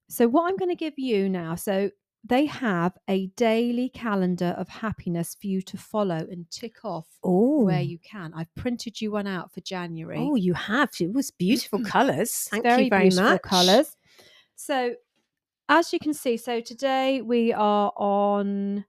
So, 0.07 0.27
what 0.27 0.47
I'm 0.47 0.57
going 0.57 0.69
to 0.69 0.75
give 0.75 0.99
you 0.99 1.29
now, 1.29 1.55
so 1.55 1.89
they 2.27 2.45
have 2.47 2.93
a 3.07 3.27
daily 3.37 3.89
calendar 3.89 4.55
of 4.57 4.67
happiness 4.67 5.35
for 5.39 5.45
you 5.47 5.61
to 5.61 5.77
follow 5.77 6.15
and 6.15 6.49
tick 6.49 6.83
off 6.83 7.07
Oh, 7.23 7.63
where 7.65 7.81
you 7.81 7.99
can. 7.99 8.33
I've 8.35 8.53
printed 8.55 8.99
you 8.99 9.11
one 9.11 9.27
out 9.27 9.53
for 9.53 9.61
January. 9.61 10.17
oh, 10.19 10.35
you 10.35 10.53
have. 10.55 10.89
It 10.99 11.13
was 11.13 11.29
beautiful 11.31 11.83
colours. 11.83 12.47
Thank 12.49 12.63
very 12.63 12.85
you 12.85 12.89
very 12.89 13.09
beautiful 13.09 13.31
much. 13.31 13.41
colours. 13.43 13.95
So, 14.55 14.95
as 15.69 15.93
you 15.93 15.99
can 15.99 16.13
see, 16.13 16.37
so 16.37 16.61
today 16.61 17.21
we 17.21 17.53
are 17.53 17.91
on 17.95 18.85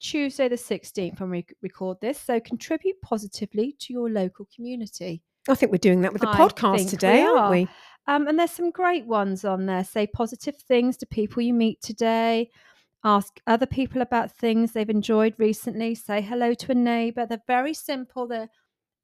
Tuesday 0.00 0.48
the 0.48 0.56
16th 0.56 1.20
when 1.20 1.30
we 1.30 1.46
record 1.62 1.98
this. 2.00 2.18
So, 2.18 2.40
contribute 2.40 3.00
positively 3.02 3.76
to 3.80 3.92
your 3.92 4.08
local 4.10 4.46
community. 4.54 5.22
I 5.48 5.54
think 5.54 5.72
we're 5.72 5.78
doing 5.78 6.02
that 6.02 6.12
with 6.12 6.22
the 6.22 6.28
I 6.28 6.36
podcast 6.36 6.90
today, 6.90 7.22
we 7.22 7.28
aren't 7.28 7.50
we? 7.50 7.68
Um, 8.06 8.26
and 8.28 8.38
there's 8.38 8.50
some 8.50 8.70
great 8.70 9.06
ones 9.06 9.44
on 9.44 9.66
there. 9.66 9.84
Say 9.84 10.06
positive 10.06 10.56
things 10.56 10.96
to 10.98 11.06
people 11.06 11.42
you 11.42 11.52
meet 11.52 11.80
today. 11.82 12.50
Ask 13.04 13.40
other 13.46 13.66
people 13.66 14.02
about 14.02 14.32
things 14.32 14.72
they've 14.72 14.90
enjoyed 14.90 15.34
recently. 15.38 15.94
Say 15.94 16.20
hello 16.20 16.52
to 16.54 16.72
a 16.72 16.74
neighbour. 16.74 17.26
They're 17.26 17.42
very 17.46 17.72
simple. 17.74 18.26
They're 18.26 18.48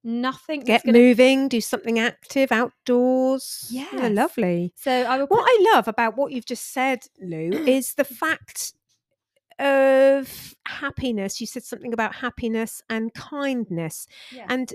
nothing. 0.03 0.61
Get 0.61 0.85
gonna- 0.85 0.99
moving, 0.99 1.49
do 1.49 1.61
something 1.61 1.99
active 1.99 2.51
outdoors. 2.51 3.69
They're 3.73 3.87
Yes. 3.93 4.13
lovely. 4.13 4.73
So 4.77 4.91
I. 4.91 5.23
What 5.23 5.45
I 5.49 5.73
love 5.75 5.87
about 5.89 6.17
what 6.17 6.33
you've 6.33 6.45
just 6.45 6.73
said, 6.73 7.07
Lou, 7.21 7.51
is 7.67 7.95
the 7.95 8.05
fact 8.05 8.75
of 9.59 10.55
happiness. 10.67 11.41
You 11.41 11.47
said 11.47 11.63
something 11.65 11.93
about 11.93 12.17
happiness 12.17 12.83
and 12.91 13.13
kindness. 13.15 14.07
yeah. 14.33 14.47
And 14.49 14.73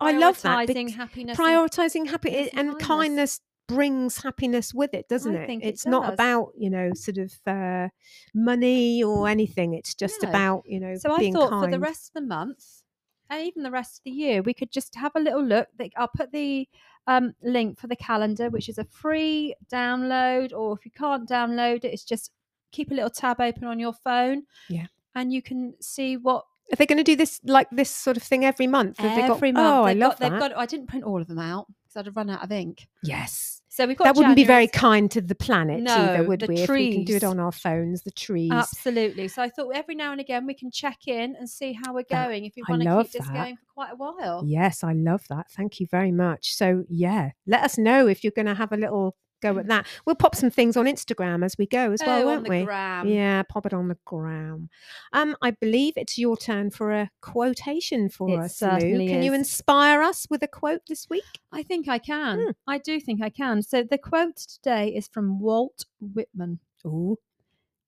I 0.00 0.12
love 0.12 0.40
that. 0.42 0.66
Prioritising 0.68 0.94
happiness. 0.94 1.38
prioritizing 1.38 2.08
happiness 2.08 2.48
and 2.54 2.68
eh, 2.68 2.72
and 2.72 2.80
kindness. 2.80 2.86
kindness 2.88 3.40
brings 3.68 4.22
happiness 4.22 4.74
with 4.74 4.92
it 4.92 5.08
doesn't 5.08 5.36
I 5.36 5.40
it 5.42 5.46
think 5.46 5.62
it 5.64 5.68
it's 5.68 5.86
not 5.86 6.12
about 6.12 6.52
you 6.58 6.68
know 6.68 6.90
sort 6.94 7.18
of 7.18 7.32
uh, 7.46 7.88
money 8.34 9.02
or 9.02 9.28
anything 9.28 9.74
it's 9.74 9.94
just 9.94 10.22
No. 10.22 10.28
about 10.28 10.62
you 10.66 10.80
know 10.80 10.94
So 10.96 11.14
I 11.14 11.30
thought 11.30 11.50
kind 11.50 11.64
for 11.64 11.70
the 11.70 11.78
rest 11.78 12.08
of 12.10 12.14
the 12.22 12.26
month 12.26 12.82
and 13.30 13.46
even 13.46 13.62
the 13.62 13.70
rest 13.70 13.98
of 13.98 14.04
the 14.04 14.10
year, 14.10 14.42
we 14.42 14.52
could 14.52 14.70
just 14.70 14.94
have 14.96 15.12
a 15.14 15.18
little 15.20 15.42
look. 15.42 15.66
I'll 15.96 16.10
put 16.14 16.32
the 16.32 16.68
um, 17.06 17.32
link 17.42 17.78
for 17.80 17.86
the 17.86 17.96
calendar, 17.96 18.50
which 18.50 18.68
is 18.68 18.76
a 18.76 18.84
free 18.84 19.54
download, 19.72 20.52
or 20.52 20.76
if 20.76 20.84
you 20.84 20.90
can't 20.90 21.26
download 21.26 21.76
it, 21.84 21.94
it's 21.94 22.04
just 22.04 22.30
keep 22.72 22.90
a 22.90 22.94
little 22.94 23.08
tab 23.08 23.40
open 23.40 23.64
on 23.64 23.78
your 23.78 23.94
phone. 23.94 24.42
Yeah. 24.68 24.84
And 25.14 25.32
you 25.32 25.40
can 25.40 25.72
see 25.80 26.18
what 26.18 26.44
are 26.70 26.76
they 26.76 26.84
going 26.84 26.98
to 26.98 27.02
do 27.04 27.16
this 27.16 27.40
like 27.44 27.68
this 27.70 27.88
sort 27.90 28.18
of 28.18 28.22
thing 28.22 28.44
every 28.44 28.66
month 28.66 28.98
Have 28.98 29.14
they 29.16 29.26
got- 29.26 29.36
every 29.36 29.52
month 29.52 29.66
oh 29.66 29.84
i 29.84 29.94
love 29.94 30.18
got, 30.18 30.20
that 30.20 30.38
got. 30.38 30.56
I 30.56 30.64
didn't 30.66 30.86
print 30.88 31.04
all 31.04 31.20
of 31.20 31.26
them 31.28 31.38
out 31.38 31.66
because 31.92 32.00
I'd 32.00 32.06
have 32.06 32.16
run 32.16 32.30
out 32.30 32.42
of 32.42 32.50
ink. 32.52 32.86
yes 33.02 33.60
So 33.68 33.86
we've 33.86 33.96
got 33.96 34.04
that 34.04 34.16
wouldn't 34.16 34.36
be 34.36 34.44
very 34.44 34.66
kind 34.66 35.10
to 35.12 35.20
the 35.20 35.34
planet 35.34 35.86
either 35.88 36.22
No, 36.22 36.28
would 36.28 36.40
the 36.40 36.46
we 36.46 36.54
if 36.60 36.68
we 36.70 36.92
can 36.92 37.04
do 37.04 37.16
it 37.16 37.24
on 37.24 37.38
our 37.40 37.52
phones 37.52 38.02
the 38.02 38.10
trees 38.10 38.50
Absolutely. 38.52 39.28
So 39.28 39.42
I 39.42 39.48
thought 39.50 39.70
every 39.74 39.94
now 39.94 40.12
and 40.12 40.20
again 40.20 40.46
we 40.46 40.54
can 40.54 40.70
check 40.70 41.06
in 41.06 41.34
and 41.36 41.48
see 41.48 41.72
how 41.72 41.92
we're 41.94 42.04
That- 42.10 42.26
going 42.28 42.44
if 42.44 42.54
we 42.56 42.62
want 42.68 42.82
to 42.82 43.02
keep 43.02 43.12
this 43.12 43.26
that. 43.26 43.34
going 43.34 43.56
for 43.56 43.62
quite 43.74 43.92
a 43.92 43.96
while. 43.96 44.42
yes 44.46 44.84
i 44.84 44.92
love 44.92 45.22
that 45.30 45.50
thank 45.50 45.80
you 45.80 45.86
very 45.90 46.12
much 46.12 46.54
so 46.54 46.84
yeah 46.88 47.30
let 47.46 47.62
us 47.62 47.78
know 47.78 48.06
if 48.06 48.22
you're 48.22 48.32
going 48.36 48.46
to 48.46 48.54
have 48.54 48.72
a 48.72 48.76
little 48.76 49.16
go 49.42 49.58
at 49.58 49.66
that 49.66 49.86
we'll 50.06 50.14
pop 50.14 50.34
some 50.34 50.50
things 50.50 50.76
on 50.76 50.86
instagram 50.86 51.44
as 51.44 51.56
we 51.58 51.66
go 51.66 51.92
as 51.92 52.00
well 52.06 52.22
oh, 52.22 52.26
won't 52.26 52.38
on 52.38 52.44
the 52.44 52.50
we 52.50 52.64
gram. 52.64 53.08
Yeah, 53.08 53.42
pop 53.42 53.66
it 53.66 53.74
on 53.74 53.88
the 53.88 53.98
gram. 54.04 54.68
Um, 55.12 55.36
I 55.42 55.50
believe 55.50 55.94
it's 55.96 56.16
your 56.18 56.36
turn 56.36 56.70
for 56.70 56.92
a 56.92 57.10
quotation 57.20 58.08
for 58.08 58.30
It 58.30 58.44
us, 58.44 58.62
Lou. 58.62 59.08
Can 59.08 59.22
you 59.22 59.34
inspire 59.34 60.02
us 60.02 60.26
with 60.30 60.42
a 60.42 60.48
quote 60.48 60.82
this 60.88 61.08
week? 61.10 61.24
I 61.52 61.62
think 61.62 61.88
I 61.88 61.98
can. 61.98 62.40
Hmm. 62.40 62.50
I 62.66 62.78
do 62.78 63.00
think 63.00 63.22
I 63.22 63.30
can. 63.30 63.62
So 63.62 63.82
the 63.82 63.98
quote 63.98 64.36
today 64.36 64.88
is 64.88 65.08
from 65.08 65.40
Walt 65.40 65.84
Whitman. 66.00 66.60
Oh, 66.84 67.18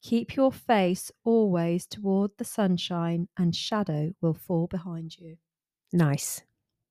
Keep 0.02 0.36
your 0.36 0.52
face 0.52 1.10
always 1.24 1.86
toward 1.86 2.32
the 2.36 2.44
sunshine 2.44 3.28
and 3.38 3.56
shadow 3.56 4.12
will 4.20 4.34
fall 4.34 4.66
behind 4.66 5.18
you. 5.18 5.36
nice. 5.92 6.42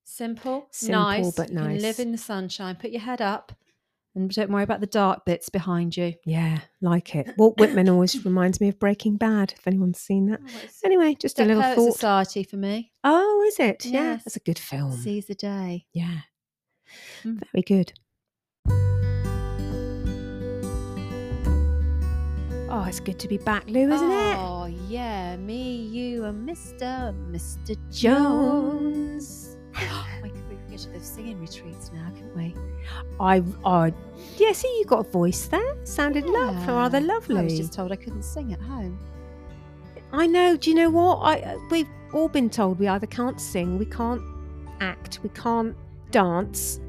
Simple, 0.05 0.67
Simple, 0.71 1.01
nice. 1.01 1.35
but 1.35 1.49
nice. 1.51 1.81
live 1.81 1.99
in 1.99 2.11
the 2.11 2.17
sunshine. 2.17 2.75
Put 2.75 2.91
your 2.91 3.01
head 3.01 3.21
up 3.21 3.53
and 4.15 4.29
don't 4.29 4.51
worry 4.51 4.63
about 4.63 4.79
the 4.79 4.85
dark 4.87 5.25
bits 5.25 5.49
behind 5.49 5.97
you. 5.97 6.13
Yeah, 6.25 6.59
like 6.81 7.15
it. 7.15 7.33
Walt 7.37 7.57
Whitman 7.59 7.89
always 7.89 8.23
reminds 8.25 8.61
me 8.61 8.69
of 8.69 8.79
Breaking 8.79 9.17
Bad. 9.17 9.53
If 9.57 9.65
anyone's 9.67 9.99
seen 9.99 10.27
that. 10.27 10.39
Anyway, 10.85 11.15
just 11.19 11.39
a 11.39 11.45
little 11.45 11.61
thought. 11.63 11.93
Society 11.93 12.43
for 12.43 12.57
me. 12.57 12.91
Oh, 13.03 13.43
is 13.47 13.59
it? 13.59 13.85
Yeah, 13.85 14.13
Yes. 14.13 14.23
that's 14.23 14.35
a 14.35 14.39
good 14.41 14.59
film. 14.59 14.91
Seize 14.93 15.25
the 15.27 15.35
day. 15.35 15.85
Yeah, 15.93 16.19
Mm. 17.23 17.41
very 17.51 17.63
good. 17.63 17.93
Oh, 22.69 22.85
it's 22.87 22.99
good 22.99 23.19
to 23.19 23.27
be 23.27 23.37
back, 23.37 23.67
Lou, 23.69 23.91
isn't 23.91 24.11
it? 24.11 24.35
Oh, 24.39 24.65
yeah. 24.87 25.35
Me, 25.37 25.75
you, 25.75 26.25
and 26.25 26.47
Mr. 26.49 27.13
Mr. 27.31 27.77
Jones. 27.91 29.55
Jones. 29.55 29.57
we 30.23 30.29
could 30.29 30.42
those 30.77 31.05
singing 31.05 31.39
retreats 31.39 31.91
now, 31.93 32.09
can't 32.15 32.35
we? 32.35 32.55
I, 33.19 33.43
I, 33.65 33.93
yeah. 34.37 34.51
See, 34.53 34.67
you 34.79 34.85
got 34.85 35.05
a 35.05 35.09
voice 35.09 35.45
there. 35.47 35.85
Sounded 35.85 36.25
love, 36.25 36.55
rather 36.67 36.99
Yeah. 36.99 37.13
lovely. 37.13 37.37
I 37.37 37.43
was 37.43 37.57
just 37.57 37.73
told 37.73 37.91
I 37.91 37.95
couldn't 37.95 38.23
sing 38.23 38.51
at 38.53 38.59
home. 38.61 38.97
I 40.11 40.27
know. 40.27 40.57
Do 40.57 40.69
you 40.69 40.75
know 40.75 40.89
what? 40.89 41.17
I 41.17 41.39
uh, 41.41 41.57
we've 41.71 41.87
all 42.13 42.27
been 42.29 42.49
told 42.49 42.79
we 42.79 42.87
either 42.87 43.07
can't 43.07 43.39
sing, 43.41 43.77
we 43.79 43.85
can't 43.85 44.21
act, 44.79 45.19
we 45.23 45.29
can't 45.29 45.75
dance, 46.11 46.79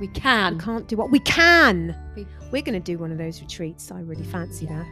We 0.00 0.08
can. 0.08 0.56
we 0.56 0.62
can't 0.64 0.86
do 0.88 0.96
what 0.96 1.10
we 1.10 1.18
can. 1.20 1.94
We- 2.16 2.26
We're 2.50 2.62
going 2.62 2.74
to 2.74 2.80
do 2.80 2.98
one 2.98 3.12
of 3.12 3.18
those 3.18 3.40
retreats. 3.40 3.90
I 3.90 4.00
really 4.00 4.24
fancy 4.24 4.66
that. 4.66 4.86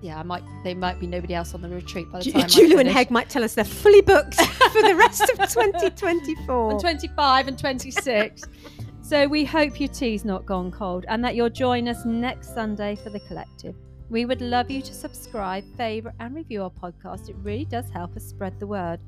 Yeah, 0.00 0.18
I 0.18 0.22
might. 0.22 0.42
There 0.64 0.74
might 0.74 0.98
be 0.98 1.06
nobody 1.06 1.34
else 1.34 1.54
on 1.54 1.62
the 1.62 1.68
retreat 1.68 2.10
by 2.10 2.20
the 2.20 2.32
time. 2.32 2.42
I 2.42 2.44
Julu 2.46 2.80
and. 2.80 2.88
Heg 2.88 3.10
might 3.10 3.28
tell 3.30 3.44
us 3.44 3.54
they're 3.54 3.64
fully 3.64 4.00
booked 4.00 4.34
for 4.34 4.82
the 4.82 4.94
rest 4.96 5.22
of 5.22 5.38
2024. 5.48 6.72
on 6.74 6.80
25 6.80 7.48
and 7.48 7.58
26. 7.58 8.42
so 9.02 9.26
we 9.28 9.44
hope 9.44 9.78
your 9.78 9.88
tea's 9.88 10.24
not 10.24 10.44
gone 10.46 10.70
cold 10.72 11.04
and 11.08 11.24
that 11.24 11.34
you'll 11.36 11.50
join 11.50 11.86
us 11.88 12.04
next 12.04 12.54
Sunday 12.54 12.96
for 12.96 13.10
the 13.10 13.20
collective. 13.20 13.74
We 14.10 14.24
would 14.26 14.40
love 14.40 14.70
you 14.70 14.82
to 14.82 14.92
subscribe, 14.92 15.64
favourite, 15.76 16.16
and 16.20 16.34
review 16.34 16.62
our 16.64 16.70
podcast. 16.70 17.28
It 17.30 17.36
really 17.42 17.64
does 17.64 17.88
help 17.90 18.16
us 18.16 18.24
spread 18.24 18.58
the 18.60 18.66
word. 18.66 19.00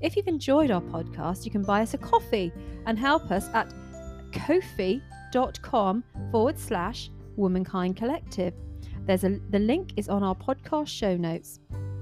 If 0.00 0.16
you've 0.16 0.28
enjoyed 0.28 0.70
our 0.70 0.80
podcast, 0.80 1.44
you 1.44 1.50
can 1.50 1.64
buy 1.64 1.82
us 1.82 1.92
a 1.94 1.98
coffee 1.98 2.52
and 2.86 2.98
help 2.98 3.30
us 3.30 3.48
at 3.52 3.72
kofi.com 4.32 6.04
forward 6.30 6.58
slash 6.58 7.10
womankind 7.36 7.96
collective. 7.96 8.54
There's 9.08 9.24
a 9.24 9.40
the 9.48 9.58
link 9.58 9.94
is 9.96 10.10
on 10.10 10.22
our 10.22 10.34
podcast 10.34 10.88
show 10.88 11.16
notes. 11.16 11.60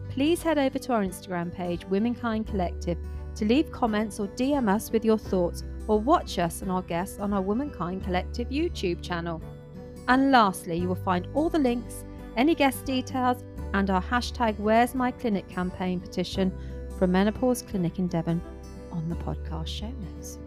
please 0.08 0.42
head 0.42 0.58
over 0.58 0.76
to 0.76 0.92
our 0.92 1.04
Instagram 1.04 1.54
page, 1.54 1.84
Womankind 1.84 2.48
Collective, 2.48 2.98
to 3.36 3.44
leave 3.44 3.70
comments 3.70 4.18
or 4.18 4.26
DM 4.26 4.68
us 4.68 4.90
with 4.90 5.04
your 5.04 5.16
thoughts 5.16 5.62
or 5.86 6.00
watch 6.00 6.40
us 6.40 6.62
and 6.62 6.72
our 6.72 6.82
guests 6.82 7.20
on 7.20 7.32
our 7.32 7.42
Womankind 7.42 8.02
Collective 8.02 8.48
YouTube 8.48 9.04
channel. 9.04 9.40
And 10.08 10.32
lastly, 10.32 10.78
you 10.78 10.88
will 10.88 10.96
find 10.96 11.28
all 11.32 11.48
the 11.48 11.60
links, 11.60 12.04
any 12.36 12.56
guest 12.56 12.84
details, 12.84 13.44
and 13.72 13.88
our 13.88 14.02
hashtag 14.02 14.58
Where's 14.58 14.96
My 14.96 15.12
Clinic 15.12 15.48
campaign 15.48 16.00
petition 16.00 16.52
from 16.98 17.12
Menopause 17.12 17.62
Clinic 17.62 18.00
in 18.00 18.08
Devon 18.08 18.42
on 18.90 19.08
the 19.08 19.14
podcast 19.14 19.68
show 19.68 19.92
notes. 19.92 20.38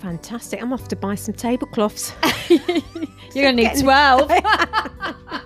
Fantastic. 0.00 0.60
I'm 0.60 0.74
off 0.74 0.88
to 0.88 0.96
buy 0.96 1.14
some 1.14 1.32
tablecloths. 1.32 2.12
You're 2.50 3.44
going 3.44 3.56
to 3.56 3.62
need 3.62 3.80
12. 3.80 4.30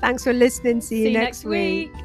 Thanks 0.00 0.24
for 0.24 0.32
listening. 0.32 0.80
See 0.80 0.98
you, 0.98 1.04
See 1.06 1.12
you 1.12 1.18
next, 1.18 1.44
week. 1.44 1.94
week. 1.94 2.04